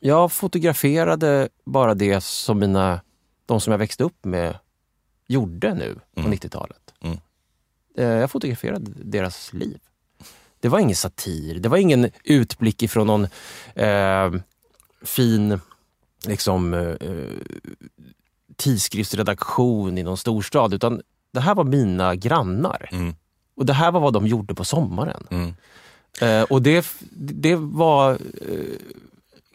jag 0.00 0.32
fotograferade 0.32 1.48
bara 1.64 1.94
det 1.94 2.20
som 2.20 2.58
mina, 2.58 3.00
de 3.46 3.60
som 3.60 3.70
jag 3.70 3.78
växte 3.78 4.04
upp 4.04 4.24
med 4.24 4.58
gjorde 5.26 5.74
nu 5.74 5.98
på 6.14 6.20
90-talet. 6.20 6.94
Mm. 7.00 7.18
Eh, 7.98 8.04
Jag 8.20 8.30
fotograferade 8.30 8.90
deras 8.94 9.52
liv. 9.52 9.78
Det 10.60 10.68
var 10.68 10.78
ingen 10.78 10.96
satir, 10.96 11.58
det 11.60 11.68
var 11.68 11.76
ingen 11.78 12.10
utblick 12.24 12.82
ifrån 12.82 13.06
någon 13.06 13.26
eh, 13.74 14.32
fin 15.02 15.60
liksom, 16.26 16.74
eh, 16.74 16.96
tidskriftsredaktion 18.56 19.98
i 19.98 20.02
någon 20.02 20.16
storstad, 20.16 20.74
utan 20.74 21.02
det 21.32 21.40
här 21.40 21.54
var 21.54 21.64
mina 21.64 22.14
grannar. 22.14 22.88
Mm. 22.92 23.14
Och 23.56 23.66
det 23.66 23.72
här 23.72 23.92
var 23.92 24.00
vad 24.00 24.12
de 24.12 24.26
gjorde 24.26 24.54
på 24.54 24.64
sommaren. 24.64 25.54
Eh, 26.20 26.42
och 26.42 26.62
det, 26.62 26.86
det 27.10 27.56
var... 27.56 28.12
Eh, 28.12 28.18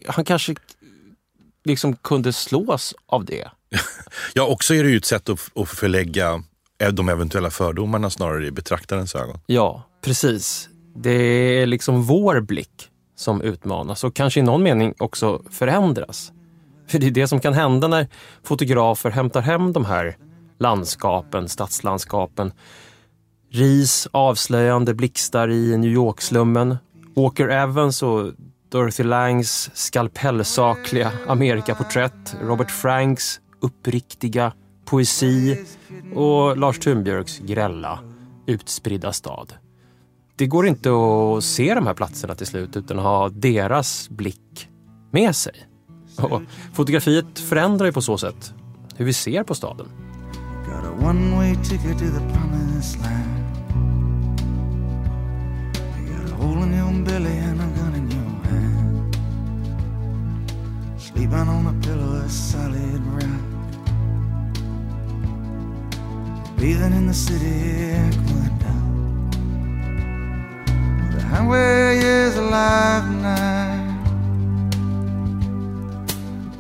han 0.08 0.26
kanske 0.26 0.56
liksom 1.66 1.96
kunde 1.96 2.34
slås 2.34 2.96
av 3.06 3.26
det. 3.26 3.48
Ja, 4.34 4.48
också 4.48 4.76
är 4.76 4.84
det 4.84 4.90
ju 4.90 4.98
ett 4.98 5.06
sätt 5.06 5.30
att, 5.30 5.50
att 5.56 5.70
förlägga 5.70 6.44
eh, 6.82 6.90
de 6.90 7.10
eventuella 7.10 7.50
fördomarna 7.50 8.10
snarare 8.10 8.48
i 8.48 8.52
betraktarens 8.52 9.16
ögon. 9.16 9.40
Ja, 9.46 9.84
precis. 10.02 10.70
Det 10.96 11.12
är 11.12 11.66
liksom 11.66 12.04
vår 12.04 12.42
blick 12.42 12.90
som 13.16 13.42
utmanas 13.42 14.04
och 14.04 14.16
kanske 14.16 14.40
i 14.40 14.44
någon 14.44 14.64
mening 14.64 14.94
också 14.98 15.42
förändras. 15.52 16.32
För 16.88 17.00
det 17.00 17.08
är 17.08 17.12
det 17.12 17.28
som 17.28 17.40
kan 17.40 17.54
hända 17.54 17.88
när 17.88 18.08
fotografer 18.44 19.10
hämtar 19.10 19.42
hem 19.42 19.74
de 19.74 19.86
här 19.86 20.18
landskapen, 20.60 21.50
stadslandskapen. 21.50 22.52
Ris, 23.56 24.08
avslöjande 24.12 24.94
blixtar 24.94 25.50
i 25.50 25.78
New 25.78 25.92
York-slummen. 25.92 26.78
Walker 27.16 27.48
Evans 27.48 28.04
och 28.04 28.32
Dorothy 28.70 29.04
Langs 29.04 29.72
skalpellsakliga 29.74 31.12
Amerikaporträtt. 31.28 32.36
Robert 32.42 32.72
Franks 32.72 33.40
uppriktiga 33.60 34.54
poesi 34.86 35.66
och 36.16 36.58
Lars 36.58 36.80
Thunbjörks 36.80 37.40
grälla, 37.40 38.00
utspridda 38.48 39.14
stad. 39.14 39.54
Det 40.36 40.48
går 40.48 40.68
inte 40.68 40.90
att 40.90 41.44
se 41.44 41.74
de 41.76 41.88
här 41.88 41.94
platserna 41.94 42.36
till 42.36 42.48
slut 42.48 42.78
utan 42.78 43.00
att 43.00 43.06
ha 43.06 43.30
deras 43.30 44.10
blick 44.10 44.70
med 45.12 45.36
sig. 45.36 45.54
Och 46.18 46.42
fotografiet 46.74 47.40
förändrar 47.40 47.86
ju 47.86 47.92
på 47.92 48.02
så 48.02 48.18
sätt 48.18 48.54
hur 48.96 49.06
vi 49.06 49.14
ser 49.14 49.44
på 49.44 49.56
staden. 49.56 49.88
Got 50.66 50.86
a 50.86 51.10
one 51.10 51.36
way 51.36 51.56
ticket 51.56 52.00
to 52.00 52.06
the 52.06 52.34
promised 52.34 53.02
land. 53.02 53.43
In 56.44 56.74
your 56.74 56.94
belly 57.06 57.38
and 57.38 57.62
a 57.62 57.68
gun 57.78 57.94
in 57.96 58.12
your 58.12 58.32
hand. 58.48 59.16
Sleeping 60.98 61.48
on 61.56 61.68
a 61.68 61.74
pillow 61.82 62.18
of 62.24 62.32
solid 62.32 63.02
rock. 63.16 63.44
Breathing 66.58 66.94
in 67.00 67.08
the 67.08 67.14
city 67.14 67.92
aqueduct. 68.04 69.32
The 71.14 71.22
highway 71.32 72.00
is 72.00 72.36
alive 72.36 73.04
tonight. 73.04 74.04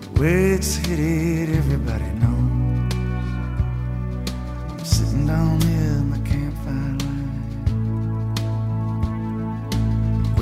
The 0.01 0.09
way 0.21 0.51
it's 0.55 0.77
headed, 0.77 1.49
everybody 1.61 2.09
knows. 2.21 2.93
I'm 4.69 4.85
sitting 4.85 5.25
down 5.27 5.59
here 5.61 5.92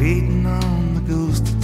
waiting 0.02 0.48
on 0.48 0.96
the 0.96 1.02
ghost 1.02 1.61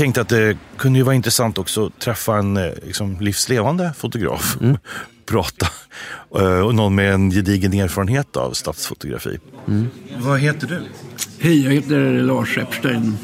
tänkte 0.00 0.20
att 0.20 0.28
det 0.28 0.56
kunde 0.76 0.98
ju 0.98 1.02
vara 1.04 1.14
intressant 1.14 1.58
också 1.58 1.86
att 1.86 1.98
träffa 1.98 2.36
en 2.36 2.56
eh, 2.56 2.72
liksom, 2.82 3.16
livslevande 3.20 3.92
fotograf. 3.96 4.56
Prata. 5.26 5.66
Eh, 6.36 6.60
Och 6.60 6.74
någon 6.74 6.94
med 6.94 7.14
en 7.14 7.30
gedigen 7.30 7.72
erfarenhet 7.72 8.36
av 8.36 8.52
stadsfotografi. 8.52 9.38
Vad 10.18 10.40
heter 10.40 10.66
du? 10.66 10.80
Hej, 11.38 11.64
jag 11.64 11.72
heter 11.72 12.22
Lars 12.22 12.58
Epstein. 12.58 13.16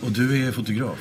Och 0.00 0.12
du 0.12 0.46
är 0.46 0.52
fotograf? 0.52 0.98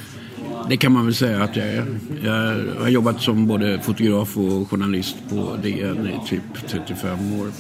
Det 0.70 0.78
kan 0.78 0.92
man 0.92 1.06
väl 1.06 1.16
säga 1.16 1.44
att 1.44 1.56
jag 1.56 1.68
är. 1.68 1.86
Jag 2.24 2.66
har 2.82 2.90
jobbat 2.90 3.22
som 3.22 3.48
både 3.48 3.80
fotograf 3.82 4.38
och 4.38 4.70
journalist 4.70 5.16
på 5.30 5.58
DN 5.64 6.08
i 6.08 6.28
typ 6.30 6.44
35 6.68 7.40
år. 7.40 7.52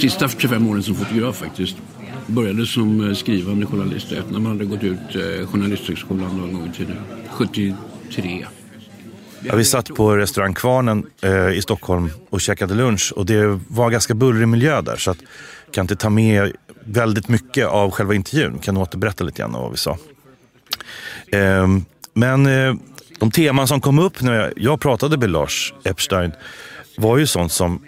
Sista 0.00 0.28
25 0.28 0.68
åren 0.68 0.82
som 0.82 0.94
fotograf 0.94 1.36
faktiskt. 1.36 1.76
Började 2.26 2.66
som 2.66 3.08
eh, 3.08 3.14
skrivande 3.14 3.66
journalist 3.66 4.12
efter 4.12 4.32
när 4.32 4.40
man 4.40 4.52
hade 4.52 4.64
gått 4.64 4.82
ut 4.82 5.14
eh, 5.14 5.46
Journalisthögskolan 5.46 6.36
någon 6.36 6.52
gång 6.52 6.70
i 6.74 6.76
tiden. 6.76 6.96
73. 7.30 8.46
Ja, 9.40 9.56
vi 9.56 9.64
satt 9.64 9.94
på 9.94 10.16
restaurang 10.16 10.54
Kvarnen 10.54 11.06
eh, 11.22 11.50
i 11.50 11.62
Stockholm 11.62 12.10
och 12.30 12.40
käkade 12.40 12.74
lunch 12.74 13.12
och 13.16 13.26
det 13.26 13.60
var 13.68 13.90
ganska 13.90 14.14
bullrig 14.14 14.48
miljö 14.48 14.80
där 14.80 14.96
så 14.96 15.10
att 15.10 15.18
jag 15.64 15.74
kan 15.74 15.84
inte 15.84 15.96
ta 15.96 16.10
med 16.10 16.52
väldigt 16.84 17.28
mycket 17.28 17.66
av 17.66 17.90
själva 17.90 18.14
intervjun. 18.14 18.58
Kan 18.58 18.76
återberätta 18.76 19.24
lite 19.24 19.38
grann 19.38 19.54
av 19.54 19.62
vad 19.62 19.70
vi 19.70 19.76
sa. 19.76 19.98
Eh, 21.32 21.68
men 22.14 22.46
eh, 22.46 22.74
de 23.18 23.30
teman 23.30 23.68
som 23.68 23.80
kom 23.80 23.98
upp 23.98 24.22
när 24.22 24.34
jag, 24.34 24.52
jag 24.56 24.80
pratade 24.80 25.16
med 25.16 25.30
Lars 25.30 25.74
Epstein 25.84 26.32
var 26.96 27.18
ju 27.18 27.26
sånt 27.26 27.52
som, 27.52 27.80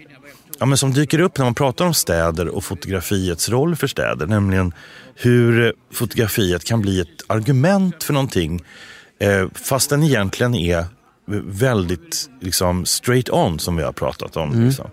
ja, 0.59 0.67
men 0.67 0.79
som 0.79 0.93
dyker 0.93 1.21
upp 1.21 1.39
när 1.39 1.45
man 1.45 1.55
pratar 1.55 1.85
om 1.85 1.95
städer 1.95 2.49
och 2.49 2.65
fotografiets 2.65 3.49
roll 3.49 3.77
för 3.77 3.87
städer. 3.87 4.27
Nämligen 4.27 4.73
hur 5.15 5.67
eh, 5.67 5.71
fotografiet 5.93 6.65
kan 6.65 6.83
bli 6.83 7.01
ett 7.01 7.23
argument 7.27 8.05
för 8.05 8.13
någonting 8.13 8.65
eh, 9.21 9.47
fast 9.55 9.91
den 9.91 10.03
egentligen 10.03 10.55
är 10.55 10.85
väldigt 11.45 12.31
liksom, 12.41 12.85
straight 12.87 13.31
on 13.31 13.59
som 13.59 13.77
vi 13.77 13.83
har 13.83 13.93
pratat 13.93 14.37
om. 14.37 14.65
Liksom. 14.67 14.91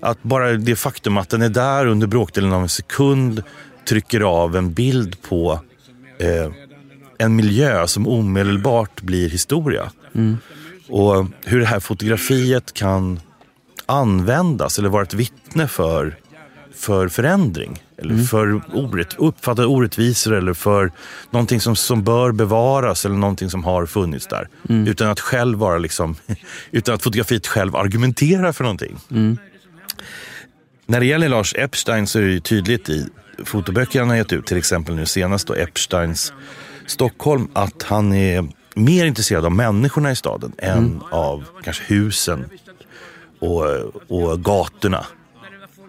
Att 0.00 0.22
bara 0.22 0.52
det 0.52 0.76
faktum 0.76 1.16
att 1.16 1.28
den 1.28 1.42
är 1.42 1.48
där 1.48 1.86
under 1.86 2.06
bråkdelen 2.06 2.52
av 2.52 2.62
en 2.62 2.68
sekund 2.68 3.42
trycker 3.88 4.20
av 4.20 4.56
en 4.56 4.72
bild 4.72 5.22
på 5.22 5.60
eh, 6.18 6.52
en 7.18 7.36
miljö 7.36 7.86
som 7.86 8.08
omedelbart 8.08 9.02
blir 9.02 9.30
historia. 9.30 9.90
Och 10.88 11.26
hur 11.44 11.60
det 11.60 11.66
här 11.66 11.80
fotografiet 11.80 12.72
kan 12.72 13.20
användas 13.86 14.78
eller 14.78 14.88
vara 14.88 15.02
ett 15.02 15.14
vittne 15.14 15.68
för, 15.68 16.16
för 16.74 17.08
förändring. 17.08 17.82
Eller 17.96 18.24
för 18.24 18.62
orätt, 18.74 19.14
uppfattade 19.18 19.66
orättvisor 19.68 20.34
eller 20.34 20.54
för 20.54 20.92
någonting 21.30 21.60
som, 21.60 21.76
som 21.76 22.04
bör 22.04 22.32
bevaras 22.32 23.04
eller 23.04 23.16
någonting 23.16 23.50
som 23.50 23.64
har 23.64 23.86
funnits 23.86 24.26
där. 24.26 24.48
Utan 24.86 25.08
att 25.08 25.20
själv 25.20 25.58
vara 25.58 25.78
liksom, 25.78 26.16
utan 26.70 26.94
att 26.94 27.02
fotografiet 27.02 27.46
själv 27.46 27.76
argumenterar 27.76 28.52
för 28.52 28.64
någonting. 28.64 28.96
När 30.86 31.00
det 31.00 31.06
gäller 31.06 31.28
Lars 31.28 31.54
Epstein 31.58 32.06
så 32.06 32.18
är 32.18 32.22
det 32.22 32.32
ju 32.32 32.40
tydligt 32.40 32.88
i 32.88 33.08
fotoböcker 33.44 34.00
han 34.00 34.08
har 34.08 34.16
gett 34.16 34.32
ut, 34.32 34.46
till 34.46 34.56
exempel 34.56 34.94
nu 34.94 35.06
senast 35.06 35.46
då 35.46 35.54
Epsteins 35.54 36.32
Stockholm, 36.86 37.48
att 37.52 37.82
han 37.82 38.12
är 38.12 38.48
mer 38.74 39.06
intresserad 39.06 39.44
av 39.44 39.52
människorna 39.52 40.12
i 40.12 40.16
staden 40.16 40.52
än 40.58 41.00
av 41.10 41.44
kanske 41.64 41.84
husen 41.86 42.44
och, 43.42 43.64
och 44.08 44.40
gatorna. 44.44 45.06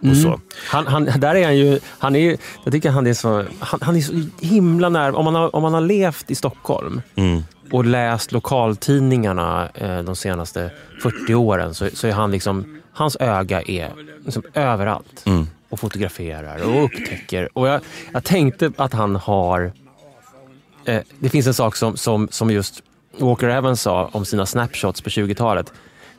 Och 0.09 0.17
så. 0.17 0.39
Han, 0.67 0.87
han, 0.87 1.05
där 1.19 1.35
är 1.35 1.45
han 1.45 1.57
ju, 1.57 1.79
han 1.99 2.15
är, 2.15 2.37
jag 2.63 2.73
tycker 2.73 2.89
han 2.89 3.07
är 3.07 3.13
så, 3.13 3.45
han, 3.59 3.79
han 3.83 3.95
är 3.95 4.01
så 4.01 4.13
himla 4.39 4.89
nära. 4.89 5.15
Om 5.15 5.25
man 5.25 5.35
har, 5.35 5.55
om 5.55 5.61
man 5.61 5.73
har 5.73 5.81
levt 5.81 6.31
i 6.31 6.35
Stockholm 6.35 7.01
och 7.71 7.85
läst 7.85 8.31
lokaltidningarna 8.31 9.69
eh, 9.73 9.99
de 9.99 10.15
senaste 10.15 10.71
40 11.01 11.35
åren 11.35 11.73
så, 11.73 11.89
så 11.93 12.07
är 12.07 12.11
han 12.11 12.31
liksom, 12.31 12.81
hans 12.93 13.17
öga 13.19 13.61
är 13.61 13.91
liksom 14.25 14.43
överallt 14.53 15.25
och 15.69 15.79
fotograferar 15.79 16.63
och 16.63 16.83
upptäcker. 16.83 17.49
Och 17.57 17.67
jag, 17.67 17.81
jag 18.13 18.23
tänkte 18.23 18.71
att 18.77 18.93
han 18.93 19.15
har, 19.15 19.71
eh, 20.85 21.01
det 21.19 21.29
finns 21.29 21.47
en 21.47 21.53
sak 21.53 21.75
som, 21.75 21.97
som, 21.97 22.27
som 22.31 22.51
just 22.51 22.83
Walker 23.17 23.47
Evans 23.49 23.81
sa 23.81 24.09
om 24.11 24.25
sina 24.25 24.45
snapshots 24.45 25.01
på 25.01 25.09
20-talet. 25.09 25.73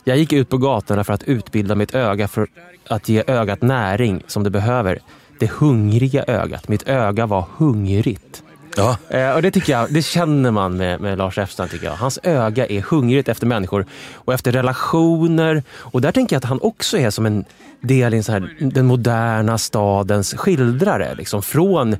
Jag 0.04 0.16
gick 0.16 0.32
ut 0.32 0.48
på 0.48 0.58
gatorna 0.58 1.04
för 1.04 1.12
att 1.12 1.22
utbilda 1.22 1.74
mitt 1.74 1.94
öga 1.94 2.28
för 2.28 2.46
att 2.88 3.08
ge 3.08 3.22
ögat 3.26 3.62
näring 3.62 4.22
som 4.26 4.42
det 4.44 4.50
behöver. 4.50 4.98
Det 5.38 5.50
hungriga 5.50 6.24
ögat. 6.24 6.68
Mitt 6.68 6.88
öga 6.88 7.26
var 7.26 7.44
hungrigt. 7.56 8.42
Ja. 8.76 8.96
Eh, 9.08 9.34
och 9.34 9.42
det 9.42 9.50
tycker 9.50 9.72
jag, 9.72 9.92
det 9.92 10.02
känner 10.02 10.50
man 10.50 10.76
med, 10.76 11.00
med 11.00 11.18
Lars 11.18 11.38
Epstein 11.38 11.68
tycker 11.68 11.86
jag. 11.86 11.96
Hans 11.96 12.18
öga 12.22 12.66
är 12.66 12.80
hungrigt 12.80 13.28
efter 13.28 13.46
människor 13.46 13.86
och 14.14 14.34
efter 14.34 14.52
relationer. 14.52 15.62
Och 15.70 16.00
där 16.00 16.12
tänker 16.12 16.36
jag 16.36 16.38
att 16.38 16.48
han 16.48 16.60
också 16.62 16.98
är 16.98 17.10
som 17.10 17.26
en 17.26 17.44
del 17.80 18.14
i 18.14 18.16
en 18.16 18.24
så 18.24 18.32
här, 18.32 18.56
den 18.60 18.86
moderna 18.86 19.58
stadens 19.58 20.34
skildrare. 20.34 21.14
Liksom, 21.14 21.42
från 21.42 21.96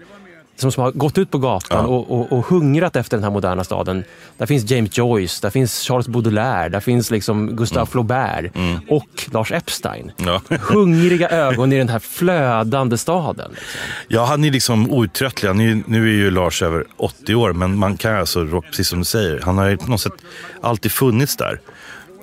som, 0.56 0.72
som 0.72 0.82
har 0.82 0.92
gått 0.92 1.18
ut 1.18 1.30
på 1.30 1.38
gatan 1.38 1.86
och, 1.86 2.10
och, 2.10 2.32
och 2.32 2.46
hungrat 2.46 2.96
efter 2.96 3.16
den 3.16 3.24
här 3.24 3.30
moderna 3.30 3.64
staden. 3.64 4.04
Där 4.38 4.46
finns 4.46 4.70
James 4.70 4.98
Joyce, 4.98 5.40
där 5.42 5.50
finns 5.50 5.80
Charles 5.80 6.08
Baudelaire, 6.08 6.68
där 6.68 6.80
finns 6.80 7.10
liksom 7.10 7.56
Gustave 7.56 7.86
Flaubert 7.86 8.52
och 8.88 9.28
Lars 9.32 9.52
Epstein. 9.52 10.12
Ja. 10.16 10.40
Hungriga 10.60 11.28
ögon 11.28 11.72
i 11.72 11.78
den 11.78 11.88
här 11.88 11.98
flödande 11.98 12.98
staden. 12.98 13.50
Liksom. 13.50 13.66
Ja, 14.08 14.24
han 14.24 14.44
är 14.44 14.50
liksom 14.50 14.90
outtröttlig. 14.90 15.48
Är, 15.50 15.82
nu 15.86 16.08
är 16.08 16.12
ju 16.12 16.30
Lars 16.30 16.62
över 16.62 16.84
80 16.96 17.34
år, 17.34 17.52
men 17.52 17.78
man 17.78 17.96
kan 17.96 18.16
alltså, 18.16 18.60
precis 18.60 18.88
som 18.88 18.98
du 18.98 19.04
säger, 19.04 19.40
han 19.44 19.58
har 19.58 19.68
ju 19.68 19.76
på 19.76 19.90
något 19.90 20.00
sätt 20.00 20.12
alltid 20.60 20.92
funnits 20.92 21.36
där. 21.36 21.60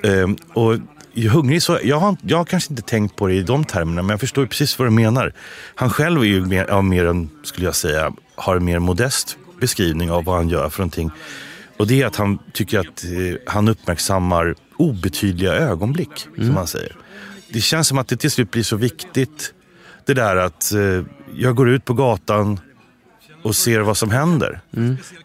Ehm, 0.04 0.38
och 0.54 0.78
hungrig 1.16 1.64
så, 1.64 1.80
jag 1.84 2.00
har, 2.00 2.18
jag 2.22 2.38
har 2.38 2.46
kanske 2.46 2.74
inte 2.74 2.82
tänkt 2.82 3.16
på 3.16 3.28
det 3.28 3.34
i 3.34 3.44
de 3.44 3.66
termerna, 3.66 4.02
men 4.02 4.10
jag 4.10 4.20
förstår 4.20 4.44
ju 4.44 4.48
precis 4.48 4.80
vad 4.80 4.88
du 4.88 4.92
menar. 4.92 5.34
Han 5.76 5.90
själv 5.90 6.22
är 6.22 6.26
ju 6.26 6.46
mer, 6.46 6.66
ja, 6.70 6.82
mer 6.82 7.06
en, 7.06 7.30
skulle 7.44 7.68
jag 7.68 7.76
säga, 7.76 8.14
har 8.36 8.56
en 8.56 8.66
mer 8.66 8.80
modest 8.80 9.38
beskrivning 9.60 10.12
av 10.12 10.24
vad 10.24 10.36
han 10.36 10.50
gör 10.50 10.70
för 10.70 10.80
någonting. 10.80 11.12
Och 11.78 11.88
det 11.88 12.02
är 12.02 12.06
att 12.06 12.16
han 12.16 12.40
tycker 12.54 12.80
att 12.80 13.04
eh, 13.04 13.54
han 13.54 13.68
uppmärksammar 13.68 14.56
obetydliga 14.78 15.54
ögonblick, 15.54 16.28
som 16.36 16.56
han 16.56 16.68
säger. 16.68 16.96
Det 17.50 17.62
känns 17.62 17.88
som 17.88 17.98
att 17.98 18.08
det 18.08 18.18
till 18.18 18.32
slut 18.32 18.52
blir 18.52 18.64
så 18.64 18.76
viktigt 18.76 19.54
det 20.06 20.14
där 20.14 20.36
att 20.36 20.74
eh, 20.74 21.04
jag 21.36 21.56
går 21.56 21.70
ut 21.70 21.86
på 21.86 21.94
gatan 21.94 22.60
och 23.44 23.56
ser 23.56 23.80
vad 23.80 23.98
som 23.98 24.12
händer. 24.12 24.62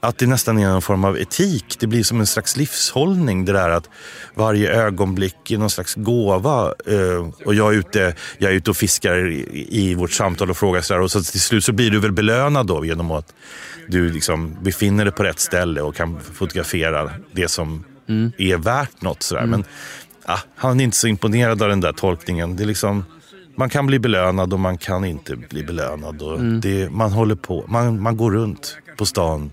Att 0.01 0.19
det 0.19 0.27
nästan 0.27 0.59
är 0.59 0.69
någon 0.69 0.83
form 0.83 1.05
av 1.05 1.19
etik. 1.19 1.77
Det 1.79 1.87
blir 1.87 2.03
som 2.03 2.21
en 2.21 2.27
slags 2.27 2.57
livshållning. 2.57 3.45
Det 3.45 3.53
där 3.53 3.71
att 3.71 3.89
varje 4.35 4.73
ögonblick 4.73 5.51
är 5.51 5.59
någon 5.59 5.71
slags 5.71 5.95
gåva. 5.95 6.75
Eh, 6.87 7.45
och 7.45 7.55
jag 7.55 7.75
är, 7.75 7.79
ute, 7.79 8.14
jag 8.39 8.51
är 8.51 8.55
ute 8.55 8.71
och 8.71 8.77
fiskar 8.77 9.31
i, 9.55 9.95
vårt 9.95 10.12
samtal 10.12 10.51
och 10.51 10.57
frågar 10.57 10.81
sådär. 10.81 11.01
Och 11.01 11.11
så 11.11 11.23
till 11.23 11.41
slut 11.41 11.64
så 11.64 11.73
blir 11.73 11.91
du 11.91 11.99
väl 11.99 12.12
belönad 12.12 12.67
då 12.67 12.85
genom 12.85 13.11
att 13.11 13.35
du 13.89 14.12
liksom 14.12 14.57
befinner 14.62 15.05
dig 15.05 15.14
på 15.14 15.23
rätt 15.23 15.41
ställe 15.41 15.81
och 15.81 15.95
kan 15.95 16.21
fotografera 16.21 17.11
det 17.33 17.49
som 17.49 17.85
är 18.39 18.57
värt 18.57 19.03
något. 19.03 19.23
Sådär. 19.23 19.47
Men 19.47 19.64
ah, 20.25 20.39
han 20.57 20.81
är 20.81 20.85
inte 20.85 20.97
så 20.97 21.07
imponerad 21.07 21.62
av 21.62 21.69
den 21.69 21.81
där 21.81 21.93
tolkningen. 21.93 22.57
Det 22.57 22.64
är 22.64 22.67
liksom... 22.67 23.05
Man 23.57 23.68
kan 23.68 23.86
bli 23.86 23.98
belönad 23.98 24.52
och 24.52 24.61
man 24.61 24.78
kan 24.78 25.04
inte 25.04 25.36
bli 25.36 25.62
belönad. 25.64 26.22
Och 26.22 26.40
det, 26.40 26.90
man 26.90 27.12
håller 27.12 27.34
på, 27.34 27.64
man, 27.68 28.02
man 28.02 28.16
går 28.16 28.30
runt 28.32 28.78
på 28.96 29.07
stan. 29.07 29.50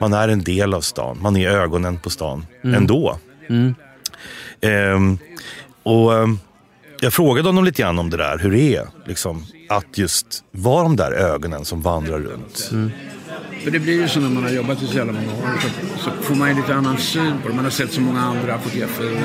Man 0.00 0.12
är 0.12 0.28
en 0.28 0.44
del 0.44 0.74
av 0.74 0.80
stan. 0.80 1.18
Man 1.22 1.36
är 1.36 1.48
ögonen 1.48 1.98
på 1.98 2.10
stan 2.10 2.46
ändå. 2.62 3.18
Ehm, 4.60 5.18
och 5.82 6.14
ehm, 6.18 6.38
jag 7.00 7.12
frågade 7.12 7.48
honom 7.48 7.64
lite 7.64 7.82
grann 7.82 7.98
om 7.98 8.10
det 8.10 8.16
där, 8.16 8.38
hur 8.38 8.50
det 8.50 8.76
är 8.76 8.86
liksom, 9.06 9.44
att 9.68 9.98
just 9.98 10.44
vara 10.50 10.82
de 10.82 10.96
där 10.96 11.12
ögonen 11.12 11.64
som 11.64 11.82
vandrar 11.82 12.18
runt. 12.18 12.70
För 13.64 13.70
det 13.70 13.78
blir 13.78 14.00
ju 14.00 14.08
så 14.08 14.20
när 14.20 14.28
man 14.28 14.42
har 14.42 14.50
jobbat 14.50 14.82
i 14.82 14.86
så 14.86 14.96
jävla 14.96 15.12
många 15.12 15.32
år. 15.32 15.60
Så, 15.60 16.04
så 16.04 16.10
får 16.22 16.34
man 16.34 16.48
ju 16.48 16.54
lite 16.54 16.74
annan 16.74 16.98
syn 16.98 17.32
på 17.42 17.48
det. 17.48 17.54
Man 17.54 17.64
har 17.64 17.70
sett 17.70 17.92
så 17.92 18.00
många 18.00 18.20
andra 18.20 18.58
fotografer. 18.58 19.20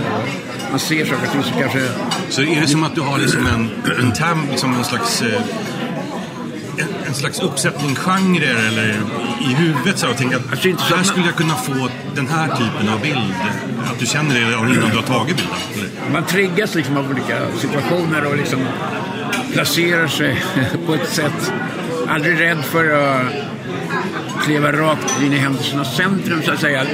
Man 0.71 0.79
ser 0.79 1.05
saker 1.05 1.25
och 1.25 1.31
ting 1.31 1.43
som 1.43 1.59
kanske... 1.59 1.89
Så 2.29 2.41
är 2.41 2.61
det 2.61 2.67
som 2.67 2.83
att 2.83 2.95
du 2.95 3.01
har 3.01 3.17
liksom 3.17 3.47
en, 3.47 3.69
en 3.99 4.13
term, 4.13 4.41
liksom 4.51 4.73
en 4.73 4.83
slags 4.83 5.21
eh, 5.21 5.41
en, 6.77 7.07
en 7.07 7.13
slags 7.13 7.39
uppsättning 7.39 7.95
genrer 7.95 8.67
eller 8.67 9.01
i 9.41 9.53
huvudet 9.53 9.99
så 9.99 10.09
och 10.09 10.17
tänker 10.17 10.35
att 10.37 10.51
Alltså, 10.51 10.67
inte 10.67 10.83
så 10.83 10.95
här 10.95 11.03
skulle 11.03 11.25
jag 11.25 11.35
kunna 11.35 11.55
få 11.55 11.89
den 12.15 12.27
här 12.27 12.47
typen 12.47 12.89
av 12.93 13.01
bild. 13.01 13.33
Att 13.91 13.99
du 13.99 14.05
känner 14.05 14.35
det 14.35 14.41
innan 14.41 14.89
du 14.89 14.95
har 14.95 15.01
tagit 15.01 15.35
bilden. 15.35 15.55
Eller? 15.73 16.11
Man 16.13 16.25
triggas 16.25 16.75
liksom 16.75 16.97
av 16.97 17.09
olika 17.11 17.51
situationer 17.57 18.25
och 18.25 18.37
liksom 18.37 18.59
placerar 19.53 20.07
sig 20.07 20.43
på 20.85 20.93
ett 20.93 21.09
sätt. 21.09 21.53
Aldrig 22.07 22.39
rädd 22.39 22.65
för 22.65 22.89
att 22.89 23.25
kliva 24.43 24.71
rakt 24.71 25.21
in 25.21 25.33
i 25.33 25.37
händelsernas 25.37 25.95
centrum 25.95 26.41
så 26.43 26.51
att 26.51 26.59
säga. 26.59 26.85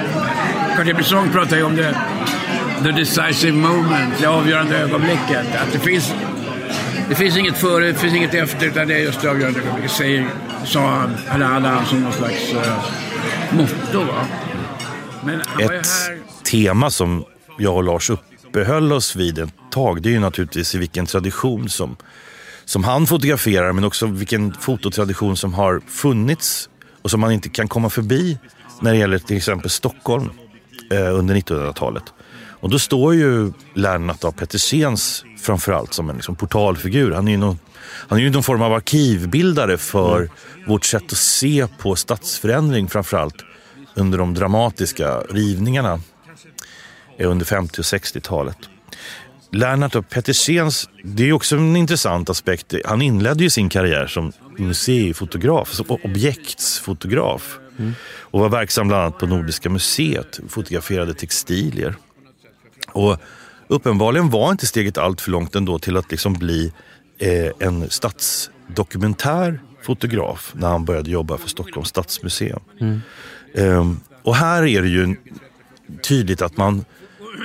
Cartier-Bresson 0.77 1.31
pratar 1.31 1.57
ju 1.57 1.63
om 1.63 1.75
det 1.75 1.95
the 2.83 2.91
decisive 2.91 3.57
moment, 3.57 4.13
det 4.19 4.25
avgörande 4.25 4.77
ögonblicket. 4.77 5.55
Att 5.55 5.73
det 5.73 5.79
finns, 5.79 6.13
det 7.09 7.15
finns 7.15 7.37
inget 7.37 7.57
före, 7.57 7.87
det 7.87 7.93
finns 7.93 8.13
inget 8.13 8.33
efter, 8.33 8.65
utan 8.65 8.87
det 8.87 8.93
är 8.93 8.99
just 8.99 9.21
det 9.21 9.29
avgörande 9.29 9.59
ögonblicket, 9.59 9.91
säger, 9.91 10.27
sa 10.65 10.87
han, 10.87 11.15
eller 11.35 11.45
hade 11.45 11.67
han 11.67 11.85
som 11.85 12.03
någon 12.03 12.13
slags 12.13 12.53
uh, 12.53 12.83
motto. 13.51 14.03
Va? 14.03 14.25
Ett 15.59 15.87
tema 16.43 16.89
som 16.89 17.25
jag 17.57 17.75
och 17.75 17.83
Lars 17.83 18.09
uppehöll 18.09 18.93
oss 18.93 19.15
vid 19.15 19.39
ett 19.39 19.53
tag, 19.71 20.01
det 20.01 20.09
är 20.09 20.13
ju 20.13 20.19
naturligtvis 20.19 20.75
i 20.75 20.77
vilken 20.77 21.05
tradition 21.05 21.69
som, 21.69 21.95
som 22.65 22.83
han 22.83 23.07
fotograferar, 23.07 23.73
men 23.73 23.83
också 23.83 24.05
vilken 24.05 24.53
fototradition 24.53 25.37
som 25.37 25.53
har 25.53 25.81
funnits 25.87 26.69
och 27.01 27.11
som 27.11 27.19
man 27.19 27.31
inte 27.31 27.49
kan 27.49 27.67
komma 27.67 27.89
förbi 27.89 28.37
när 28.81 28.91
det 28.91 28.97
gäller 28.97 29.19
till 29.19 29.37
exempel 29.37 29.69
Stockholm 29.69 30.29
eh, 30.91 31.15
under 31.15 31.35
1900-talet. 31.35 32.03
Och 32.61 32.69
då 32.69 32.79
står 32.79 33.15
ju 33.15 33.51
Lennart 33.73 34.23
av 34.23 34.31
Petersens 34.31 35.25
framförallt 35.41 35.93
som 35.93 36.09
en 36.09 36.15
liksom, 36.15 36.35
portalfigur. 36.35 37.11
Han 37.11 37.27
är 37.27 37.31
ju 37.31 37.37
någon, 37.37 37.59
han 37.83 38.19
är 38.19 38.23
ju 38.23 38.29
någon 38.29 38.43
form 38.43 38.61
av 38.61 38.73
arkivbildare 38.73 39.77
för 39.77 40.29
vårt 40.67 40.85
sätt 40.85 41.03
att 41.11 41.17
se 41.17 41.67
på 41.77 41.95
stadsförändring 41.95 42.87
framförallt 42.87 43.45
under 43.93 44.17
de 44.17 44.33
dramatiska 44.33 45.19
rivningarna 45.19 46.01
eh, 47.17 47.31
under 47.31 47.45
50 47.45 47.81
och 47.81 47.85
60-talet. 47.85 48.57
Lennart 49.51 49.95
av 49.95 50.01
Petersens, 50.01 50.89
det 51.03 51.29
är 51.29 51.33
också 51.33 51.55
en 51.55 51.75
intressant 51.75 52.29
aspekt. 52.29 52.73
Han 52.85 53.01
inledde 53.01 53.43
ju 53.43 53.49
sin 53.49 53.69
karriär 53.69 54.07
som 54.07 54.31
museifotograf, 54.57 55.73
som 55.73 55.85
objektsfotograf. 56.03 57.59
Och 58.19 58.39
var 58.39 58.49
verksam 58.49 58.87
bland 58.87 59.03
annat 59.03 59.17
på 59.17 59.25
Nordiska 59.25 59.69
museet, 59.69 60.39
fotograferade 60.49 61.13
textilier. 61.13 61.95
Och 62.91 63.17
uppenbarligen 63.67 64.29
var 64.29 64.51
inte 64.51 64.67
steget 64.67 64.97
allt 64.97 65.21
för 65.21 65.31
långt 65.31 65.55
ändå 65.55 65.79
till 65.79 65.97
att 65.97 66.11
liksom 66.11 66.33
bli 66.33 66.73
eh, 67.17 67.51
en 67.59 67.89
stadsdokumentär 67.89 69.59
fotograf 69.83 70.51
när 70.55 70.67
han 70.67 70.85
började 70.85 71.11
jobba 71.11 71.37
för 71.37 71.49
Stockholms 71.49 71.89
stadsmuseum. 71.89 72.61
Ehm, 73.55 73.99
och 74.23 74.35
här 74.35 74.63
är 74.63 74.81
det 74.81 74.89
ju 74.89 75.15
tydligt 76.03 76.41
att 76.41 76.57
man 76.57 76.85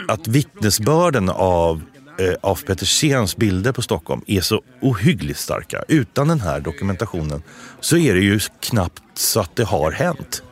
att 0.08 0.28
vittnesbörden 0.28 1.28
av 1.28 1.82
eh, 2.18 2.34
af 2.40 2.64
Petersens 2.66 3.36
bilder 3.36 3.72
på 3.72 3.82
Stockholm 3.82 4.20
är 4.26 4.40
så 4.40 4.62
ohyggligt 4.80 5.38
starka. 5.38 5.82
Utan 5.88 6.28
den 6.28 6.40
här 6.40 6.60
dokumentationen 6.60 7.42
så 7.80 7.96
är 7.96 8.14
det 8.14 8.20
ju 8.20 8.40
knappt 8.60 9.02
så 9.14 9.40
att 9.40 9.56
det 9.56 9.64
har 9.64 9.90
hänt. 9.92 10.42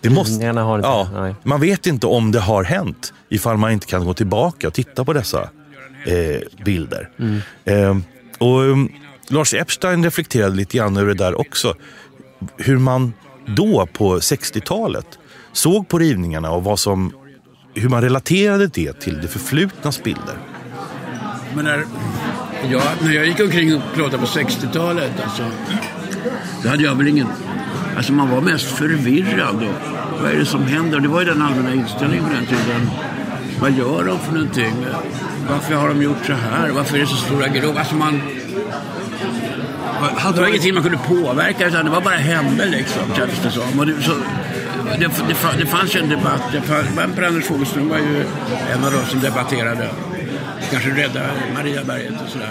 Det 0.00 0.10
måste, 0.10 0.44
har 0.62 0.76
inte- 0.78 0.88
ja, 0.88 1.34
man 1.42 1.60
vet 1.60 1.86
inte 1.86 2.06
om 2.06 2.32
det 2.32 2.40
har 2.40 2.64
hänt 2.64 3.12
ifall 3.28 3.56
man 3.56 3.72
inte 3.72 3.86
kan 3.86 4.04
gå 4.04 4.14
tillbaka 4.14 4.66
och 4.68 4.74
titta 4.74 5.04
på 5.04 5.12
dessa 5.12 5.48
eh, 6.06 6.64
bilder. 6.64 7.08
Eh, 7.64 7.96
och 8.38 8.58
um, 8.60 8.92
Lars 9.28 9.54
Epstein 9.54 10.04
reflekterade 10.04 10.56
lite 10.56 10.76
grann 10.78 10.96
över 10.96 11.08
det 11.08 11.24
där 11.24 11.40
också. 11.40 11.74
Hur 12.56 12.78
man 12.78 13.12
då 13.46 13.86
på 13.92 14.16
60-talet 14.18 15.18
såg 15.52 15.88
på 15.88 15.98
rivningarna 15.98 16.50
och 16.50 16.64
vad 16.64 16.78
som, 16.78 17.12
hur 17.74 17.88
man 17.88 18.02
relaterade 18.02 18.66
det 18.66 18.92
till 19.00 19.20
det 19.22 19.28
förflutnas 19.28 20.02
bilder. 20.02 20.36
Men 21.54 21.64
när 21.64 21.84
jag, 22.70 22.82
när 23.00 23.12
jag 23.12 23.26
gick 23.26 23.40
omkring 23.40 23.76
och 23.76 23.82
plåtade 23.94 24.18
på 24.18 24.24
60-talet, 24.24 25.12
alltså, 25.24 25.42
då 26.62 26.68
hade 26.68 26.82
jag 26.82 26.94
väl 26.94 27.08
ingen... 27.08 27.26
Alltså 27.96 28.12
man 28.12 28.30
var 28.30 28.40
mest 28.40 28.66
förvirrad. 28.66 29.56
Och, 29.56 30.22
vad 30.22 30.30
är 30.32 30.36
det 30.36 30.46
som 30.46 30.62
händer? 30.62 31.00
Det 31.00 31.08
var 31.08 31.20
ju 31.20 31.26
den 31.26 31.42
allmänna 31.42 31.74
inställningen 31.74 32.24
på 32.24 32.32
den 32.32 32.46
tiden. 32.46 32.90
Vad 33.60 33.72
gör 33.72 34.04
de 34.04 34.18
för 34.18 34.32
någonting? 34.32 34.74
varför 35.48 35.74
har 35.74 35.88
de 35.88 36.02
gjort 36.02 36.26
så 36.26 36.32
här? 36.32 36.70
Varför 36.70 36.96
är 36.96 37.00
det 37.00 37.06
så 37.06 37.16
stora 37.16 37.48
grov? 37.48 37.78
Alltså 37.78 37.94
man... 37.94 38.20
Det 40.34 40.40
var 40.40 40.48
ingenting 40.48 40.74
man 40.74 40.82
kunde 40.82 40.98
påverka 40.98 41.68
utan 41.68 41.84
det 41.84 41.90
var 41.90 42.00
bara 42.00 42.14
hände 42.14 42.66
liksom, 42.66 43.02
kändes 43.16 43.42
det 43.42 43.50
som. 43.50 43.78
Och 43.78 43.86
det, 43.86 44.02
så, 44.02 44.12
det, 44.98 45.06
det, 45.06 45.36
det 45.58 45.66
fanns 45.66 45.96
ju 45.96 46.00
en 46.00 46.08
debatt. 46.08 46.42
Det 46.52 46.60
fanns, 46.60 47.14
Per-Anders 47.16 47.44
Fogelström 47.44 47.88
var 47.88 47.98
ju 47.98 48.24
en 48.72 48.84
av 48.84 48.92
de 48.92 49.06
som 49.10 49.20
debatterade. 49.20 49.88
Kanske 50.70 50.90
rädda 50.90 51.30
Mariaberget 51.54 52.12
och 52.24 52.28
sådär. 52.28 52.48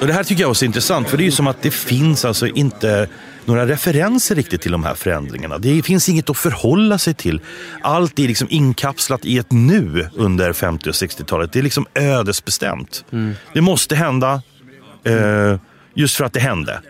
Och 0.00 0.06
det 0.06 0.12
här 0.12 0.24
tycker 0.24 0.42
jag 0.42 0.50
också 0.50 0.64
är 0.64 0.66
intressant, 0.66 1.08
för 1.08 1.16
det 1.16 1.22
är 1.22 1.24
ju 1.24 1.30
som 1.30 1.46
att 1.46 1.62
det 1.62 1.70
finns 1.70 2.24
alltså 2.24 2.46
inte 2.46 3.08
några 3.44 3.66
referenser 3.66 4.34
riktigt 4.34 4.60
till 4.62 4.72
de 4.72 4.84
här 4.84 4.94
förändringarna. 4.94 5.58
Det 5.58 5.82
finns 5.82 6.08
inget 6.08 6.30
att 6.30 6.36
förhålla 6.36 6.98
sig 6.98 7.14
till. 7.14 7.40
Allt 7.82 8.18
är 8.18 8.28
liksom 8.28 8.48
inkapslat 8.50 9.24
i 9.24 9.38
ett 9.38 9.52
nu 9.52 10.08
under 10.14 10.52
50 10.52 10.88
och 10.88 10.94
60-talet. 10.94 11.52
Det 11.52 11.58
är 11.58 11.62
liksom 11.62 11.86
ödesbestämt. 11.94 13.04
Det 13.52 13.60
måste 13.60 13.96
hända 13.96 14.42
eh, 15.04 15.58
just 15.94 16.16
för 16.16 16.24
att 16.24 16.32
det 16.32 16.40
hände. 16.40 16.80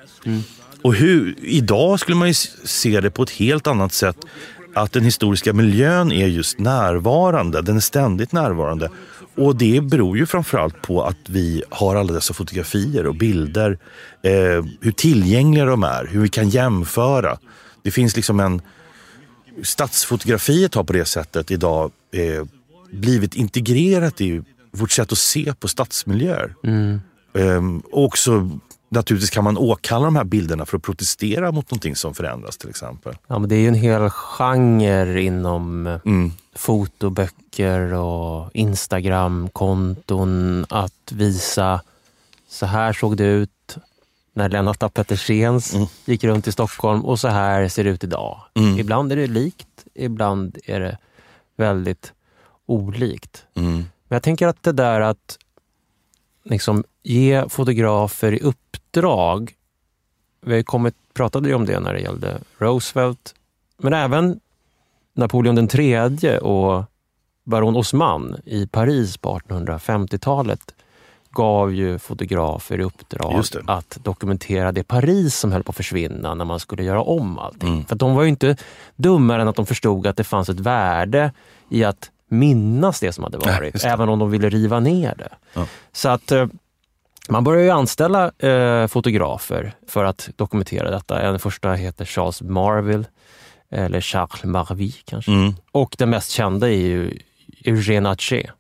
Och 0.83 0.95
hur, 0.95 1.35
idag 1.41 2.01
skulle 2.01 2.17
man 2.17 2.29
ju 2.29 2.35
se 2.65 3.01
det 3.01 3.11
på 3.11 3.23
ett 3.23 3.31
helt 3.31 3.67
annat 3.67 3.93
sätt. 3.93 4.17
Att 4.75 4.93
den 4.93 5.05
historiska 5.05 5.53
miljön 5.53 6.13
är 6.13 6.27
just 6.27 6.59
närvarande. 6.59 7.63
Den 7.63 7.77
är 7.77 7.81
ständigt 7.81 8.33
närvarande. 8.33 8.91
Och 9.37 9.57
det 9.57 9.81
beror 9.81 10.19
ju 10.19 10.27
framförallt 10.27 10.83
på 10.83 11.03
att 11.03 11.29
vi 11.29 11.63
har 11.71 11.97
alla 11.97 12.13
dessa 12.13 12.35
fotografier 12.35 13.07
och 13.07 13.15
bilder. 13.15 13.79
Eh, 14.23 14.65
hur 14.81 14.93
tillgängliga 14.93 15.65
de 15.65 15.83
är, 15.83 16.07
hur 16.07 16.21
vi 16.21 16.29
kan 16.29 16.49
jämföra. 16.49 17.39
Det 17.83 17.91
finns 17.91 18.17
liksom 18.17 18.41
en... 18.41 18.61
Stadsfotografiet 19.63 20.75
har 20.75 20.85
på 20.85 20.93
det 20.93 21.05
sättet 21.05 21.51
idag 21.51 21.91
eh, 22.13 22.45
blivit 22.93 23.35
integrerat 23.35 24.21
i 24.21 24.43
vårt 24.73 24.91
sätt 24.91 25.13
att 25.13 25.19
se 25.19 25.55
på 25.61 25.69
stadsmiljöer. 25.69 26.55
Ehm, 27.35 27.81
och 27.81 28.05
också 28.05 28.51
naturligtvis 28.89 29.31
kan 29.31 29.45
man 29.45 29.59
åkalla 29.59 30.05
de 30.05 30.17
här 30.17 30.25
bilderna 30.25 30.67
för 30.67 30.77
att 30.77 30.83
protestera 30.83 31.53
mot 31.53 31.71
någonting 31.71 31.97
som 31.97 32.15
förändras 32.15 32.57
till 32.57 32.69
exempel. 32.69 33.15
Ja, 33.27 33.39
men 33.39 33.49
det 33.49 33.57
är 33.57 33.61
ju 33.61 33.69
en 33.69 33.75
hel 33.75 34.11
genre 34.11 35.23
inom 35.23 35.87
eh, 35.87 36.01
Mm. 36.05 36.33
Fotoböcker 36.57 37.93
och 37.93 38.51
Instagramkonton 38.55 40.67
att 40.69 41.13
visa 41.13 41.81
så 42.49 42.67
här 42.67 42.93
såg 42.93 43.17
det 43.17 43.25
ut 43.25 43.77
när 44.33 44.49
Lennart 44.49 44.83
af 44.83 44.95
Petersens 44.95 45.75
Mm. 45.75 45.87
gick 46.05 46.25
runt 46.25 46.47
i 46.47 46.53
Stockholm 46.53 47.05
och 47.05 47.21
så 47.21 47.29
här 47.29 47.69
ser 47.69 47.85
det 47.85 47.91
ut 47.91 48.05
idag. 48.05 48.41
Mm. 48.55 48.79
Ibland 48.79 49.13
är 49.13 49.17
det 49.17 49.27
likt, 49.27 49.69
ibland 49.95 50.59
är 50.65 50.81
det 50.81 50.99
väldigt 51.57 52.13
olikt. 52.67 53.45
Mm. 53.55 53.73
Men 54.09 54.17
jag 54.17 54.23
tänker 54.23 54.47
att 54.47 54.63
det 54.63 54.73
där 54.73 55.01
att 55.01 55.39
liksom 56.45 56.85
ge 57.03 57.49
fotografer 57.49 58.33
i 58.33 58.41
uppdrag. 58.41 59.55
Vi 60.41 60.55
har 60.55 60.63
kommit, 60.63 60.95
pratade 61.15 61.49
ju 61.49 61.55
om 61.55 61.67
det 61.67 61.81
när 61.81 61.93
det 61.93 62.01
gällde 62.01 62.39
Roosevelt, 62.59 63.35
men 63.79 63.93
även 63.93 64.41
Napoleon 65.17 65.55
den 65.55 65.69
tredje 65.69 66.39
och 66.39 66.85
baron 67.45 67.77
Osman 67.77 68.37
i 68.45 68.67
Paris 68.67 69.17
på 69.17 69.39
1850-talet 69.39 70.75
gav 71.31 71.75
ju 71.75 71.99
fotografer 71.99 72.81
i 72.81 72.83
uppdrag 72.83 73.45
att 73.67 73.99
dokumentera 74.03 74.73
det 74.73 74.83
Paris 74.83 75.37
som 75.37 75.53
höll 75.53 75.63
på 75.63 75.71
att 75.71 75.77
försvinna 75.77 76.35
när 76.35 76.45
man 76.45 76.61
skulle 76.61 76.83
göra 76.83 77.03
om 77.03 77.39
allting. 77.39 77.69
Mm. 77.69 77.85
För 77.85 77.97
de 77.97 78.15
var 78.15 78.23
ju 78.23 78.29
inte 78.29 78.57
dummare 78.97 79.43
än 79.43 79.49
att 79.49 79.57
de 79.57 79.67
förstod 79.67 80.07
att 80.07 80.17
det 80.17 80.25
fanns 80.25 80.49
ett 80.49 80.61
värde 80.61 81.33
i 81.69 81.85
att 81.85 82.11
minnas 82.29 83.01
det 83.01 83.13
som 83.13 83.25
hade 83.25 83.39
varit, 83.39 83.83
det. 83.83 83.89
även 83.89 84.09
om 84.09 84.19
de 84.19 84.31
ville 84.31 84.49
riva 84.49 84.81
ner 84.81 85.15
det. 85.19 85.29
Ja. 85.55 85.67
Så 85.93 86.09
att 86.09 86.33
eh, 86.33 86.47
man 87.29 87.45
börjar 87.45 87.63
ju 87.63 87.71
anställa 87.71 88.31
eh, 88.39 88.87
fotografer 88.87 89.75
för 89.89 90.05
att 90.05 90.29
dokumentera 90.37 90.91
detta. 90.91 91.21
En 91.23 91.39
första 91.39 91.73
heter 91.73 92.05
Charles 92.05 92.43
Marville, 92.43 93.05
eller 93.71 94.01
Charles 94.01 94.45
Marville 94.45 94.99
kanske. 95.05 95.33
Mm. 95.33 95.55
Och 95.73 95.95
den 95.99 96.11
mest 96.11 96.31
kända 96.31 96.69
är 96.69 96.77
ju 96.77 97.19
Eugène 97.65 98.11
Atché 98.11 98.51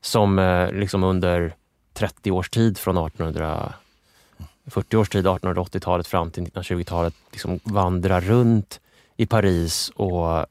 som 0.00 0.38
eh, 0.38 0.72
liksom 0.72 1.04
under 1.04 1.54
30 1.94 2.30
års 2.30 2.50
tid 2.50 2.78
från 2.78 3.06
1840 3.06 4.96
års 4.96 5.08
tid, 5.08 5.26
1880-talet 5.26 6.06
fram 6.06 6.30
till 6.30 6.42
1920-talet 6.42 7.14
liksom 7.32 7.60
vandrar 7.64 8.20
runt 8.20 8.80
i 9.16 9.26
Paris 9.26 9.92
och 9.94 10.46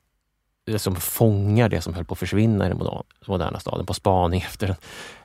liksom 0.65 0.95
fångar 0.95 1.69
det 1.69 1.81
som 1.81 1.93
höll 1.93 2.05
på 2.05 2.13
att 2.13 2.19
försvinna 2.19 2.65
i 2.65 2.69
den 2.69 2.77
moderna, 2.77 3.03
moderna 3.27 3.59
staden 3.59 3.85
på 3.85 3.93
spaning 3.93 4.41
efter 4.47 4.67
en, 4.67 4.75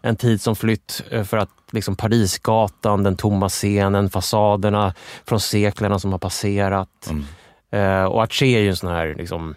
en 0.00 0.16
tid 0.16 0.40
som 0.40 0.56
flytt 0.56 1.02
eh, 1.10 1.24
för 1.24 1.36
att 1.36 1.50
liksom 1.70 1.96
Parisgatan, 1.96 3.02
den 3.02 3.16
tomma 3.16 3.48
scenen, 3.48 4.10
fasaderna 4.10 4.94
från 5.24 5.40
seklerna 5.40 5.98
som 5.98 6.12
har 6.12 6.18
passerat. 6.18 7.06
Mm. 7.10 7.24
Eh, 7.70 8.04
och 8.04 8.22
Atché 8.22 8.46
är 8.56 8.60
ju 8.60 8.68
en 8.68 8.76
sån 8.76 8.90
här, 8.90 9.14
liksom, 9.18 9.54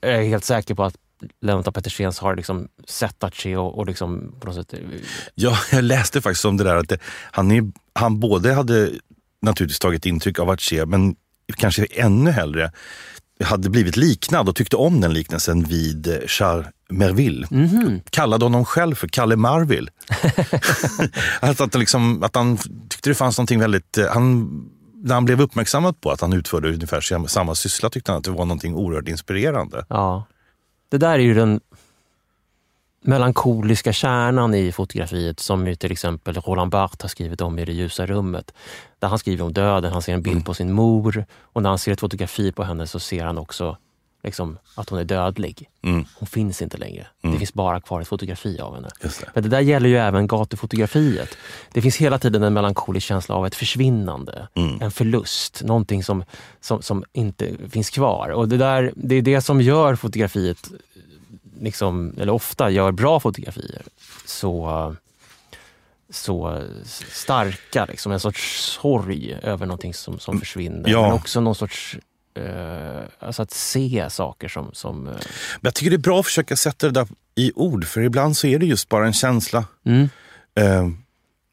jag 0.00 0.14
är 0.14 0.22
helt 0.22 0.44
säker 0.44 0.74
på 0.74 0.84
att 0.84 0.94
Lennart 1.40 1.74
Petersens 1.74 2.18
har 2.18 2.36
liksom 2.36 2.68
sett 2.88 3.24
Atché 3.24 3.56
och, 3.56 3.78
och 3.78 3.86
liksom 3.86 4.34
på 4.40 4.46
något 4.46 4.54
sätt... 4.56 4.72
eh, 4.72 4.78
Ja, 5.34 5.58
jag 5.72 5.84
läste 5.84 6.20
faktiskt 6.20 6.44
om 6.44 6.56
det 6.56 6.64
där 6.64 6.76
att 6.76 6.88
det, 6.88 6.98
han, 7.30 7.50
är, 7.50 7.62
han 7.92 8.20
både 8.20 8.52
hade 8.54 8.90
naturligtvis 9.42 9.78
tagit 9.78 10.06
intryck 10.06 10.38
av 10.38 10.50
Atché 10.50 10.86
men 10.86 11.16
kanske 11.56 11.84
ännu 11.90 12.30
hellre 12.30 12.72
hade 13.44 13.70
blivit 13.70 13.96
liknad 13.96 14.48
och 14.48 14.56
tyckte 14.56 14.76
om 14.76 15.00
den 15.00 15.12
liknelsen 15.12 15.64
vid 15.64 16.06
eh, 16.08 16.14
Charles 16.26 16.66
Merville. 16.90 17.46
Mhm. 17.50 18.00
Kallade 18.10 18.44
honom 18.44 18.64
själv 18.64 18.94
för 18.94 19.08
Kalle 19.08 19.36
Marville. 19.36 19.90
alltså 21.40 21.64
att, 21.64 21.74
liksom, 21.74 22.22
att 22.22 22.34
han 22.34 22.56
tyckte 22.88 23.10
det 23.10 23.14
fanns 23.14 23.38
någonting 23.38 23.60
väldigt... 23.60 23.98
eh, 23.98 24.06
Han, 24.06 24.48
när 25.02 25.14
han 25.14 25.24
blev 25.24 25.40
uppmärksammad 25.40 26.00
på 26.00 26.10
att 26.10 26.20
han 26.20 26.32
utförde 26.32 26.68
ungefär 26.72 27.26
samma- 27.26 27.54
syssla 27.54 27.90
tyckte 27.90 28.12
han 28.12 28.18
att 28.18 28.24
det 28.24 28.30
var 28.30 28.44
någonting 28.44 28.74
oerhört 28.74 29.08
inspirerande. 29.08 29.84
Ja. 29.88 30.24
Det 30.88 30.98
där 30.98 31.12
är 31.14 31.18
ju 31.18 31.34
den 31.34 31.60
melankoliska 33.00 33.92
kärnan 33.92 34.54
i 34.54 34.72
fotografiet 34.72 35.40
som 35.40 35.66
ju 35.66 35.74
till 35.74 35.92
exempel 35.92 36.34
Roland 36.34 36.70
Barthes 36.70 37.02
har 37.02 37.08
skrivit 37.08 37.40
om 37.40 37.58
i 37.58 37.64
Det 37.64 37.72
ljusa 37.72 38.06
rummet. 38.06 38.54
Där 38.98 39.08
han 39.08 39.18
skriver 39.18 39.44
om 39.44 39.52
döden, 39.52 39.92
han 39.92 40.02
ser 40.02 40.12
en 40.14 40.22
bild 40.22 40.34
Mm. 40.36 40.44
på 40.44 40.54
sin 40.54 40.72
mor 40.72 41.24
och 41.40 41.62
när 41.62 41.68
han 41.70 41.78
ser 41.78 41.92
ett 41.92 42.00
fotografi 42.00 42.52
på 42.52 42.64
henne 42.64 42.86
så 42.86 42.98
ser 43.00 43.24
han 43.24 43.38
också 43.38 43.76
liksom, 44.28 44.58
att 44.74 44.88
hon 44.88 44.98
är 44.98 45.04
dödlig. 45.04 45.68
Mm. 45.82 46.04
Hon 46.14 46.26
finns 46.26 46.62
inte 46.62 46.76
längre. 46.76 47.06
Det 47.20 47.28
Mm. 47.28 47.38
finns 47.38 47.54
bara 47.54 47.80
kvar 47.80 48.00
ett 48.00 48.08
fotografi 48.08 48.60
av 48.60 48.74
henne. 48.74 48.88
Just 49.02 49.20
det. 49.20 49.30
Men 49.34 49.42
det 49.42 49.48
där 49.48 49.60
gäller 49.60 49.88
ju 49.88 49.96
även 49.98 50.26
gatufotografiet. 50.26 51.36
Det 51.72 51.82
finns 51.82 51.96
hela 51.96 52.18
tiden 52.18 52.42
en 52.42 52.52
melankolisk 52.52 53.06
känsla 53.06 53.34
av 53.34 53.46
ett 53.46 53.54
försvinnande, 53.54 54.48
Mm. 54.54 54.82
en 54.82 54.90
förlust, 54.90 55.62
någonting 55.64 56.04
som, 56.04 56.24
som, 56.60 56.82
som 56.82 57.04
inte 57.12 57.56
finns 57.70 57.90
kvar. 57.90 58.28
Och 58.28 58.48
det, 58.48 58.56
där, 58.56 58.92
det 58.96 59.14
är 59.14 59.22
det 59.22 59.40
som 59.40 59.60
gör 59.60 59.94
fotografiet, 59.94 60.70
liksom, 61.60 62.14
eller 62.20 62.32
ofta 62.32 62.70
gör 62.70 62.92
bra 62.92 63.20
fotografier, 63.20 63.82
så, 64.26 64.94
så 66.10 66.62
starka. 67.12 67.84
Liksom. 67.84 68.12
En 68.12 68.20
sorts 68.20 68.62
sorg 68.82 69.38
över 69.42 69.66
någonting 69.66 69.94
som, 69.94 70.18
som 70.18 70.38
försvinner. 70.38 70.90
ja. 70.90 71.02
Men 71.02 71.12
också 71.12 71.40
någon 71.40 71.54
sorts 71.54 71.98
alltså 73.18 73.42
att 73.42 73.50
se 73.50 74.06
saker 74.10 74.48
som... 74.48 74.70
som 74.72 75.06
eh, 75.06 75.12
Men 75.12 75.60
jag 75.60 75.74
tycker 75.74 75.90
det 75.90 75.96
är 75.96 75.98
bra 75.98 76.20
att 76.20 76.26
försöka 76.26 76.56
sätta 76.56 76.86
det 76.86 76.92
där 76.92 77.08
i 77.34 77.52
ord, 77.54 77.84
för 77.84 78.00
ibland 78.00 78.36
så 78.36 78.46
är 78.46 78.58
det 78.58 78.66
just 78.66 78.88
bara 78.88 79.06
en 79.06 79.12
känsla. 79.12 79.64
mm, 79.86 80.08
Eh, 80.58 80.88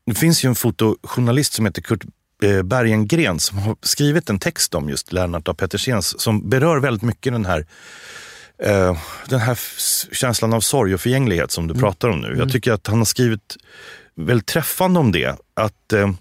det 0.06 0.14
finns 0.16 0.46
ju 0.46 0.50
en 0.50 0.56
fotojournalist 0.56 1.54
som 1.54 1.66
heter 1.66 1.82
Kurt 1.82 2.04
eh, 2.44 2.62
Bergengren 2.62 3.40
som 3.40 3.58
har 3.58 3.76
skrivit 3.82 4.30
en 4.30 4.40
text 4.40 4.76
om 4.76 4.90
just 4.90 5.14
Lennart 5.14 5.48
av 5.48 5.54
Petersens 5.54 6.22
som 6.22 6.50
berör 6.50 6.80
väldigt 6.80 7.02
mycket 7.04 7.34
den 7.34 7.46
här, 7.46 7.66
eh, 8.64 8.98
den 9.30 9.40
här 9.40 9.60
känslan 10.16 10.54
av 10.54 10.62
sorg 10.62 10.94
och 10.94 11.02
förgänglighet 11.02 11.52
som 11.52 11.68
du 11.68 11.74
pratar 11.74 12.10
om 12.10 12.22
nu. 12.22 12.36
Jag 12.38 12.52
tycker 12.52 12.72
att 12.72 12.88
han 12.88 12.98
har 12.98 13.06
skrivit 13.06 13.58
väldigt 14.16 14.48
träffande 14.48 15.00
om 15.00 15.12
det. 15.12 15.36
Att, 15.54 15.94
eh, 15.94 16.12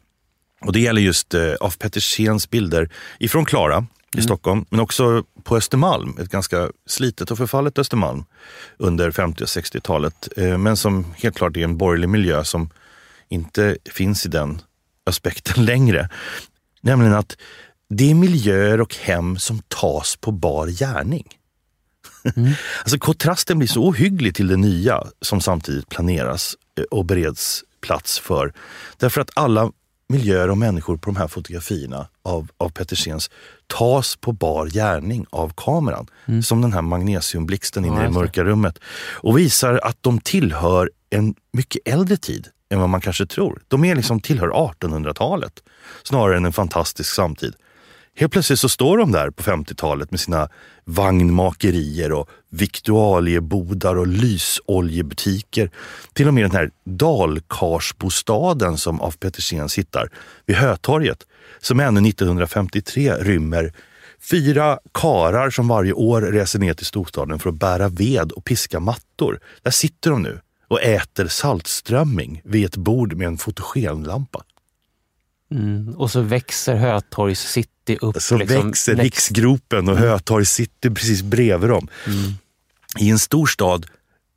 och 0.60 0.72
det 0.72 0.80
gäller 0.80 1.00
just 1.02 1.34
eh, 1.34 1.52
af 1.60 1.78
Petersens 1.78 2.50
bilder 2.50 2.88
ifrån 3.18 3.44
Klara 3.44 3.86
i 4.14 4.22
Stockholm, 4.22 4.64
men 4.70 4.80
också 4.80 5.24
på 5.42 5.56
Östermalm, 5.56 6.16
ett 6.20 6.28
ganska 6.28 6.70
slitet 6.86 7.30
och 7.30 7.38
förfallet 7.38 7.78
Östermalm 7.78 8.24
under 8.76 9.10
50 9.10 9.42
och 9.42 9.48
60-talet. 9.48 10.28
Eh, 10.36 10.58
men 10.58 10.76
som 10.76 11.14
helt 11.16 11.36
klart 11.36 11.56
är 11.56 11.64
en 11.64 11.76
borgerlig 11.76 12.08
miljö 12.08 12.44
som 12.44 12.70
inte 13.28 13.76
finns 13.90 14.26
i 14.26 14.28
den 14.28 14.60
aspekten 15.06 15.64
längre. 15.64 16.08
Nämligen 16.80 17.14
att 17.14 17.36
det 17.88 18.10
är 18.10 18.14
miljöer 18.14 18.80
och 18.80 18.94
hem 18.94 19.38
som 19.38 19.62
tas 19.68 20.16
på 20.16 20.32
bar 20.32 20.66
gärning. 20.66 21.26
alltså 22.80 22.98
kontrasten 22.98 23.58
blir 23.58 23.68
så 23.68 23.84
ohygglig 23.84 24.34
till 24.34 24.48
det 24.48 24.56
nya 24.56 25.04
som 25.20 25.40
samtidigt 25.40 25.88
planeras 25.88 26.56
eh, 26.78 26.84
och 26.84 27.04
bereds 27.04 27.64
plats 27.80 28.18
för. 28.18 28.52
Därför 28.96 29.20
att 29.20 29.30
alla 29.34 29.72
miljöer 30.08 30.50
och 30.50 30.58
människor 30.58 30.96
på 30.96 31.10
de 31.10 31.16
här 31.16 31.28
fotografierna 31.28 32.08
av, 32.22 32.48
av 32.56 32.68
Petersens 32.68 33.30
tas 33.66 34.16
på 34.16 34.32
bar 34.32 34.66
gärning 34.66 35.26
av 35.30 35.52
kameran. 35.56 36.06
Som 36.44 36.60
den 36.62 36.72
här 36.72 36.82
magnesiumblixten 36.82 37.84
inne 37.84 37.96
Ja, 37.96 38.02
i 38.02 38.06
det. 38.06 38.12
mörka 38.12 38.44
rummet. 38.44 38.78
Och 39.14 39.38
visar 39.38 39.80
att 39.82 39.98
de 40.00 40.18
tillhör 40.18 40.90
en 41.10 41.34
mycket 41.52 41.88
äldre 41.88 42.16
tid 42.16 42.48
än 42.70 42.80
vad 42.80 42.88
man 42.88 43.00
kanske 43.00 43.26
tror. 43.26 43.62
De 43.68 43.84
är 43.84 43.94
liksom 43.94 44.20
tillhör 44.20 44.48
1800-talet 44.48 45.52
snarare 46.02 46.36
än 46.36 46.44
en 46.44 46.52
fantastisk 46.52 47.14
samtid. 47.14 47.54
Helt 48.16 48.32
plötsligt 48.32 48.58
så 48.58 48.68
står 48.68 48.98
de 48.98 49.12
där 49.12 49.30
på 49.30 49.42
50-talet 49.42 50.10
med 50.10 50.20
sina 50.20 50.48
vagnmakerier 50.84 52.12
och 52.12 52.28
viktualiebodar 52.50 53.96
och 53.96 54.06
lysoljebutiker. 54.06 55.70
Till 56.12 56.28
och 56.28 56.34
med 56.34 56.44
den 56.44 56.50
här 56.50 56.70
dalkarsbostaden 56.84 58.78
som 58.78 59.00
af 59.00 59.18
Petersens 59.20 59.78
hittar 59.78 60.08
vid 60.46 60.56
Hötorget 60.56 61.26
som 61.60 61.80
ännu 61.80 62.08
1953 62.08 63.14
rymmer 63.14 63.72
fyra 64.30 64.78
karar 64.92 65.50
som 65.50 65.68
varje 65.68 65.92
år 65.92 66.20
reser 66.20 66.58
ner 66.58 66.74
till 66.74 66.86
storstaden 66.86 67.38
för 67.38 67.50
att 67.50 67.58
bära 67.58 67.88
ved 67.88 68.32
och 68.32 68.44
piska 68.44 68.80
mattor. 68.80 69.40
Där 69.62 69.70
sitter 69.70 70.10
de 70.10 70.22
nu 70.22 70.40
och 70.68 70.82
äter 70.82 71.26
saltströmming 71.26 72.40
vid 72.44 72.64
ett 72.64 72.76
bord 72.76 73.14
med 73.14 73.26
en 73.26 73.38
fotogenlampa. 73.38 74.42
Mm. 75.50 75.94
Och 75.96 76.10
så 76.10 76.20
växer 76.20 76.74
Hötorgs 76.76 77.40
city 77.40 77.98
upp. 78.00 78.22
Så 78.22 78.36
liksom, 78.36 78.66
växer 78.66 78.94
next- 78.94 79.02
Riksgropen 79.02 79.88
och 79.88 79.96
Hötorg 79.96 80.46
City 80.46 80.90
precis 80.90 81.22
bredvid 81.22 81.70
dem. 81.70 81.88
I 82.98 83.10
en 83.10 83.18
stor 83.18 83.46
stad 83.46 83.86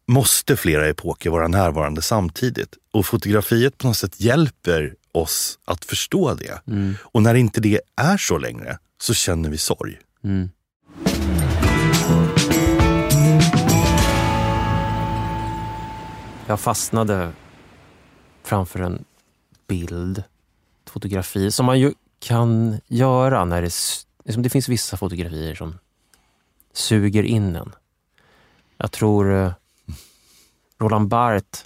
måste 0.07 0.57
flera 0.57 0.87
epoker 0.89 1.29
vara 1.29 1.47
närvarande 1.47 2.01
samtidigt. 2.01 2.73
Och 2.93 3.05
fotografiet 3.05 3.77
på 3.77 3.87
något 3.87 3.97
sätt 3.97 4.21
hjälper 4.21 4.93
oss 5.11 5.59
att 5.65 5.85
förstå 5.85 6.33
det. 6.33 6.61
Och 7.01 7.21
när 7.21 7.35
inte 7.35 7.61
det 7.61 7.81
är 7.95 8.17
så 8.17 8.37
längre 8.37 8.77
så 9.01 9.13
känner 9.13 9.49
vi 9.49 9.57
sorg. 9.57 9.97
Mm. 10.23 10.49
Jag 16.47 16.59
fastnade 16.59 17.31
framför 18.43 18.79
en 18.79 19.03
bild, 19.67 20.23
fotografi, 20.89 21.51
som 21.51 21.65
man 21.65 21.79
ju 21.79 21.93
kan 22.19 22.79
göra 22.87 23.45
när 23.45 23.61
det... 23.61 23.71
Liksom 24.23 24.43
det 24.43 24.49
finns 24.49 24.69
vissa 24.69 24.97
fotografier 24.97 25.55
som 25.55 25.77
suger 26.73 27.23
in 27.23 27.55
en. 27.55 27.75
Jag 28.77 28.91
tror 28.91 29.33
eh, 29.33 29.51
Roland 30.79 31.07
Barth 31.07 31.65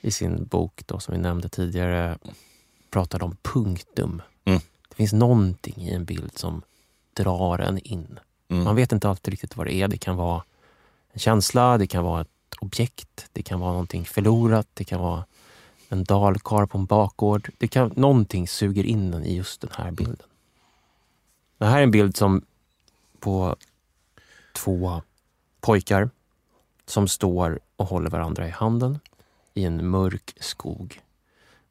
i 0.00 0.10
sin 0.10 0.46
bok 0.46 0.82
då, 0.86 1.00
som 1.00 1.14
vi 1.14 1.20
nämnde 1.20 1.48
tidigare 1.48 2.18
pratade 2.90 3.24
om 3.24 3.36
punktum. 3.42 4.22
Mm. 4.44 4.60
Det 4.88 4.94
finns 4.94 5.12
någonting 5.12 5.74
i 5.76 5.90
en 5.90 6.04
bild 6.04 6.38
som 6.38 6.62
drar 7.12 7.58
en 7.58 7.78
in. 7.78 8.18
Mm. 8.48 8.64
Man 8.64 8.76
vet 8.76 8.92
inte 8.92 9.08
alltid 9.08 9.32
riktigt 9.32 9.56
vad 9.56 9.66
det 9.66 9.74
är. 9.74 9.88
Det 9.88 9.98
kan 9.98 10.16
vara 10.16 10.42
en 11.12 11.18
känsla, 11.18 11.78
det 11.78 11.86
kan 11.86 12.04
vara 12.04 12.20
ett 12.20 12.28
objekt, 12.60 13.28
det 13.32 13.42
kan 13.42 13.60
vara 13.60 13.70
någonting 13.70 14.04
förlorat, 14.04 14.68
det 14.74 14.84
kan 14.84 15.00
vara 15.00 15.24
en 15.88 16.04
dalkar 16.04 16.66
på 16.66 16.78
en 16.78 16.86
bakgård. 16.86 17.50
Det 17.58 17.68
kan, 17.68 17.92
någonting 17.96 18.48
suger 18.48 18.84
in 18.84 19.14
en 19.14 19.24
i 19.24 19.36
just 19.36 19.60
den 19.60 19.70
här 19.74 19.90
bilden. 19.90 20.26
Det 21.58 21.66
här 21.66 21.78
är 21.78 21.82
en 21.82 21.90
bild 21.90 22.16
som 22.16 22.44
på 23.20 23.56
två 24.52 25.02
pojkar 25.60 26.10
som 26.86 27.08
står 27.08 27.60
och 27.76 27.86
håller 27.86 28.10
varandra 28.10 28.48
i 28.48 28.50
handen 28.50 28.98
i 29.54 29.64
en 29.64 29.88
mörk 29.88 30.36
skog. 30.40 31.00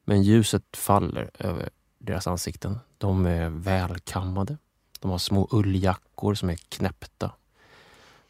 Men 0.04 0.22
ljuset 0.22 0.76
faller 0.76 1.30
över 1.38 1.70
deras 1.98 2.26
ansikten. 2.26 2.78
De 2.98 3.26
är 3.26 3.48
välkammade. 3.48 4.56
De 5.00 5.10
har 5.10 5.18
små 5.18 5.48
ulljackor 5.50 6.34
som 6.34 6.50
är 6.50 6.56
knäppta. 6.56 7.32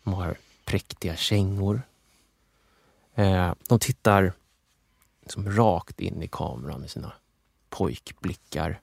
De 0.03 0.15
har 0.15 0.37
präktiga 0.65 1.17
kängor. 1.17 1.83
Eh, 3.15 3.55
de 3.69 3.79
tittar 3.79 4.33
liksom 5.27 5.51
rakt 5.51 6.01
in 6.01 6.23
i 6.23 6.29
kameran 6.29 6.81
med 6.81 6.91
sina 6.91 7.13
pojkblickar. 7.71 8.81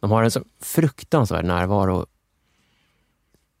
De 0.00 0.10
har 0.10 0.22
en 0.22 0.30
så 0.30 0.42
fruktansvärd 0.60 1.44
närvaro. 1.44 2.06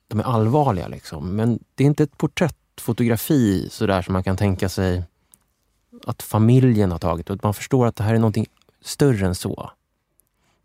De 0.08 0.20
är 0.20 0.24
allvarliga 0.24 0.88
liksom, 0.88 1.36
men 1.36 1.58
det 1.74 1.84
är 1.84 1.86
inte 1.86 2.02
ett 2.02 2.18
porträttfotografi 2.18 3.68
sådär 3.70 4.02
som 4.02 4.12
man 4.12 4.24
kan 4.24 4.36
tänka 4.36 4.68
sig 4.68 5.04
att 6.06 6.22
familjen 6.22 6.92
har 6.92 6.98
tagit. 6.98 7.42
Man 7.42 7.54
förstår 7.54 7.86
att 7.86 7.96
det 7.96 8.04
här 8.04 8.14
är 8.14 8.18
någonting 8.18 8.46
större 8.80 9.26
än 9.26 9.34
så. 9.34 9.70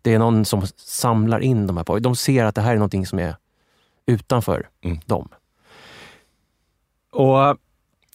Det 0.01 0.13
är 0.13 0.19
någon 0.19 0.45
som 0.45 0.67
samlar 0.75 1.39
in 1.39 1.67
de 1.67 1.77
här 1.77 1.83
pojkarna. 1.83 2.03
De 2.03 2.15
ser 2.15 2.45
att 2.45 2.55
det 2.55 2.61
här 2.61 2.71
är 2.71 2.75
någonting 2.75 3.05
som 3.05 3.19
är 3.19 3.35
utanför 4.05 4.69
Mm. 4.81 4.99
dem. 5.05 5.29
Och 7.11 7.57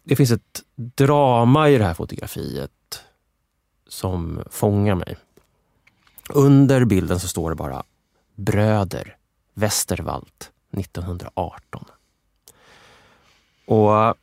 det 0.02 0.16
finns 0.16 0.30
ett 0.30 0.62
drama 0.74 1.70
i 1.70 1.78
det 1.78 1.84
här 1.84 1.94
fotografiet 1.94 2.70
som 3.94 4.42
fångar 4.50 4.94
mig. 4.94 5.16
Under 6.28 6.84
bilden 6.84 7.20
så 7.20 7.28
står 7.28 7.50
det 7.50 7.56
bara 7.56 7.82
Bröder 8.34 9.16
Westerwald 9.54 10.44
1918. 10.70 11.84
Och 13.66 14.14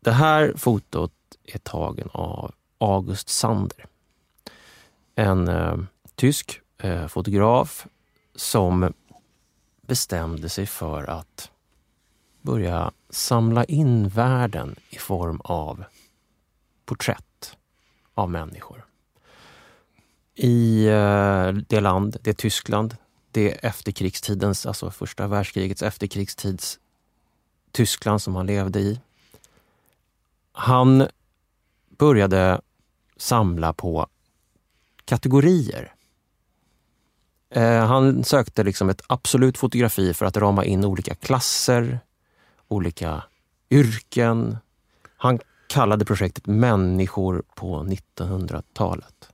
det 0.00 0.12
här 0.12 0.52
fotot 0.56 1.12
är 1.44 1.58
tagen 1.58 2.08
av 2.12 2.54
August 2.78 3.28
Sander. 3.28 3.86
En 5.14 5.48
eh, 5.48 5.76
tysk 6.14 6.60
eh, 6.78 7.06
fotograf 7.06 7.86
som 8.34 8.92
bestämde 9.80 10.48
sig 10.48 10.66
för 10.66 11.04
att 11.04 11.50
börja 12.42 12.92
samla 13.10 13.64
in 13.64 14.08
världen 14.08 14.76
i 14.90 14.96
form 14.96 15.40
av 15.44 15.84
porträtt 16.84 17.56
av 18.14 18.30
människor. 18.30 18.83
I 20.34 20.86
eh, 20.86 21.52
det 21.68 21.80
land, 21.80 22.16
det 22.22 22.34
Tyskland, 22.34 22.96
det 23.30 23.50
efterkrigstidens, 23.50 24.66
alltså 24.66 24.90
första 24.90 25.26
världskrigets 25.26 25.82
efterkrigstids 25.82 26.78
Tyskland 27.72 28.22
som 28.22 28.36
han 28.36 28.46
levde 28.46 28.80
i. 28.80 29.00
Han 30.52 31.08
började 31.98 32.60
samla 33.16 33.72
på 33.72 34.06
kategorier. 35.04 35.94
Eh, 37.50 37.86
han 37.86 38.24
sökte 38.24 38.64
liksom 38.64 38.90
ett 38.90 39.02
absolut 39.06 39.58
fotografi 39.58 40.14
för 40.14 40.26
att 40.26 40.36
rama 40.36 40.64
in 40.64 40.84
olika 40.84 41.14
klasser, 41.14 42.00
olika 42.68 43.22
yrken. 43.70 44.56
Han 45.16 45.38
kallade 45.66 46.04
projektet 46.04 46.46
Människor 46.46 47.42
på 47.54 47.82
1900-talet. 47.82 49.28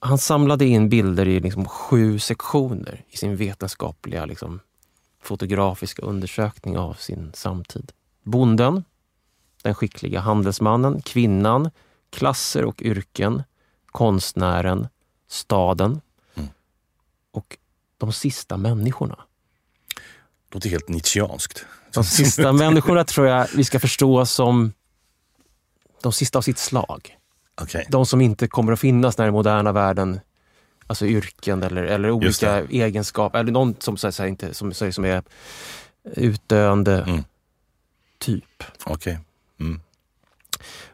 Han 0.00 0.18
samlade 0.18 0.64
in 0.66 0.88
bilder 0.88 1.28
i 1.28 1.40
liksom 1.40 1.64
sju 1.68 2.18
sektioner 2.18 3.04
i 3.08 3.16
sin 3.16 3.36
vetenskapliga 3.36 4.24
liksom, 4.24 4.60
fotografiska 5.22 6.02
undersökning 6.02 6.78
av 6.78 6.94
sin 6.94 7.32
samtid. 7.34 7.92
Bonden, 8.22 8.84
den 9.62 9.74
skickliga 9.74 10.20
handelsmannen, 10.20 11.02
kvinnan, 11.02 11.70
klasser 12.10 12.64
och 12.64 12.82
yrken, 12.82 13.42
konstnären, 13.86 14.88
staden 15.28 16.00
Mm. 16.34 16.48
och 17.32 17.56
de 17.98 18.12
sista 18.12 18.56
människorna. 18.56 19.18
Det 20.48 20.54
låter 20.54 20.68
helt 20.70 20.88
nietzscheanskt. 20.88 21.66
De 21.94 22.04
sista 22.04 22.52
människorna 22.62 23.04
tror 23.04 23.26
jag 23.26 23.48
vi 23.54 23.64
ska 23.64 23.80
förstå 23.80 24.26
som 24.26 24.72
de 26.02 26.12
sista 26.12 26.38
av 26.38 26.42
sitt 26.42 26.58
slag. 26.58 27.17
Okej. 27.60 27.86
De 27.90 28.06
som 28.06 28.20
inte 28.20 28.48
kommer 28.48 28.72
att 28.72 28.80
finnas 28.80 29.18
när 29.18 29.24
den 29.24 29.34
moderna 29.34 29.72
världen, 29.72 30.20
alltså 30.86 31.06
yrken 31.06 31.62
eller, 31.62 31.82
eller 31.82 32.10
olika 32.10 32.64
egenskaper, 32.64 33.38
eller 33.38 33.52
någon 33.52 33.74
som, 33.78 33.96
så 33.96 34.12
säga, 34.12 34.28
inte, 34.28 34.54
som, 34.54 34.74
som 34.74 35.04
är 35.04 35.22
utdöende 36.04 37.04
Mm. 37.08 37.24
typ. 38.18 38.64
Okej. 38.84 39.18
Mm. 39.60 39.80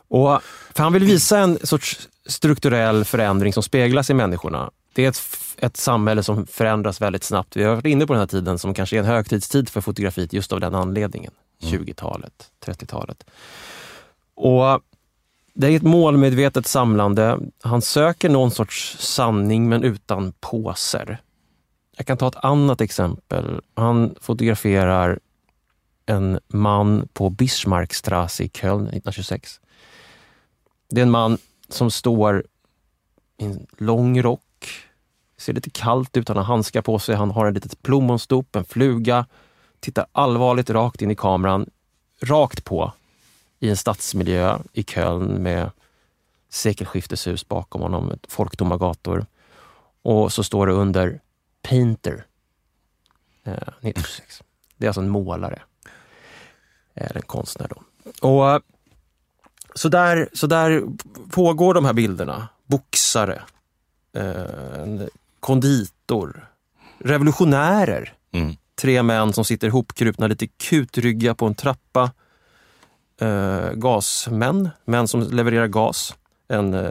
Och, 0.09 0.43
för 0.75 0.83
han 0.83 0.93
vill 0.93 1.05
visa 1.05 1.39
en 1.39 1.59
sorts 1.67 2.09
strukturell 2.27 3.05
förändring 3.05 3.53
som 3.53 3.63
speglas 3.63 4.11
i 4.11 4.15
människorna. 4.15 4.71
Det 4.93 5.05
är 5.05 5.09
ett, 5.09 5.21
ett 5.59 5.77
samhälle 5.77 6.23
som 6.23 6.47
förändras 6.47 7.01
väldigt 7.01 7.25
snabbt. 7.25 7.57
Vi 7.57 7.63
har 7.65 7.75
varit 7.75 7.87
inne 7.87 8.07
på 8.07 8.13
den 8.13 8.21
här 8.21 8.27
tiden 8.27 8.59
som 8.59 8.75
kanske 8.75 8.97
är 8.97 9.01
en 9.01 9.07
högtidstid 9.07 9.69
för 9.69 9.81
fotografiet 9.81 10.33
just 10.33 10.53
av 10.53 10.61
den 10.61 10.75
anledningen. 10.75 11.33
20-talet, 11.63 12.51
30-talet. 12.65 13.25
Och 14.35 14.83
det 15.55 15.67
är 15.67 15.77
ett 15.77 15.83
målmedvetet 15.83 16.67
samlande. 16.67 17.39
Han 17.63 17.83
söker 17.83 18.29
någon 18.29 18.51
sorts 18.51 18.97
sanning 18.99 19.69
men 19.69 19.85
utan 19.85 20.33
påser. 20.41 21.19
Jag 21.97 22.07
kan 22.07 22.17
ta 22.17 22.29
ett 22.29 22.45
annat 22.45 22.81
exempel. 22.81 23.61
Han 23.75 24.15
fotograferar 24.21 25.19
en 26.07 26.41
man 26.49 27.09
på 27.13 27.31
Bismarckstrasse 27.31 28.45
i 28.45 28.49
Köln 28.49 28.81
1926. 28.81 29.61
Det 30.91 31.01
är 31.01 31.03
en 31.03 31.11
man 31.11 31.39
som 31.69 31.91
står 31.91 32.45
i 33.39 33.45
en 33.45 33.67
lång 33.79 34.23
rock, 34.23 34.69
ser 35.37 35.53
lite 35.53 35.71
kallt 35.71 36.17
ut, 36.17 36.29
han 36.29 36.37
har 36.37 36.45
handskar 36.45 36.83
på 36.83 36.99
sig, 36.99 37.17
han 37.17 37.31
har 37.31 37.47
en 37.47 37.55
litet 37.55 37.83
plommonstop, 37.83 38.57
en 38.57 38.65
fluga, 38.65 39.27
tittar 39.81 40.07
allvarligt 40.13 40.71
rakt 40.71 41.03
in 41.03 41.11
i 41.11 41.15
kameran, 41.15 41.71
rakt 42.23 42.65
på 42.65 42.93
i 43.65 43.71
en 43.71 43.77
stadsmiljö 43.77 44.59
i 44.73 44.83
Köln 44.83 45.43
med 45.43 45.71
sekelskifteshus 46.49 47.49
bakom 47.49 47.81
honom, 47.81 48.19
folktomma 48.29 48.77
gator. 48.77 49.27
Och 50.03 50.33
så 50.33 50.43
står 50.45 50.67
det 50.67 50.73
under 50.73 51.21
Painter 51.63 52.27
eh, 53.45 53.53
1926. 53.53 54.43
Det 54.77 54.87
är 54.87 54.89
alltså 54.89 55.01
en 55.01 55.09
målare. 55.09 55.63
Eller 56.95 57.17
en 57.17 57.23
konstnär 57.23 57.69
då. 57.69 57.83
Och 58.29 58.51
eh, 58.51 58.61
så 59.75 59.89
där, 59.89 60.29
så 60.33 60.47
där 60.47 60.83
pågår 61.31 61.75
de 61.75 61.85
här 61.85 61.93
bilderna. 61.93 62.49
Boxare, 62.67 63.43
eh, 64.13 65.07
konditor, 65.41 66.49
revolutionärer. 66.99 68.15
Mm. 68.33 68.57
Tre 68.75 69.03
män 69.03 69.33
som 69.33 69.45
sitter 69.45 69.69
ihopkrupna 69.69 70.27
lite 70.27 70.47
kutrygga 70.47 71.35
på 71.35 71.47
en 71.47 71.55
trappa. 71.55 72.11
Eh, 73.21 73.71
gasmän, 73.73 74.71
män 74.85 75.09
som 75.09 75.23
levererar 75.23 75.67
gas. 75.67 76.15
En 76.49 76.75
eh, 76.75 76.91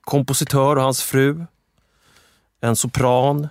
kompositör 0.00 0.76
och 0.76 0.82
hans 0.82 1.02
fru. 1.02 1.44
En 2.60 2.76
sopran. 2.76 3.48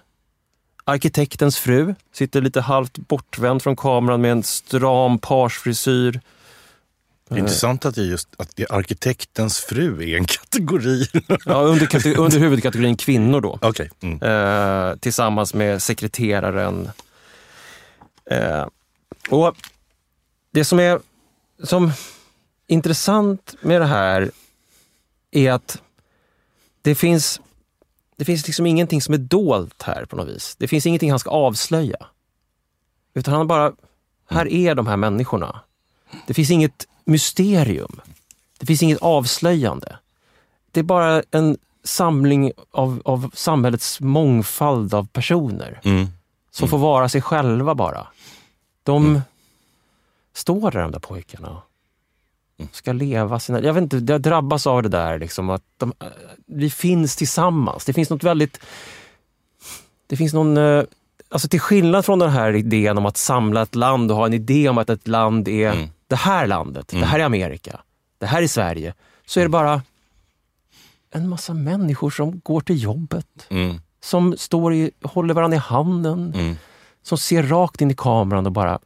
Arkitektens 0.84 1.58
fru 1.58 1.96
sitter 2.14 2.42
lite 2.42 2.62
halvt 2.62 2.98
bortvänd 2.98 3.62
från 3.64 3.76
kameran 3.76 4.22
med 4.22 4.32
en 4.32 4.44
stram 4.44 5.20
parsfrisyr. 5.20 6.20
Det 7.30 7.36
är 7.36 7.40
intressant 7.40 7.86
att, 7.86 7.96
det 7.96 8.02
just, 8.04 8.30
att 8.38 8.56
det 8.56 8.68
arkitektens 8.70 9.60
fru 9.60 10.10
är 10.10 10.18
en 10.18 10.26
kategori. 10.26 11.06
Ja, 11.46 11.54
under, 11.56 11.86
kate- 11.86 12.16
under 12.18 12.40
huvudkategorin 12.40 12.98
kvinnor 12.98 13.42
då. 13.42 13.60
Okej. 13.62 13.90
Mm. 14.02 14.22
eh, 14.22 14.96
tillsammans 14.98 15.54
med 15.54 15.82
sekreteraren. 15.82 16.90
Eh, 18.32 18.66
och 19.30 19.56
Det 20.52 20.66
som 20.66 20.80
är 20.80 21.00
som 21.64 21.92
intressant 22.68 23.56
med 23.62 23.82
det 23.82 23.86
här 23.88 24.32
är 25.32 25.52
att 25.52 25.82
det 26.82 26.96
finns, 26.96 27.42
det 28.16 28.26
finns 28.26 28.48
liksom 28.48 28.66
ingenting 28.66 29.02
som 29.02 29.14
är 29.14 29.18
dolt 29.18 29.82
här 29.84 30.06
på 30.06 30.16
något 30.16 30.28
vis. 30.28 30.56
Det 30.60 30.68
finns 30.68 30.86
ingenting 30.86 31.10
han 31.10 31.20
ska 31.20 31.30
avslöja. 31.30 31.98
Utan 33.14 33.34
han 33.34 33.48
bara, 33.48 33.74
här 34.30 34.48
är 34.48 34.76
de 34.76 34.88
här 34.88 34.98
människorna. 34.98 35.60
Det 36.28 36.34
finns 36.34 36.52
inget 36.52 36.88
mysterium. 37.06 38.02
Det 38.60 38.66
finns 38.66 38.84
inget 38.84 39.02
avslöjande. 39.02 39.98
Det 40.72 40.80
är 40.80 40.84
bara 40.84 41.24
en 41.32 41.58
samling 41.84 42.52
av, 42.72 43.02
av 43.06 43.32
samhällets 43.34 44.00
mångfald 44.00 44.94
av 44.94 45.08
personer 45.08 45.80
Mm. 45.84 46.08
som 46.52 46.70
får 46.70 46.78
vara 46.78 47.10
sig 47.10 47.22
själva 47.22 47.76
bara. 47.76 48.08
De 48.84 49.22
står 50.36 50.72
där, 50.72 50.82
de 50.82 50.92
där 50.92 51.00
pojkarna. 51.00 51.62
Ska 52.72 52.92
leva 52.94 53.40
sina... 53.40 53.62
Jag 53.62 53.74
vet 53.74 53.94
inte, 53.94 54.14
jag 54.14 54.22
drabbas 54.22 54.68
av 54.68 54.84
det 54.84 54.90
där 54.90 55.20
liksom 55.20 55.50
att 55.50 55.64
de, 55.78 55.94
eh, 56.00 56.08
vi 56.46 56.70
finns 56.70 57.16
tillsammans. 57.16 57.86
Det 57.86 57.94
finns 57.94 58.10
något 58.10 58.24
väldigt... 58.24 58.60
Det 60.08 60.18
finns 60.18 60.34
någon... 60.34 60.58
eh, 60.58 60.84
Alltså 61.30 61.48
till 61.48 61.60
skillnad 61.60 62.06
från 62.06 62.20
den 62.20 62.30
här 62.30 62.54
idén 62.56 62.98
om 62.98 63.06
att 63.06 63.18
samla 63.18 63.62
ett 63.62 63.76
land 63.76 64.12
och 64.12 64.18
ha 64.18 64.26
en 64.26 64.34
idé 64.34 64.70
om 64.70 64.78
att 64.78 64.90
ett 64.90 65.08
land 65.08 65.48
är 65.48 65.72
Mm. 65.74 65.88
det 66.08 66.16
här 66.16 66.48
landet, 66.48 66.88
det 66.88 67.06
här 67.06 67.20
är 67.20 67.24
Amerika, 67.24 67.82
det 68.18 68.26
här 68.26 68.42
är 68.44 68.48
Sverige. 68.48 68.94
Så 69.26 69.40
är 69.40 69.44
det 69.44 69.50
bara 69.50 69.82
en 71.12 71.30
massa 71.30 71.54
människor 71.54 72.10
som 72.10 72.40
går 72.40 72.62
till 72.62 72.84
jobbet 72.84 73.48
Mm. 73.50 73.82
som 74.02 74.36
står 74.38 74.74
i, 74.74 74.92
håller 75.04 75.34
varandra 75.34 75.56
i 75.56 75.60
handen, 75.60 76.34
Mm. 76.36 76.56
som 77.04 77.18
ser 77.18 77.44
rakt 77.44 77.82
in 77.82 77.92
i 77.92 77.96
kameran 77.96 78.46
och 78.46 78.52
bara 78.52 78.80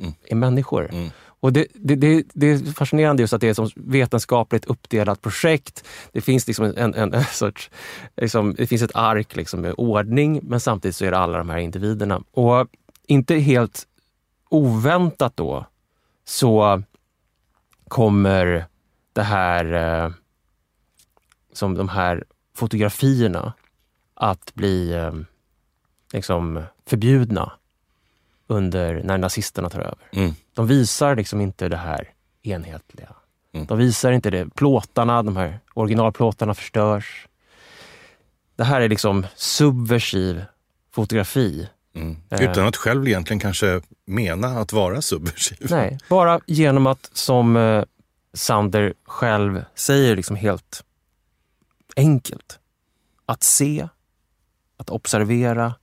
Mm. 0.00 0.12
är 0.24 0.34
människor. 0.34 0.90
Mm. 0.92 1.10
Och 1.40 1.52
det, 1.52 1.66
det, 1.74 1.96
det, 1.96 2.24
det 2.34 2.46
är 2.46 2.58
fascinerande 2.72 3.22
just 3.22 3.32
att 3.32 3.40
det 3.40 3.46
är 3.46 3.50
ett 3.50 3.56
sånt 3.56 3.72
vetenskapligt 3.76 4.64
uppdelat 4.64 5.22
projekt. 5.22 5.84
Det 6.12 6.20
finns 6.20 6.46
liksom 6.46 6.64
en, 6.64 6.94
en, 6.94 7.14
en 7.14 7.24
sorts, 7.24 7.70
liksom, 8.16 8.54
det 8.54 8.66
finns 8.66 8.82
ett 8.82 8.96
ark 8.96 9.36
liksom 9.36 9.60
med 9.60 9.74
ordning, 9.76 10.40
men 10.42 10.60
samtidigt 10.60 10.96
så 10.96 11.04
är 11.04 11.10
det 11.10 11.18
alla 11.18 11.38
de 11.38 11.50
här 11.50 11.58
individerna. 11.58 12.22
Och 12.30 12.68
inte 13.06 13.34
helt 13.34 13.86
oväntat 14.48 15.36
då 15.36 15.66
så 16.24 16.82
kommer 17.88 18.66
det 19.12 19.22
här 19.22 19.72
eh, 20.04 20.10
som 21.52 21.74
de 21.74 21.88
här 21.88 22.24
fotografierna 22.54 23.52
att 24.14 24.54
bli 24.54 24.92
eh, 24.92 25.12
liksom 26.12 26.62
förbjudna 26.86 27.52
under 28.48 29.02
när 29.04 29.18
nazisterna 29.18 29.70
tar 29.70 29.80
över. 29.80 30.08
Mm. 30.12 30.34
De 30.54 30.66
visar 30.66 31.16
liksom 31.16 31.40
inte 31.40 31.68
det 31.68 31.76
här 31.76 32.12
enhetliga. 32.42 33.08
Mm. 33.52 33.66
De 33.66 33.78
visar 33.78 34.12
inte 34.12 34.30
det. 34.30 34.54
Plåtarna, 34.54 35.22
de 35.22 35.36
här 35.36 35.60
originalplåtarna 35.74 36.54
förstörs. 36.54 37.26
Det 38.56 38.64
här 38.64 38.80
är 38.80 38.88
liksom 38.88 39.26
subversiv 39.34 40.44
fotografi. 40.90 41.68
Mm. 41.94 42.16
Eh. 42.30 42.50
Utan 42.50 42.66
att 42.66 42.76
själv 42.76 43.08
egentligen 43.08 43.40
kanske 43.40 43.80
mena 44.04 44.48
att 44.48 44.72
vara 44.72 45.02
subversiv. 45.02 45.66
Nej, 45.70 45.98
bara 46.08 46.40
genom 46.46 46.86
att, 46.86 47.10
som 47.12 47.56
eh, 47.56 47.84
Sander 48.32 48.94
själv 49.04 49.64
säger, 49.74 50.16
liksom 50.16 50.36
helt 50.36 50.84
enkelt. 51.96 52.58
Att 53.26 53.42
se, 53.42 53.88
att 54.76 54.90
observera 54.90 55.74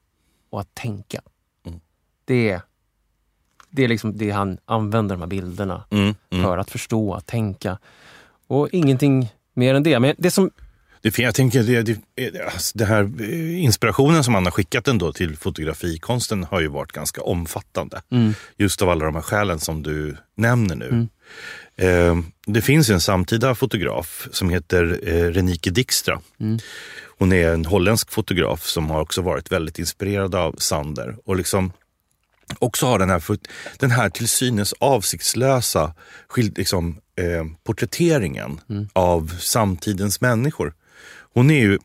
och 0.50 0.62
att 0.62 0.76
tänka. 0.76 1.22
Mm. 2.30 2.44
Det, 2.44 2.50
är, 2.50 2.62
det 3.70 3.84
är 3.84 3.88
liksom 3.88 4.18
det 4.18 4.30
han 4.32 4.58
använder 4.66 5.16
de 5.16 5.22
här 5.22 5.28
bilderna 5.28 5.84
Mm. 5.92 6.16
Mm. 6.32 6.44
för 6.44 6.58
att 6.58 6.72
förstå, 6.72 7.14
att 7.14 7.26
tänka. 7.26 7.78
Och 8.48 8.70
ingenting 8.72 9.34
mer 9.54 9.76
än 9.76 9.84
det. 9.84 10.00
Men 10.00 10.16
det 10.18 10.32
som 10.32 10.52
Det, 11.02 11.20
jag 11.20 11.36
tänker, 11.36 11.64
det, 11.64 11.82
det, 11.82 12.00
alltså, 12.54 12.78
det 12.78 12.86
här 12.86 13.12
eh, 13.20 13.64
inspirationen 13.64 14.24
som 14.24 14.34
han 14.34 14.46
har 14.46 14.52
skickat 14.52 14.88
ändå 14.88 15.14
till 15.14 15.38
fotografikonsten 15.38 16.44
har 16.44 16.60
ju 16.62 16.68
varit 16.68 16.92
ganska 16.92 17.22
omfattande. 17.22 18.02
Just 18.58 18.82
av 18.82 18.90
alla 18.90 19.06
de 19.06 19.16
här 19.16 19.22
skälen 19.22 19.60
som 19.60 19.84
du 19.84 20.18
nämner 20.38 20.76
nu. 20.76 21.08
Eh, 21.78 22.16
det 22.48 22.62
finns 22.62 22.90
en 22.90 23.02
samtida 23.02 23.56
fotograf 23.56 24.28
som 24.32 24.50
heter 24.50 25.00
eh, 25.04 25.32
Renike 25.32 25.70
Dijkstra. 25.70 26.22
Hon 27.18 27.34
är 27.34 27.54
en 27.54 27.66
holländsk 27.66 28.12
fotograf 28.12 28.64
som 28.66 28.90
har 28.90 29.02
också 29.02 29.22
varit 29.22 29.52
väldigt 29.52 29.80
inspirerad 29.80 30.36
av 30.36 30.56
Sander. 30.58 31.16
Och 31.26 31.36
liksom 31.36 31.72
också 32.60 32.86
har 32.86 33.00
den 33.00 33.10
här, 33.10 33.24
den 33.78 33.92
här 33.92 34.10
till 34.10 34.28
synes 34.28 34.74
avsiktslösa 34.80 35.94
skild, 36.28 36.58
liksom, 36.58 36.98
eh, 37.18 37.46
porträtteringen 37.64 38.60
av 38.94 39.36
samtidens 39.40 40.22
människor. 40.22 40.74
Hon 41.34 41.52
är 41.52 41.60
ju, 41.60 41.80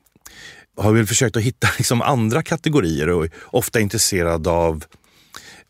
har 0.77 0.93
väl 0.93 1.07
försökt 1.07 1.37
att 1.37 1.43
hitta 1.43 1.69
liksom 1.79 2.03
andra 2.03 2.43
kategorier 2.43 3.09
och 3.09 3.25
är 3.25 3.31
ofta 3.43 3.81
intresserad 3.81 4.47
av, 4.47 4.85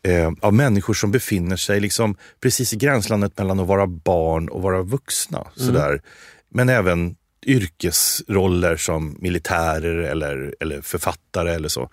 eh, 0.03 0.31
av 0.41 0.53
människor 0.53 0.93
som 0.93 1.11
befinner 1.11 1.55
sig 1.55 1.79
liksom 1.79 2.15
precis 2.41 2.73
i 2.73 2.75
gränslandet 2.75 3.37
mellan 3.37 3.59
att 3.59 3.67
vara 3.67 3.87
barn 3.87 4.49
och 4.49 4.61
vara 4.61 4.81
vuxna. 4.81 5.47
Sådär. 5.55 6.01
Men 6.49 6.69
även 6.69 7.15
yrkesroller 7.45 8.77
som 8.77 9.17
militärer 9.19 9.97
eller, 9.97 10.55
eller 10.59 10.81
författare 10.81 11.53
eller 11.53 11.69
så. 11.69 11.89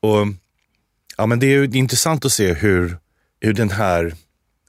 Och 0.00 0.26
Ja, 1.18 1.26
men 1.26 1.38
det 1.38 1.46
är 1.46 1.76
intressant 1.76 2.24
att 2.24 2.32
se 2.32 2.52
hur, 2.54 2.96
hur 3.40 3.52
den 3.52 3.70
här 3.70 4.14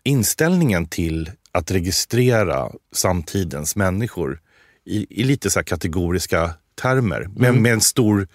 inställningen 0.04 0.88
till 0.88 1.32
att 1.52 1.72
registrera 1.72 2.70
samtidens 2.94 3.76
människor 3.76 4.40
i, 4.86 5.22
i 5.22 5.24
lite 5.24 5.50
så 5.50 5.64
kategoriska 5.64 6.54
termer, 6.82 7.28
men 7.36 7.62
med 7.62 7.74
en 7.74 7.82
stor 7.82 8.28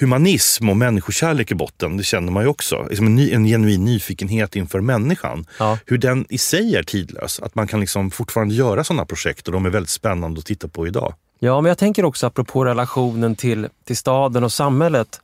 humanism 0.00 0.68
och 0.68 0.76
människokärlek 0.76 1.50
i 1.50 1.54
botten, 1.54 1.96
det 1.96 2.04
känner 2.04 2.32
man 2.32 2.42
ju 2.42 2.48
också. 2.48 2.86
Liksom 2.88 3.06
en, 3.06 3.14
ny, 3.14 3.32
en 3.32 3.44
genuin 3.44 3.84
nyfikenhet 3.84 4.56
inför 4.56 4.80
människan. 4.80 5.46
Ja. 5.58 5.78
Hur 5.86 5.98
den 5.98 6.26
i 6.28 6.38
sig 6.38 6.76
är 6.76 6.82
tidlös. 6.82 7.40
Att 7.40 7.54
man 7.54 7.66
kan 7.66 7.80
liksom 7.80 8.10
fortfarande 8.10 8.54
göra 8.54 8.84
sådana 8.84 9.04
projekt 9.04 9.46
och 9.46 9.52
de 9.52 9.66
är 9.66 9.70
väldigt 9.70 9.90
spännande 9.90 10.38
att 10.38 10.46
titta 10.46 10.68
på 10.68 10.86
idag. 10.86 11.14
Ja, 11.38 11.60
men 11.60 11.68
jag 11.68 11.78
tänker 11.78 12.04
också 12.04 12.26
apropå 12.26 12.64
relationen 12.64 13.36
till, 13.36 13.68
till 13.84 13.96
staden 13.96 14.44
och 14.44 14.52
samhället. 14.52 15.20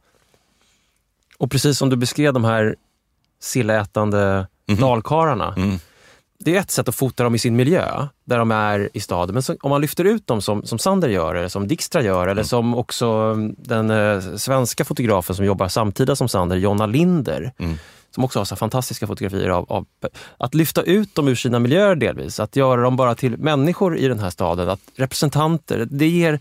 Och 1.41 1.51
precis 1.51 1.79
som 1.79 1.91
du 1.91 1.97
beskrev 1.97 2.33
de 2.33 2.45
här 2.45 2.77
sillätande 3.43 4.47
dalkarlarna. 4.81 5.55
Det 6.45 6.57
är 6.57 6.61
ett 6.61 6.71
sätt 6.71 6.89
att 6.89 6.95
fota 6.95 7.25
dem 7.25 7.35
i 7.35 7.39
sin 7.39 7.57
miljö, 7.57 8.07
där 8.25 8.39
de 8.39 8.51
är 8.51 8.89
i 8.93 9.01
staden. 9.01 9.35
Men 9.35 9.43
så, 9.43 9.57
om 9.61 9.71
man 9.71 9.81
lyfter 9.81 10.05
ut 10.05 10.27
dem 10.27 10.43
som, 10.43 10.65
som 10.65 10.79
Sander 10.79 11.09
gör, 11.09 11.35
eller 11.35 11.49
som 11.49 11.69
Dijkstra 11.69 12.03
gör, 12.03 12.27
eller 12.27 12.43
som 12.43 12.75
också 12.75 13.07
mm, 13.07 13.55
den 13.59 13.91
eh, 13.91 14.37
svenska 14.37 14.85
fotografen 14.85 15.37
som 15.37 15.45
jobbar 15.45 15.69
samtida 15.69 16.17
som 16.17 16.29
Sander, 16.29 16.57
Jonna 16.57 16.87
Linder, 16.87 17.53
som 18.15 18.25
också 18.25 18.41
har 18.41 18.45
så 18.45 18.57
fantastiska 18.57 19.07
fotografier 19.07 19.49
av, 19.49 19.73
av... 19.73 19.87
Att 20.39 20.55
lyfta 20.55 20.83
ut 20.83 21.15
dem 21.15 21.29
ur 21.29 21.35
sina 21.35 21.59
miljöer 21.59 21.95
delvis, 21.95 22.41
att 22.41 22.57
göra 22.57 22.81
dem 22.81 22.97
bara 22.97 23.15
till 23.15 23.39
människor 23.39 23.97
i 23.97 24.09
den 24.09 24.19
här 24.19 24.31
staden, 24.31 24.69
att 24.69 24.81
representanter, 24.97 25.89
det 25.91 26.09
ger 26.09 26.41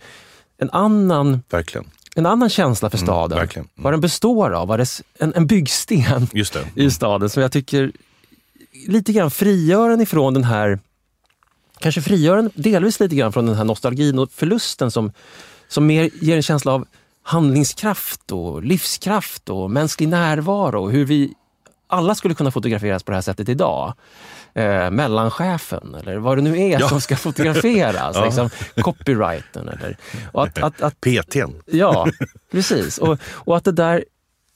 en 0.57 0.69
annan 0.69 1.43
Verkligen. 1.49 1.88
En 2.19 2.25
annan 2.25 2.49
känsla 2.49 2.89
för 2.89 2.97
staden. 2.97 3.37
verkligen. 3.37 3.65
Mm. 3.65 3.83
Vad 3.83 3.93
den 3.93 4.01
består 4.01 4.51
av, 4.53 4.67
vad 4.67 4.79
det, 4.79 4.83
s- 4.83 5.01
en, 5.19 5.33
en 5.35 5.47
byggsten 5.47 6.27
i 6.75 6.91
staden 6.91 7.29
som 7.29 7.41
jag 7.41 7.51
tycker 7.51 7.91
lite 8.87 9.11
grann 9.13 9.31
frigör 9.31 9.89
en 9.89 10.01
ifrån 10.01 10.33
den 10.33 10.43
här, 10.43 10.79
kanske 11.79 12.01
frigör 12.01 12.37
en 12.37 12.51
delvis 12.55 12.99
lite 12.99 13.15
grann 13.15 13.33
från 13.33 13.45
den 13.45 13.55
här 13.55 13.63
nostalgin 13.63 14.19
och 14.19 14.31
förlusten 14.31 14.91
som, 14.91 15.11
som 15.67 15.85
mer 15.85 16.09
ger 16.21 16.35
en 16.35 16.43
känsla 16.43 16.71
av 16.73 16.85
handlingskraft 17.23 18.31
och 18.31 18.63
livskraft 18.63 19.49
och 19.49 19.71
mänsklig 19.71 20.09
närvaro. 20.09 20.89
Hur 20.89 21.05
vi 21.05 21.33
alla 21.90 22.16
skulle 22.16 22.36
kunna 22.36 22.52
fotograferas 22.52 23.03
på 23.03 23.11
det 23.11 23.18
här 23.18 23.22
sättet 23.22 23.49
idag. 23.49 23.94
Eh, 24.53 24.91
mellanchefen 24.91 25.95
eller 25.95 26.18
vad 26.18 26.38
det 26.38 26.41
nu 26.41 26.60
är 26.60 26.80
Ja. 26.80 26.90
som 26.90 27.02
ska 27.02 27.16
fotograferas. 27.16 28.16
Ja. 28.20 28.26
liksom, 28.26 28.49
copyrighten. 28.82 29.70
Eller, 29.70 29.98
och 30.32 30.44
att, 30.44 30.57
att, 30.64 30.82
att, 30.82 31.02
PTn. 31.02 31.53
Ja, 31.66 32.07
precis. 32.52 32.98
Och, 32.98 33.18
och 33.26 33.57
att 33.57 33.64
det 33.64 33.72
där, 33.72 34.06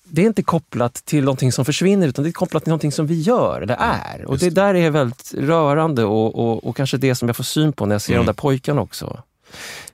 det 0.03 0.21
är 0.21 0.25
inte 0.25 0.43
kopplat 0.43 0.93
till 0.93 1.23
någonting 1.23 1.51
som 1.51 1.65
försvinner 1.65 2.07
utan 2.07 2.23
det 2.23 2.29
är 2.29 2.31
kopplat 2.31 2.63
till 2.63 2.69
någonting 2.71 2.91
som 2.91 3.07
vi 3.07 3.21
gör, 3.21 3.61
eller 3.61 3.77
är. 3.79 4.25
Och 4.25 4.37
det 4.37 4.49
där 4.49 4.73
är 4.75 4.89
väldigt 4.89 5.33
rörande 5.37 6.03
och, 6.03 6.35
och, 6.39 6.63
och 6.67 6.75
kanske 6.77 6.97
det 6.97 7.15
som 7.15 7.29
jag 7.29 7.35
får 7.35 7.43
syn 7.43 7.73
på 7.73 7.85
när 7.85 7.95
jag 7.95 8.01
ser 8.01 8.13
Mm. 8.13 8.25
de 8.25 8.31
där 8.31 8.33
pojkarna 8.41 8.81
också. 8.81 9.23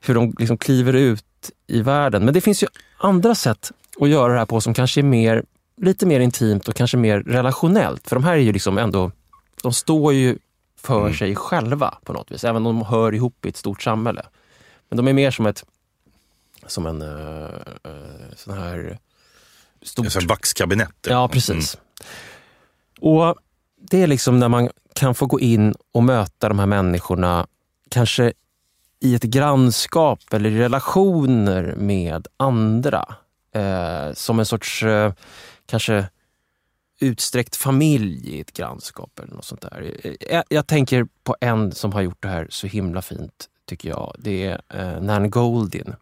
Hur 0.01 0.15
de 0.15 0.35
liksom 0.39 0.57
kliver 0.57 0.93
ut 0.93 1.23
i 1.67 1.81
världen. 1.81 2.25
Men 2.25 2.33
det 2.33 2.41
finns 2.41 2.63
ju 2.63 2.67
andra 2.97 3.35
sätt 3.35 3.71
att 4.01 4.09
göra 4.09 4.33
det 4.33 4.39
här 4.39 4.45
på 4.45 4.61
som 4.61 4.73
kanske 4.73 5.01
är 5.01 5.03
mer, 5.03 5.43
lite 5.81 6.05
mer 6.05 6.19
intimt 6.19 6.67
och 6.67 6.75
kanske 6.75 6.97
mer 6.97 7.19
relationellt. 7.19 8.07
För 8.09 8.15
de 8.15 8.23
här 8.23 8.33
är 8.33 8.37
ju 8.37 8.51
liksom 8.51 8.77
ändå, 8.77 9.11
de 9.63 9.73
står 9.73 10.13
ju 10.13 10.37
för 10.77 11.01
Mm. 11.01 11.13
sig 11.13 11.35
själva 11.35 11.97
på 12.03 12.13
något 12.13 12.31
vis, 12.31 12.43
även 12.43 12.65
om 12.65 12.79
de 12.79 12.85
hör 12.85 13.15
ihop 13.15 13.45
i 13.45 13.49
ett 13.49 13.57
stort 13.57 13.83
samhälle. 13.83 14.25
Men 14.89 14.97
de 14.97 15.07
är 15.07 15.13
mer 15.13 15.31
som 15.31 15.45
ett 15.45 15.65
som 16.67 16.85
en 16.85 17.01
uh, 17.01 17.47
sån 18.35 18.57
här 18.57 18.97
stort... 19.81 20.05
Alltså 20.05 20.27
vaxkabinett. 20.27 21.07
Ja, 21.07 21.27
precis. 21.27 21.77
Och 23.01 23.35
det 23.81 24.03
är 24.03 24.07
liksom 24.07 24.39
när 24.39 24.49
man 24.49 24.69
kan 24.93 25.15
få 25.15 25.25
gå 25.25 25.39
in 25.39 25.75
och 25.91 26.03
möta 26.03 26.49
de 26.49 26.59
här 26.59 26.65
människorna, 26.65 27.47
kanske 27.89 28.33
i 28.99 29.15
ett 29.15 29.23
grannskap 29.23 30.33
eller 30.33 30.49
i 30.49 30.59
relationer 30.59 31.75
med 31.77 32.27
andra. 32.37 33.05
Eh, 33.55 34.13
som 34.13 34.39
en 34.39 34.45
sorts, 34.45 34.83
eh, 34.83 35.13
kanske 35.69 36.09
utsträckt 36.99 37.55
familj 37.55 38.29
i 38.29 38.41
ett 38.41 38.53
grannskap 38.53 39.19
eller 39.19 39.33
något 39.33 39.45
sånt 39.45 39.61
där. 39.61 39.95
Jag, 40.29 40.43
jag 40.49 40.67
tänker 40.67 41.07
på 41.23 41.35
en 41.41 41.71
som 41.71 41.93
har 41.93 42.01
gjort 42.01 42.23
det 42.23 42.27
här 42.27 42.47
så 42.49 42.67
himla 42.67 43.01
fint, 43.01 43.49
tycker 43.65 43.89
jag. 43.89 44.15
Det 44.19 44.45
är 44.45 44.61
eh, 44.69 45.01
Nan 45.01 45.29
Goldin 45.29 45.95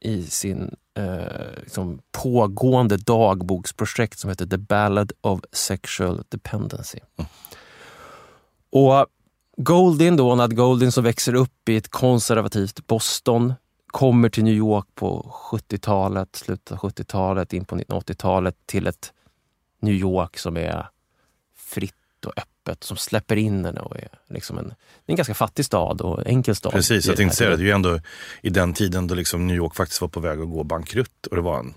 i 0.00 0.22
sin 0.22 0.74
eh, 0.94 1.60
liksom 1.60 2.00
pågående 2.10 2.96
dagboksprojekt 2.96 4.18
som 4.18 4.30
heter 4.30 4.46
The 4.46 4.58
Ballad 4.58 5.12
of 5.20 5.40
Sexual 5.52 6.24
Dependency. 6.28 6.98
Och 8.70 9.06
Goldin, 9.56 10.16
då, 10.16 10.34
Nad 10.34 10.56
Goldin 10.56 10.92
som 10.92 11.04
växer 11.04 11.34
upp 11.34 11.68
i 11.68 11.76
ett 11.76 11.88
konservativt 11.88 12.86
Boston, 12.86 13.54
kommer 13.92 14.28
till 14.28 14.44
New 14.44 14.54
York 14.54 14.86
på 14.94 15.34
70-talet, 15.50 16.36
slutet 16.36 16.72
av 16.72 16.78
70-talet, 16.78 17.52
in 17.52 17.64
på 17.64 17.76
1980-talet 17.76 18.54
till 18.66 18.86
ett 18.86 19.12
New 19.80 19.94
York 19.94 20.38
som 20.38 20.56
är 20.56 20.86
fritt 21.56 21.94
och 22.26 22.32
öppet, 22.36 22.84
som 22.84 22.96
släpper 22.96 23.36
in 23.36 23.64
henne 23.64 23.80
och 23.80 23.96
är 23.96 24.08
liksom 24.28 24.58
en, 24.58 24.74
en 25.06 25.16
ganska 25.16 25.34
fattig 25.34 25.64
stad 25.64 26.00
och 26.00 26.26
enkel 26.26 26.56
stad. 26.56 26.72
Precis, 26.72 27.06
jag 27.06 27.16
tänkte 27.16 27.36
säga 27.36 27.50
det. 27.50 27.56
Det 27.56 27.62
är 27.62 27.66
ju 27.66 27.70
ändå 27.72 28.00
i 28.42 28.50
den 28.50 28.74
tiden 28.74 29.06
då 29.06 29.14
liksom 29.14 29.46
New 29.46 29.56
York 29.56 29.74
faktiskt 29.74 30.00
var 30.00 30.08
på 30.08 30.20
väg 30.20 30.40
att 30.40 30.50
gå 30.50 30.64
bankrutt. 30.64 31.26
Och 31.26 31.36
det 31.36 31.42
var 31.42 31.58
en, 31.58 31.74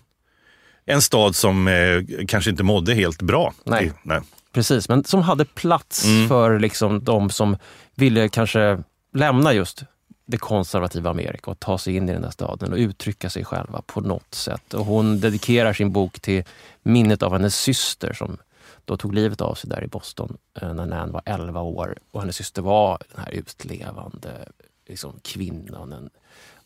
en 0.85 1.01
stad 1.01 1.35
som 1.35 1.67
eh, 1.67 2.03
kanske 2.27 2.49
inte 2.49 2.63
mådde 2.63 2.93
helt 2.93 3.21
bra. 3.21 3.53
Nej. 3.63 3.85
I, 3.85 3.91
nej. 4.03 4.21
Precis, 4.51 4.89
men 4.89 5.03
som 5.03 5.21
hade 5.21 5.45
plats 5.45 6.05
Mm. 6.05 6.27
för 6.27 6.59
liksom 6.59 7.03
de 7.03 7.29
som 7.29 7.57
ville 7.95 8.29
kanske 8.29 8.83
lämna 9.13 9.53
just 9.53 9.83
det 10.25 10.37
konservativa 10.37 11.09
Amerika 11.09 11.51
och 11.51 11.59
ta 11.59 11.77
sig 11.77 11.95
in 11.95 12.09
i 12.09 12.13
den 12.13 12.21
där 12.21 12.29
staden 12.29 12.73
och 12.73 12.77
uttrycka 12.77 13.29
sig 13.29 13.45
själva 13.45 13.81
på 13.85 14.01
något 14.01 14.35
sätt. 14.35 14.73
Och 14.73 14.85
hon 14.85 15.19
dedikerar 15.19 15.73
sin 15.73 15.91
bok 15.91 16.19
till 16.19 16.43
minnet 16.83 17.23
av 17.23 17.33
hennes 17.33 17.55
syster 17.55 18.13
som 18.13 18.37
då 18.85 18.97
tog 18.97 19.13
livet 19.13 19.41
av 19.41 19.55
sig 19.55 19.69
där 19.69 19.83
i 19.83 19.87
Boston 19.87 20.37
eh, 20.61 20.73
när 20.73 20.85
Nan 20.85 21.11
var 21.11 21.21
11 21.25 21.61
år. 21.61 21.97
Och 22.11 22.21
hennes 22.21 22.35
syster 22.35 22.61
var 22.61 22.99
den 23.15 23.23
här 23.25 23.31
utlevande 23.31 24.49
liksom, 24.87 25.19
kvinnan, 25.23 25.93
en 25.93 26.09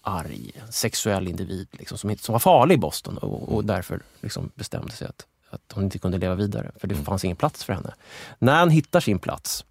arg, 0.01 0.51
en 0.65 0.71
sexuell 0.71 1.27
individ 1.27 1.67
liksom, 1.71 1.97
som, 1.97 2.17
som 2.17 2.33
var 2.33 2.39
farlig 2.39 2.75
i 2.75 2.77
Boston 2.77 3.17
och, 3.17 3.55
och 3.55 3.65
därför 3.65 4.01
liksom, 4.21 4.51
bestämde 4.55 4.91
sig 4.91 5.07
att, 5.07 5.25
att 5.49 5.71
hon 5.73 5.83
inte 5.83 5.99
kunde 5.99 6.17
leva 6.17 6.35
vidare 6.35 6.71
för 6.75 6.87
det 6.87 6.95
fanns 6.95 7.25
ingen 7.25 7.37
plats 7.37 7.63
för 7.63 7.73
henne. 7.73 7.93
Nan 8.39 8.69
hittar 8.69 8.99
sin 8.99 9.19
plats 9.19 9.65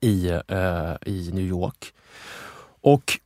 i, 0.00 0.28
eh, 0.28 0.94
i 1.06 1.30
New 1.32 1.44
York. 1.44 1.92
Och 2.82 3.18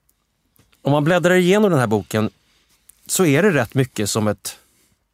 om 0.83 0.93
man 0.93 1.05
bläddrar 1.05 1.35
igenom 1.35 1.71
den 1.71 1.81
här 1.81 1.87
boken 1.87 2.31
så 3.07 3.25
är 3.25 3.43
det 3.43 3.51
rätt 3.51 3.75
mycket 3.75 4.11
som 4.11 4.29
ett 4.29 4.59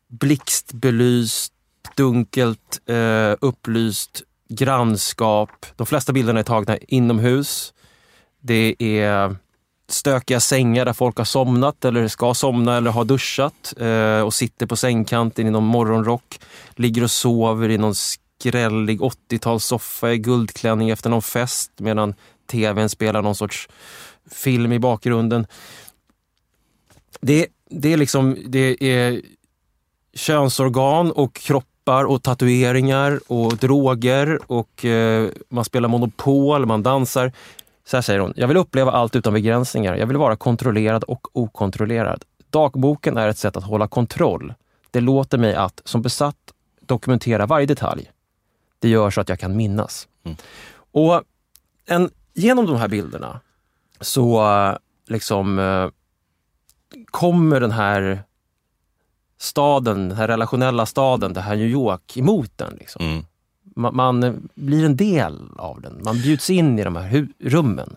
blixtbelyst, 0.08 1.52
dunkelt, 1.96 2.80
eh, 2.86 3.34
upplyst 3.40 4.22
grannskap. 4.48 5.66
De 5.76 5.86
flesta 5.86 6.12
bilderna 6.12 6.40
är 6.40 6.44
tagna 6.44 6.78
inomhus. 6.78 7.74
Det 8.40 8.76
är 8.78 9.36
stökiga 9.88 10.40
sängar 10.40 10.84
där 10.84 10.92
folk 10.92 11.18
har 11.18 11.24
somnat 11.24 11.84
eller 11.84 12.08
ska 12.08 12.34
somna 12.34 12.76
eller 12.76 12.90
har 12.90 13.04
duschat 13.04 13.74
eh, 13.80 14.20
och 14.20 14.34
sitter 14.34 14.66
på 14.66 14.76
sängkanten 14.76 15.46
i 15.46 15.50
någon 15.50 15.64
morgonrock, 15.64 16.40
ligger 16.76 17.04
och 17.04 17.10
sover 17.10 17.68
i 17.68 17.78
någon 17.78 17.94
skrällig 17.94 19.00
80-talssoffa 19.00 20.12
i 20.12 20.18
guldklänning 20.18 20.90
efter 20.90 21.10
någon 21.10 21.22
fest 21.22 21.70
medan 21.76 22.14
tvn 22.50 22.88
spelar 22.88 23.22
någon 23.22 23.34
sorts 23.34 23.68
film 24.30 24.72
i 24.72 24.78
bakgrunden. 24.78 25.46
Det, 27.20 27.46
det 27.70 27.92
är 27.92 27.96
liksom, 27.96 28.36
det 28.46 28.84
är 28.84 29.22
könsorgan 30.14 31.12
och 31.12 31.34
kroppar 31.34 32.04
och 32.04 32.22
tatueringar 32.22 33.20
och 33.26 33.56
droger 33.56 34.38
och 34.46 34.84
eh, 34.84 35.28
man 35.48 35.64
spelar 35.64 35.88
Monopol, 35.88 36.66
man 36.66 36.82
dansar. 36.82 37.32
Så 37.84 37.96
här 37.96 38.02
säger 38.02 38.20
hon, 38.20 38.32
jag 38.36 38.48
vill 38.48 38.56
uppleva 38.56 38.92
allt 38.92 39.16
utan 39.16 39.32
begränsningar. 39.32 39.96
Jag 39.96 40.06
vill 40.06 40.16
vara 40.16 40.36
kontrollerad 40.36 41.04
och 41.04 41.36
okontrollerad. 41.36 42.24
Dagboken 42.50 43.16
är 43.16 43.28
ett 43.28 43.38
sätt 43.38 43.56
att 43.56 43.64
hålla 43.64 43.88
kontroll. 43.88 44.54
Det 44.90 45.00
låter 45.00 45.38
mig 45.38 45.54
att, 45.54 45.80
som 45.84 46.02
besatt, 46.02 46.36
dokumentera 46.80 47.46
varje 47.46 47.66
detalj. 47.66 48.10
Det 48.78 48.88
gör 48.88 49.10
så 49.10 49.20
att 49.20 49.28
jag 49.28 49.38
kan 49.38 49.56
minnas. 49.56 50.08
Och 50.92 51.22
en, 51.86 52.10
genom 52.34 52.66
de 52.66 52.76
här 52.76 52.88
bilderna 52.88 53.40
så 54.02 54.78
liksom 55.08 55.58
eh, 55.58 55.88
kommer 57.10 57.60
den 57.60 57.70
här 57.70 58.22
staden, 59.38 60.08
den 60.08 60.18
här 60.18 60.28
relationella 60.28 60.86
staden, 60.86 61.32
det 61.32 61.40
här 61.40 61.56
New 61.56 61.66
York, 61.66 62.16
emot 62.16 62.50
den. 62.58 62.76
Liksom. 62.78 63.04
Mm. 63.06 63.24
Man, 63.76 63.96
man 63.96 64.48
blir 64.54 64.84
en 64.84 64.96
del 64.96 65.38
av 65.56 65.80
den. 65.80 66.00
Man 66.04 66.20
bjuds 66.20 66.50
in 66.50 66.78
i 66.78 66.84
de 66.84 66.96
här 66.96 67.28
rummen. 67.40 67.96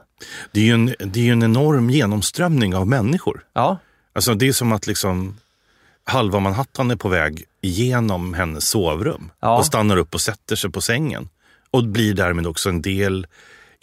Det 0.52 0.60
är 0.60 0.64
ju 0.64 0.73
en, 0.73 0.95
det 1.06 1.27
är 1.27 1.32
en 1.32 1.44
enorm 1.44 1.90
genomströmning 1.90 2.76
av 2.76 2.88
människor. 2.88 3.45
Ja, 3.53 3.77
Alltså 4.14 4.34
det 4.34 4.48
är 4.48 4.53
som 4.53 4.72
att 4.72 4.88
liksom 4.88 5.36
halva 6.03 6.40
Manhattan 6.40 6.91
är 6.91 6.95
på 6.95 7.10
väg 7.10 7.44
igenom 7.61 8.34
hennes 8.34 8.68
sovrum 8.69 9.32
Ja. 9.40 9.57
och 9.57 9.65
stannar 9.65 9.98
upp 9.98 10.14
och 10.14 10.22
sätter 10.22 10.56
sig 10.56 10.72
på 10.72 10.82
sängen. 10.82 11.30
Och 11.72 11.84
blir 11.84 12.14
därmed 12.14 12.48
också 12.48 12.69
en 12.69 12.82
del 12.82 13.27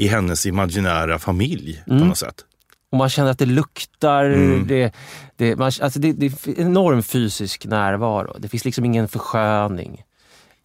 i 0.02 0.06
hennes 0.08 0.46
imaginära 0.46 1.18
familj 1.18 1.82
Mm. 1.86 1.98
på 2.00 2.04
något 2.06 2.18
sätt. 2.18 2.44
och 2.90 2.98
man 2.98 3.08
känner 3.10 3.30
att 3.30 3.38
det 3.38 3.46
luktar. 3.46 4.24
Mm. 4.24 4.66
Det, 4.66 4.94
det, 5.36 5.56
man, 5.56 5.72
alltså 5.80 5.98
det, 5.98 6.12
det 6.12 6.26
är 6.26 6.60
enorm 6.60 7.02
fysisk 7.02 7.66
närvaro. 7.66 8.36
Det 8.38 8.48
finns 8.48 8.64
liksom 8.64 8.84
ingen 8.84 9.08
försköning. 9.08 10.02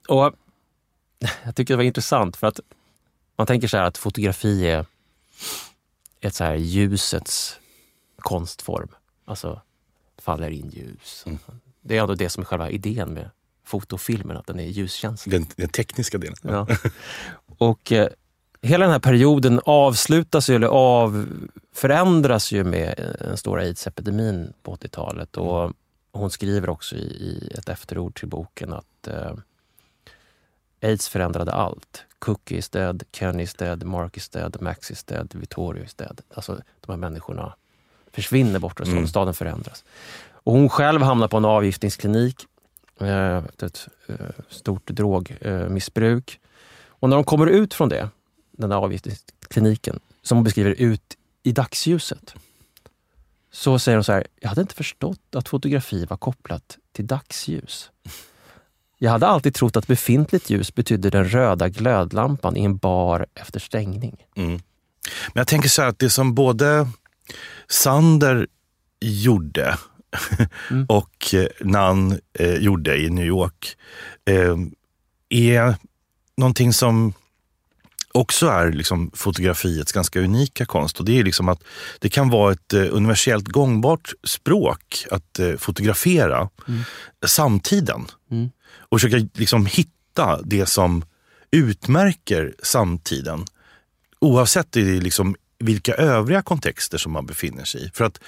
Och 0.08 0.24
jag 1.44 1.56
tycker 1.56 1.74
det 1.74 1.78
var 1.78 1.84
intressant 1.84 2.38
för 2.38 2.48
att 2.48 2.60
man 3.38 3.48
tänker 3.48 3.68
så 3.68 3.78
här 3.78 3.84
att 3.84 3.98
fotografi 3.98 4.68
är 4.68 4.86
ett 6.22 6.36
så 6.36 6.44
här 6.44 6.56
ljusets 6.56 7.60
konstform. 8.20 8.90
Alltså 9.26 9.62
faller 10.22 10.50
in 10.50 10.70
ljus. 10.70 11.24
Mm. 11.26 11.40
Det 11.82 11.98
är 11.98 12.02
ändå 12.02 12.16
det 12.16 12.30
som 12.30 12.42
är 12.42 12.46
själva 12.46 12.70
idén 12.70 13.14
med 13.14 13.30
fotofilmen, 13.66 14.38
att 14.38 14.48
den 14.48 14.60
är 14.60 14.64
ljuskänslig. 14.68 15.34
Den, 15.34 15.48
den 15.56 15.70
tekniska 15.70 16.18
delen. 16.18 16.36
Ja. 16.42 16.68
Och 17.58 17.92
eh, 17.92 18.08
hela 18.62 18.86
den 18.86 18.92
här 18.92 19.00
perioden 19.00 19.62
avslutas 19.66 20.50
ju, 20.50 20.56
eller 20.56 20.68
av, 20.68 21.28
förändras 21.74 22.52
ju 22.52 22.64
med 22.64 23.16
den 23.20 23.38
stora 23.38 23.62
aids-epidemin 23.62 24.54
på 24.64 24.76
80-talet. 24.76 25.38
Och 25.38 25.72
hon 26.12 26.30
skriver 26.30 26.70
också 26.70 26.96
i, 26.96 27.00
i 27.00 27.52
ett 27.58 27.70
efterord 27.70 28.20
till 28.20 28.28
boken 28.28 28.74
att 28.74 29.08
eh, 29.08 29.32
aids 30.82 31.10
förändrade 31.10 31.52
allt. 31.52 32.04
Cookie 32.20 32.58
is 32.58 32.70
dead, 32.70 33.04
Kenny 33.12 33.44
is 33.44 33.54
dead, 33.54 33.84
Mark 33.84 34.18
is 34.18 34.30
dead, 34.30 34.58
Max 34.62 34.92
is 34.92 35.04
dead, 35.04 35.32
Vittorio 35.36 35.84
is 35.84 35.94
dead. 35.94 36.22
Alltså 36.34 36.56
de 36.82 36.92
här 36.92 36.98
människorna 36.98 37.54
försvinner 38.12 38.60
bort 38.60 38.80
och 38.80 38.88
Mm. 38.88 39.08
staden 39.08 39.34
förändras. 39.34 39.84
Och 40.32 40.54
hon 40.54 40.70
själv 40.70 41.02
hamnar 41.02 41.28
på 41.28 41.38
en 41.38 41.46
avgiftningsklinik 41.46 42.46
eh, 43.00 43.38
efter 43.38 43.68
ett 43.68 43.88
eh, 44.08 44.16
stort 44.50 44.88
drogmissbruk. 44.88 46.40
Och 46.88 47.10
när 47.10 47.16
de 47.18 47.24
kommer 47.24 47.48
ut 47.48 47.74
från 47.74 47.90
det, 47.90 48.10
den 48.58 48.70
där 48.70 48.78
avgiftningskliniken, 48.78 50.00
som 50.22 50.38
hon 50.38 50.44
beskriver 50.44 50.72
ut 50.72 51.18
i 51.44 51.52
dagsljuset, 51.52 52.34
så 53.52 53.80
säger 53.80 53.96
hon 53.98 54.04
så 54.04 54.12
här, 54.12 54.28
jag 54.40 54.50
hade 54.50 54.62
inte 54.62 54.76
förstått 54.76 55.36
att 55.36 55.50
fotografi 55.50 56.06
var 56.06 56.18
kopplat 56.18 56.78
till 56.92 57.08
dagsljus. 57.08 57.92
Jag 58.98 59.12
hade 59.12 59.28
alltid 59.28 59.54
trott 59.54 59.76
att 59.76 59.88
befintligt 59.88 60.50
ljus 60.50 60.76
betydde 60.76 61.10
den 61.10 61.30
röda 61.30 61.70
glödlampan 61.70 62.58
i 62.58 62.64
en 62.64 62.78
bar 62.78 63.26
efter 63.36 63.60
stängning. 63.60 64.18
Mm. 64.36 64.52
Men 64.52 64.62
jag 65.34 65.48
tänker 65.48 65.70
så 65.70 65.82
här 65.82 65.90
att 65.90 66.00
det 66.00 66.10
som 66.10 66.36
både 66.36 66.88
Sander 67.68 68.48
gjorde 69.00 69.78
Mm. 70.72 70.86
och 70.90 71.34
eh, 71.34 71.48
Nan 71.62 72.20
eh, 72.34 72.54
gjorde 72.56 72.98
i 72.98 73.10
New 73.10 73.26
York 73.26 73.78
eh, 74.26 74.56
är 75.30 75.76
någonting 76.38 76.74
som 76.74 77.14
också 78.18 78.48
är 78.48 78.72
liksom 78.72 79.12
fotografiets 79.14 79.92
ganska 79.92 80.20
unika 80.20 80.66
konst. 80.66 81.00
Och 81.00 81.06
det 81.06 81.20
är 81.20 81.24
liksom 81.24 81.50
att 81.50 81.64
det 82.00 82.10
kan 82.10 82.30
vara 82.30 82.54
ett 82.54 82.74
eh, 82.74 82.86
universellt 82.92 83.48
gångbart 83.48 84.14
språk 84.24 85.06
att 85.12 85.40
eh, 85.40 85.56
fotografera 85.56 86.50
samtiden. 87.26 88.06
Mm. 88.32 88.50
Och 88.90 89.02
försöka 89.02 89.28
liksom 89.34 89.66
hitta 89.66 90.42
det 90.42 90.66
som 90.66 91.06
utmärker 91.52 92.54
samtiden. 92.64 93.46
Oavsett 94.20 94.78
i 94.78 95.02
liksom 95.02 95.36
vilka 95.60 95.94
övriga 95.94 96.42
kontexter 96.42 96.98
som 96.98 97.12
man 97.12 97.26
befinner 97.26 97.64
sig 97.64 97.86
i. 97.86 97.92
För 97.94 98.06
att 98.06 98.20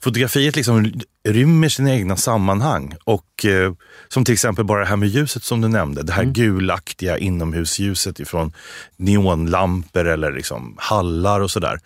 fotografiet 0.00 0.56
liksom 0.56 0.92
rymmer 1.24 1.68
sina 1.68 1.90
egna 1.94 2.16
sammanhang. 2.16 2.94
Och 3.04 3.44
eh, 3.44 3.72
Som 4.08 4.24
till 4.24 4.32
exempel 4.34 4.64
bara 4.64 4.80
det 4.80 4.86
här 4.86 4.96
med 4.96 5.08
ljuset 5.08 5.42
som 5.42 5.60
du 5.60 5.68
nämnde. 5.68 6.02
Det 6.02 6.12
här 6.12 6.24
gulaktiga 6.24 7.18
inomhusljuset 7.18 8.20
ifrån 8.20 8.52
neonlampor 8.96 10.06
eller 10.06 10.32
liksom 10.32 10.74
hallar 10.78 11.40
och 11.40 11.50
sådär. 11.50 11.80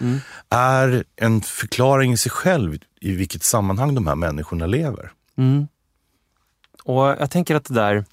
Är 0.50 1.04
en 1.16 1.40
förklaring 1.40 2.12
i 2.12 2.16
sig 2.16 2.30
själv 2.32 2.78
i 3.00 3.12
vilket 3.16 3.42
sammanhang 3.42 3.94
de 3.94 4.06
här 4.06 4.14
människorna 4.14 4.66
lever. 4.66 5.12
Mm. 5.38 5.66
Och 6.84 7.04
jag 7.04 7.30
tänker 7.30 7.54
att 7.54 7.64
det 7.64 7.74
där 7.74 8.04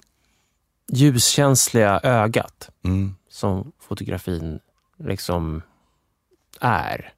ljuskänsliga 0.92 2.00
ögat 2.02 2.68
Mm. 2.84 3.14
som 3.30 3.72
fotografin 3.88 4.58
liksom 5.04 5.62
är. 6.62 7.12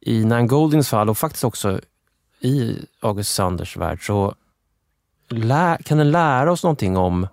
I 0.00 0.24
Nan 0.24 0.46
Goldings 0.46 0.88
fall 0.88 1.10
och 1.10 1.18
faktiskt 1.18 1.44
också 1.44 1.80
i 2.40 2.86
August 3.00 3.34
Sanders 3.34 3.76
värld 3.76 4.06
så 4.06 4.34
kan 5.84 5.98
den 5.98 6.10
lära 6.10 6.52
oss 6.52 6.62
någonting 6.62 6.96
om 6.96 7.26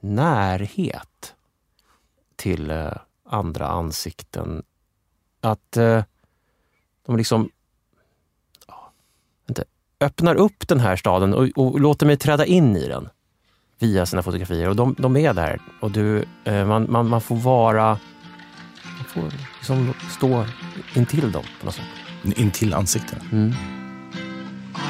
närhet 0.00 1.34
till 2.36 2.70
eh, 2.70 2.92
andra 3.24 3.66
ansikten. 3.66 4.62
Att 5.40 5.76
eh, 5.76 6.04
de 7.06 7.16
liksom 7.16 7.50
inte, 9.48 9.64
öppnar 10.00 10.34
upp 10.34 10.68
den 10.68 10.80
här 10.80 10.96
staden 10.96 11.34
och, 11.34 11.48
och 11.56 11.80
låter 11.80 12.06
mig 12.06 12.16
träda 12.16 12.46
in 12.46 12.76
i 12.76 12.88
den 12.88 13.08
via 13.78 14.06
sina 14.06 14.22
fotografier. 14.22 14.68
Och 14.68 14.76
de, 14.76 14.94
de 14.98 15.16
är 15.16 15.34
där 15.34 15.60
och 15.80 15.90
du, 15.90 16.24
eh, 16.44 16.66
man, 16.66 16.86
man, 16.90 17.08
man 17.08 17.20
får 17.20 17.36
vara, 17.36 17.98
man 18.96 19.04
får 19.08 19.32
liksom 19.54 19.94
stå 20.10 20.46
intill 20.94 21.32
dem 21.32 21.44
på 21.60 21.66
något 21.66 21.74
sätt. 21.74 21.84
Intill 22.36 22.74
ansiktena. 22.74 23.22
Mm. 23.32 23.54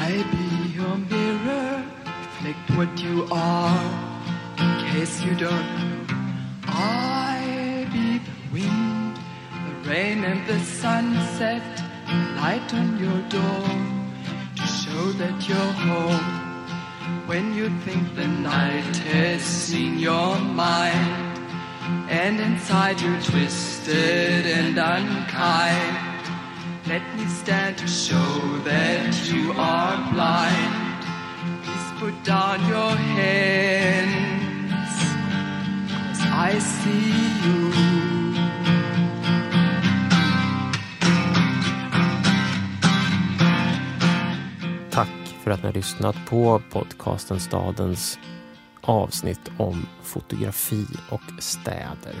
I 0.07 0.23
be 0.31 0.77
your 0.77 0.97
mirror, 0.97 1.83
reflect 2.05 2.69
what 2.77 3.03
you 3.03 3.27
are. 3.31 3.79
In 4.57 4.91
case 4.91 5.25
you 5.25 5.33
don't 5.35 5.65
know, 5.77 6.15
I 6.67 7.85
be 7.91 8.19
the 8.19 8.53
wind, 8.53 9.15
the 9.83 9.89
rain 9.89 10.23
and 10.23 10.47
the 10.47 10.59
sunset, 10.65 11.63
the 12.07 12.41
light 12.41 12.73
on 12.73 12.97
your 12.99 13.21
door 13.29 13.69
to 14.55 14.67
show 14.67 15.11
that 15.19 15.49
you're 15.49 15.73
home. 15.73 16.45
When 17.27 17.55
you 17.55 17.69
think 17.85 18.15
the 18.15 18.27
night 18.27 18.97
has 18.97 19.41
seen 19.41 19.99
your 19.99 20.39
mind, 20.39 21.39
and 22.09 22.39
inside 22.39 23.01
you're 23.01 23.21
twisted 23.21 24.45
and 24.45 24.77
unkind. 24.77 25.97
Let 26.87 27.01
me 27.15 27.25
stand 27.25 27.77
to 27.77 27.87
show 27.87 28.59
that 28.63 29.31
you 29.31 29.53
are 29.57 29.97
blind. 30.13 31.03
Please 31.63 31.91
put 31.99 32.23
down 32.23 32.59
your 32.67 32.95
hands, 33.17 34.95
cause 36.07 36.21
I 36.27 36.59
see 36.59 37.13
you. 37.45 37.95
För 45.45 45.51
att 45.51 45.63
ni 45.63 45.67
har 45.67 45.73
lyssnat 45.73 46.15
på 46.29 46.61
podcasten 46.71 47.39
Stadens 47.39 48.19
avsnitt 48.85 49.51
om 49.57 49.85
fotografi 50.03 50.85
och 51.09 51.21
städer. 51.39 52.15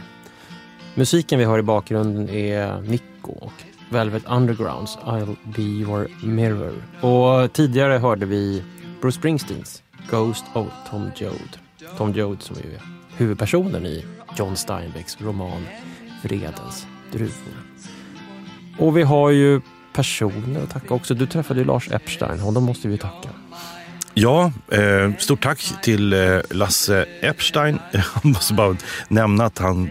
Musiken 0.95 1.39
vi 1.39 1.45
hör 1.45 1.59
i 1.59 1.61
bakgrunden 1.61 2.29
är 2.29 2.81
Nico 2.81 3.31
och 3.31 3.53
Velvet 3.89 4.23
Undergrounds 4.27 4.97
I'll 4.97 5.35
be 5.43 5.61
your 5.61 6.07
mirror. 6.23 6.73
Och 7.01 7.53
tidigare 7.53 7.93
hörde 7.93 8.25
vi 8.25 8.63
Bruce 9.01 9.17
Springsteens 9.17 9.83
Ghost 10.09 10.45
of 10.53 10.67
Tom 10.89 11.11
Joad. 11.15 11.57
Tom 11.97 12.13
Joad 12.13 12.41
som 12.41 12.55
ju 12.55 12.75
är 12.75 12.81
huvudpersonen 13.17 13.85
i 13.85 14.05
John 14.37 14.55
Steinbecks 14.55 15.21
roman 15.21 15.65
Vredens 16.23 16.87
druvor. 17.11 17.53
Och 18.79 18.97
vi 18.97 19.03
har 19.03 19.29
ju 19.29 19.61
personer 19.93 20.63
att 20.63 20.69
tacka 20.69 20.93
också. 20.93 21.13
Du 21.13 21.27
träffade 21.27 21.59
ju 21.59 21.65
Lars 21.65 21.91
Epstein, 21.91 22.39
honom 22.39 22.63
måste 22.63 22.87
vi 22.87 22.97
tacka. 22.97 23.29
Ja, 24.17 24.51
eh, 24.71 25.15
stort 25.17 25.43
tack 25.43 25.81
till 25.81 26.13
eh, 26.13 26.39
Lasse 26.49 27.05
Epstein. 27.21 27.79
Jag 27.91 28.25
måste 28.25 28.53
bara 28.53 28.77
nämna 29.07 29.45
att 29.45 29.57
han, 29.57 29.89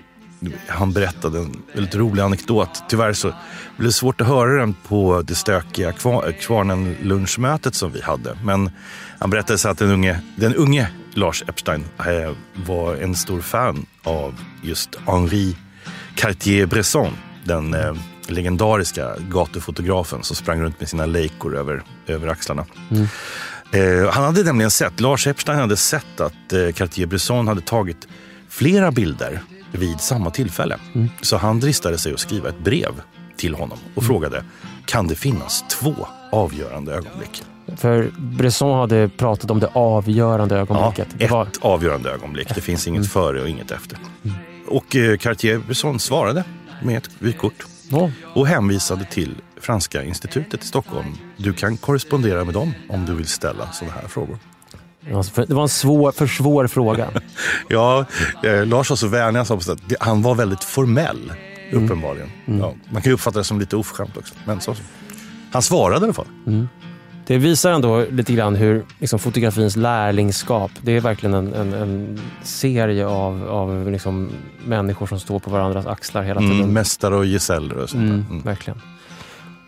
han 0.69 0.93
berättade 0.93 1.39
en 1.39 1.63
väldigt 1.75 1.95
rolig 1.95 2.23
anekdot. 2.23 2.83
Tyvärr 2.89 3.13
så 3.13 3.33
blev 3.77 3.89
det 3.89 3.93
svårt 3.93 4.21
att 4.21 4.27
höra 4.27 4.61
den 4.61 4.75
på 4.89 5.23
det 5.23 5.35
stökiga 5.35 5.93
kvar, 5.93 6.33
Kvarnen 6.41 6.97
lunchmötet 7.03 7.75
som 7.75 7.93
vi 7.93 8.01
hade. 8.01 8.39
Men 8.45 8.71
han 9.19 9.31
berättade 9.31 9.59
så 9.59 9.69
att 9.69 9.79
den 9.79 9.91
unge, 9.91 10.21
den 10.37 10.55
unge 10.55 10.89
Lars 11.15 11.45
Epstein 11.49 11.85
eh, 11.99 12.33
var 12.55 12.97
en 12.97 13.15
stor 13.15 13.41
fan 13.41 13.87
av 14.03 14.35
just 14.63 14.91
Henri 15.07 15.57
Cartier-Bresson. 16.17 17.13
Den 17.45 17.75
eh, 17.75 17.95
legendariska 18.29 19.17
gatufotografen 19.19 20.23
som 20.23 20.37
sprang 20.37 20.61
runt 20.61 20.81
med 20.81 20.89
sina 20.89 21.07
lejkor 21.07 21.57
över, 21.57 21.83
över 22.07 22.29
axlarna. 22.29 22.67
Mm. 22.91 23.07
Eh, 23.73 24.11
han 24.11 24.25
hade 24.25 24.43
nämligen 24.43 24.71
sett, 24.71 25.01
Lars 25.01 25.27
Epstein 25.27 25.59
hade 25.59 25.77
sett 25.77 26.21
att 26.21 26.53
eh, 26.53 26.59
Cartier-Bresson 26.59 27.49
hade 27.49 27.61
tagit 27.61 28.09
flera 28.49 28.91
bilder 28.91 29.41
vid 29.73 30.01
samma 30.01 30.31
tillfälle. 30.31 30.79
Så 31.21 31.37
han 31.37 31.61
dristade 31.61 31.99
sig 31.99 32.13
att 32.13 32.21
skriva 32.21 32.49
ett 32.49 32.59
brev 32.59 32.93
till 33.37 33.55
honom 33.55 33.79
och 33.95 34.05
frågade, 34.05 34.45
kan 34.87 35.07
det 35.09 35.15
finnas 35.15 35.65
två 35.71 35.95
avgörande 36.33 36.93
ögonblick? 36.95 37.43
För 37.77 38.11
Bresson 38.19 38.79
hade 38.79 39.09
pratat 39.09 39.51
om 39.51 39.61
det 39.61 39.67
avgörande 39.73 40.55
Ja, 40.55 40.61
ögonblicket. 40.61 41.09
det 41.19 41.25
ett 41.25 41.31
var, 41.31 41.49
avgörande 41.61 42.11
ögonblick. 42.11 42.55
Det 42.55 42.61
finns 42.61 42.89
inget 42.89 43.13
före 43.13 43.43
och 43.43 43.49
inget 43.49 43.71
efter. 43.71 43.99
Och 44.69 44.97
eh, 44.97 45.17
Cartier-Bresson 45.17 45.99
svarade 45.99 46.45
med 46.83 46.97
ett 46.99 47.11
vykort 47.19 47.67
ja, 47.89 48.11
och 48.35 48.47
hänvisade 48.47 49.05
till 49.05 49.35
Franska 49.65 50.05
institutet 50.05 50.65
i 50.65 50.67
Stockholm. 50.67 51.07
Du 51.37 51.53
kan 51.53 51.77
korrespondera 51.77 52.45
med 52.45 52.55
dem 52.55 52.75
om 52.89 53.07
du 53.07 53.15
vill 53.15 53.27
ställa 53.27 53.73
sådana 53.73 53.95
här 54.03 54.09
frågor. 54.09 54.39
det 55.47 55.55
var 55.55 55.63
en 55.63 55.69
svår, 55.69 56.13
för 56.13 56.27
svår 56.27 56.67
fråga. 56.67 57.09
Ja, 57.69 58.05
eh, 58.45 58.67
Lars 58.67 58.91
var 58.91 58.97
så 58.97 59.09
vänlig. 59.09 59.41
Han, 59.41 59.61
han 60.01 60.23
var 60.23 60.35
väldigt 60.35 60.65
formell, 60.65 61.33
uppenbarligen. 61.73 62.31
Ja, 62.45 62.75
man 62.91 63.03
kan 63.03 63.11
ju 63.11 63.15
uppfatta 63.15 63.39
det 63.39 63.45
som 63.45 63.61
lite 63.61 63.77
oförskämt 63.77 64.17
också. 64.17 64.35
Men 64.47 64.61
så, 64.61 64.75
han 65.53 65.63
svarade 65.63 66.01
i 66.01 66.05
alla 66.05 66.13
fall. 66.13 66.27
Det 67.27 67.39
visar 67.39 67.73
ändå 67.73 68.05
lite 68.11 68.33
grann 68.33 68.55
hur 68.55 68.85
liksom, 68.99 69.19
fotografins 69.19 69.77
lärlingskap, 69.77 70.71
det 70.83 70.93
är 70.93 71.01
verkligen 71.01 71.35
en, 71.35 71.55
en, 71.55 71.73
en 71.73 72.21
serie 72.43 73.07
av, 73.07 73.49
av 73.49 73.91
liksom, 73.91 74.31
människor 74.65 75.07
som 75.07 75.21
står 75.21 75.39
på 75.39 75.51
varandras 75.51 75.87
axlar 75.87 76.23
hela 76.23 76.41
tiden. 76.41 76.57
Mm, 76.59 76.73
mästare 76.73 77.17
och 77.17 77.27
gesäller 77.27 77.77
och 77.79 77.91
sånt. 77.91 78.03
Mm, 78.03 78.25
Mm. 78.31 78.43
Verkligen. 78.43 78.81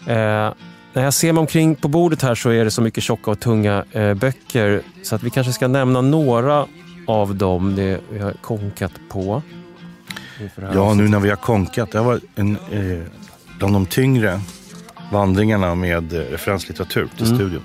Eh, 0.07 0.53
när 0.93 1.03
jag 1.05 1.15
ser 1.15 1.33
mig 1.33 1.41
omkring 1.41 1.74
på 1.74 1.89
bordet 1.89 2.23
här 2.23 2.35
så 2.35 2.51
är 2.51 2.65
det 2.65 2.70
så 2.70 2.83
mycket 2.83 3.03
tjocka 3.05 3.31
och 3.31 3.41
tunga 3.41 3.85
eh, 3.93 4.15
böcker 4.15 4.83
så 5.03 5.15
att 5.15 5.23
vi 5.23 5.31
kanske 5.31 5.53
ska 5.53 5.69
nämna 5.69 6.01
några 6.01 6.66
av 7.07 7.35
dem 7.37 7.77
det 7.77 8.01
vi 8.12 8.19
har 8.19 8.33
konkat 8.33 8.93
på. 9.09 9.43
Ja, 10.74 10.95
nu 10.95 11.09
när 11.09 11.20
vi 11.20 11.28
har 11.28 11.37
konkat. 11.37 11.93
Det 11.93 12.01
varit 12.01 12.24
en, 12.35 12.57
eh, 12.57 13.03
bland 13.59 13.74
de 13.74 13.87
tyngre 13.87 14.41
vandringarna 15.12 15.74
med 15.74 16.12
eh, 16.12 16.19
referenslitteratur 16.19 17.09
till 17.16 17.27
Mm. 17.27 17.39
studion. 17.39 17.62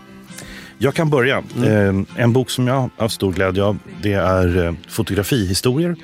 Jag 0.78 0.94
kan 0.94 1.10
börja. 1.10 1.44
Mm. 1.58 2.06
Eh, 2.16 2.24
En 2.24 2.34
bok 2.34 2.50
som 2.50 2.68
jag 2.68 2.74
har 2.76 2.90
haft 2.98 3.16
stor 3.16 3.32
glädje 3.34 3.64
av 3.64 3.78
det 4.02 4.14
är 4.14 4.66
eh, 4.66 4.74
Fotografihistorier. 4.90 5.96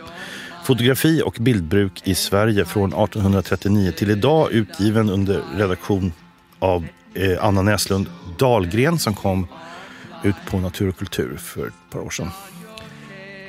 Fotografi 0.66 1.22
och 1.26 1.38
bildbruk 1.40 2.02
i 2.04 2.16
Sverige 2.16 2.66
från 2.66 2.90
1839 2.94 3.92
till 3.92 4.10
idag 4.10 4.52
utgiven 4.52 5.10
under 5.10 5.42
redaktion 5.58 6.14
av 6.60 6.86
eh, 7.14 7.46
Anna 7.46 7.62
Näslund 7.62 8.08
Dahlgren 8.38 9.00
som 9.00 9.14
kom 9.14 9.48
ut 10.24 10.36
på 10.50 10.58
Natur 10.58 10.90
och 10.90 10.98
kultur 10.98 11.38
för 11.38 11.68
ett 11.68 11.74
par 11.92 12.00
år 12.00 12.10
sedan. 12.10 12.30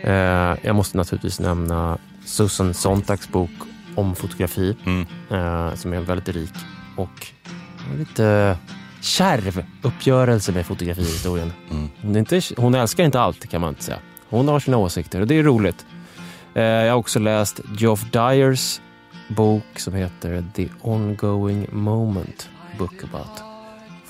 Eh, 0.03 0.57
jag 0.67 0.77
måste 0.77 0.97
naturligtvis 0.97 1.41
nämna 1.41 1.99
Susan 2.25 2.75
Sontags 2.75 3.29
bok 3.29 3.51
om 3.95 4.15
fotografi 4.17 4.77
Mm. 4.87 5.07
eh, 5.31 5.75
som 5.75 5.93
är 5.93 6.01
väldigt 6.01 6.29
rik 6.29 6.53
och 6.97 7.27
lite 7.99 8.57
kärv 9.01 9.65
uppgörelse 9.83 10.53
med 10.53 10.67
fotografihistorien. 10.67 11.53
Mm. 11.71 11.89
Hon, 12.03 12.17
inte, 12.17 12.41
hon 12.57 12.75
älskar 12.75 13.05
inte 13.05 13.21
allt 13.21 13.49
kan 13.51 13.61
man 13.61 13.69
inte 13.69 13.85
säga. 13.85 13.99
Hon 14.31 14.49
har 14.49 14.61
sina 14.61 14.77
åsikter 14.77 15.21
och 15.21 15.27
det 15.27 15.35
är 15.35 15.43
roligt. 15.43 15.87
Eh, 16.55 16.63
jag 16.63 16.93
har 16.93 16.99
också 16.99 17.19
läst 17.19 17.61
Geoff 17.79 18.05
Dyers 18.11 18.81
bok 19.29 19.65
som 19.77 19.95
heter 19.95 20.45
The 20.55 20.69
Ongoing 20.81 21.67
Moment 21.73 22.49
Book 22.79 23.05
About 23.05 23.43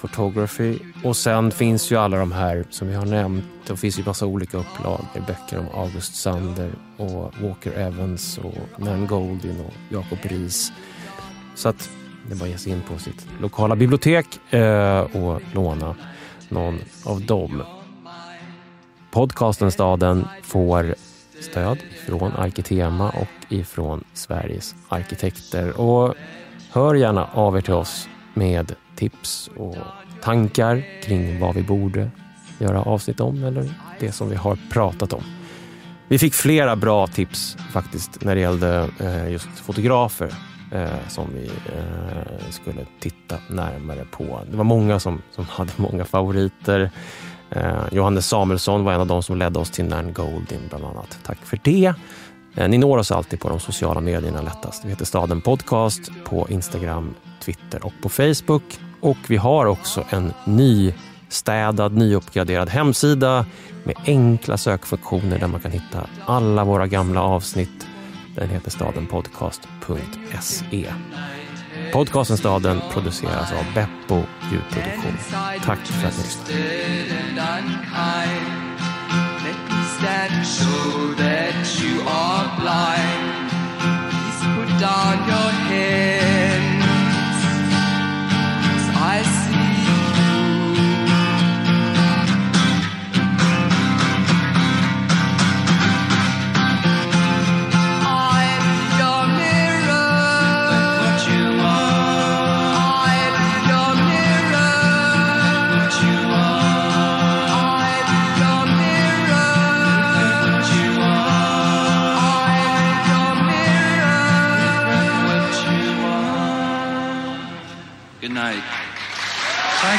Photography. 0.01 0.79
Och 1.05 1.17
sen 1.17 1.51
finns 1.51 1.93
ju 1.93 1.97
alla 1.97 2.19
de 2.19 2.33
här 2.33 2.65
som 2.71 2.89
vi 2.89 2.95
har 2.95 3.07
nämnt. 3.07 3.45
Det 3.67 3.77
finns 3.77 3.99
ju 3.99 4.05
massa 4.05 4.27
olika 4.27 4.59
upplagor. 4.59 5.07
Böcker 5.27 5.59
om 5.59 5.83
August 5.83 6.15
Sander 6.15 6.71
och 6.97 7.35
Walker 7.43 7.73
Evans 7.73 8.39
och 8.39 8.81
Nan 8.81 9.07
Goldin 9.07 9.61
och 9.67 9.75
Jacob 9.89 10.19
Ries. 10.23 10.73
Så 11.55 11.69
att 11.69 11.91
det 12.27 12.35
är 12.35 12.37
bara 12.37 12.45
att 12.45 12.51
ge 12.51 12.59
sig 12.59 12.73
in 12.73 12.83
på 12.89 12.99
sitt 12.99 13.27
lokala 13.41 13.77
bibliotek 13.77 14.55
eh, 14.55 15.01
och 15.01 15.43
låna 15.55 15.95
någon 16.49 16.79
av 17.05 17.21
dem. 17.21 17.63
Podcasten 19.11 19.71
Staden 19.71 20.29
får 20.43 20.95
stöd 21.41 21.79
från 22.07 22.33
Arkitema 22.33 23.11
och 23.11 23.53
ifrån 23.53 24.05
Sveriges 24.13 24.75
arkitekter. 24.89 25.81
Och 25.81 26.15
hör 26.71 26.95
gärna 26.95 27.29
av 27.33 27.57
er 27.57 27.61
till 27.61 27.75
oss 27.75 28.09
med 28.39 28.75
tips 28.97 29.51
och 29.57 29.77
tankar 30.23 30.85
kring 31.03 31.41
vad 31.41 31.55
vi 31.55 31.63
borde 31.63 32.11
göra 32.59 32.83
avsnitt 32.83 33.21
om 33.21 33.45
eller 33.45 33.75
det 34.01 34.13
som 34.13 34.31
vi 34.31 34.37
har 34.37 34.59
pratat 34.73 35.13
om. 35.13 35.23
Vi 36.09 36.19
fick 36.19 36.35
flera 36.35 36.77
bra 36.77 37.07
tips 37.07 37.57
faktiskt 37.73 38.25
när 38.25 38.35
det 38.35 38.41
gällde 38.41 38.89
eh, 39.01 39.29
just 39.33 39.49
fotografer 39.49 40.33
eh, 40.73 41.09
som 41.09 41.27
vi 41.35 41.47
eh, 41.47 42.51
skulle 42.51 42.87
titta 43.01 43.37
närmare 43.49 44.05
på. 44.11 44.41
Det 44.51 44.57
var 44.57 44.65
många 44.65 45.01
som, 45.01 45.23
som 45.35 45.45
hade 45.51 45.73
många 45.77 46.05
favoriter. 46.05 46.91
Johannes 47.93 48.29
Samuelsson 48.29 48.85
var 48.85 48.93
en 48.93 49.01
av 49.01 49.07
de 49.07 49.23
som 49.23 49.37
ledde 49.37 49.59
oss 49.59 49.71
till 49.71 49.85
Nan 49.85 50.13
Goldin 50.13 50.61
bland 50.69 50.85
annat. 50.85 51.19
Tack 51.23 51.39
för 51.45 51.61
det. 51.63 51.95
Ni 52.69 52.79
når 52.79 52.99
oss 52.99 53.13
alltid 53.13 53.41
på 53.41 53.49
de 53.49 53.61
sociala 53.61 54.01
medierna 54.01 54.43
lättast. 54.43 54.85
Vi 54.85 54.91
heter 54.91 55.05
Staden 55.05 55.41
Podcast 55.41 56.11
på 56.25 56.47
Instagram, 56.51 57.15
Twitter 57.49 57.87
och 57.87 57.93
på 58.03 58.09
Facebook. 58.09 58.81
Och 59.01 59.17
vi 59.29 59.37
har 59.37 59.67
också 59.67 60.05
en 60.11 60.33
ny 60.45 60.95
städad, 61.29 61.97
nyuppgraderad 61.97 62.69
hemsida 62.69 63.47
med 63.85 63.97
enkla 64.07 64.57
sökfunktioner 64.57 65.39
där 65.39 65.47
man 65.47 65.61
kan 65.61 65.71
hitta 65.71 66.07
alla 66.27 66.65
våra 66.65 66.87
gamla 66.87 67.23
avsnitt. 67.23 67.87
Den 68.35 68.49
heter 68.49 68.71
stadenpodcast.se. 68.71 70.87
Podcasten 71.93 72.37
Staden 72.37 72.81
produceras 72.93 73.53
av 73.53 73.65
Beppo 73.75 74.23
ljudproduktion. 74.53 75.19
Tack 75.65 75.79
för 75.79 76.09
att 76.09 76.17
ni 76.17 76.23
lyssnade. 76.23 76.53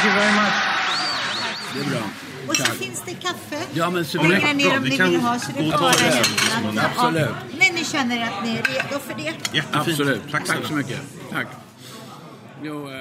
Thank 0.00 0.12
you 0.12 0.20
very 0.20 0.32
much. 0.32 0.54
Det 1.74 1.80
är 1.80 1.90
bra. 1.90 2.10
Och 2.48 2.56
så 2.56 2.64
Tack. 2.64 2.74
finns 2.74 3.02
det 3.06 3.14
kaffe. 3.14 3.62
Ja, 3.72 3.90
men 3.90 4.04
så 4.04 4.22
Längre 4.22 4.52
ner 4.52 4.76
om 4.76 4.82
ni 4.82 4.90
vill 4.98 5.20
ha 5.20 5.38
så 5.38 5.52
det 5.52 5.66
är 5.68 5.70
bara 5.70 5.92
lämna. 6.62 6.82
Absolut. 6.82 7.20
Ja, 7.20 7.58
när 7.58 7.72
ni 7.72 7.84
känner 7.84 8.22
att 8.24 8.44
ni 8.44 8.50
är 8.50 8.62
redo 8.62 8.98
för 8.98 9.14
det. 9.14 9.22
Jättefint. 9.22 9.66
Absolut. 9.72 10.22
Tack 10.30 10.46
Tack, 10.46 10.58
så 10.68 10.74
mycket. 10.74 11.00
Tack. 11.32 11.46
Jo, 12.62 12.88
eh, 12.88 12.94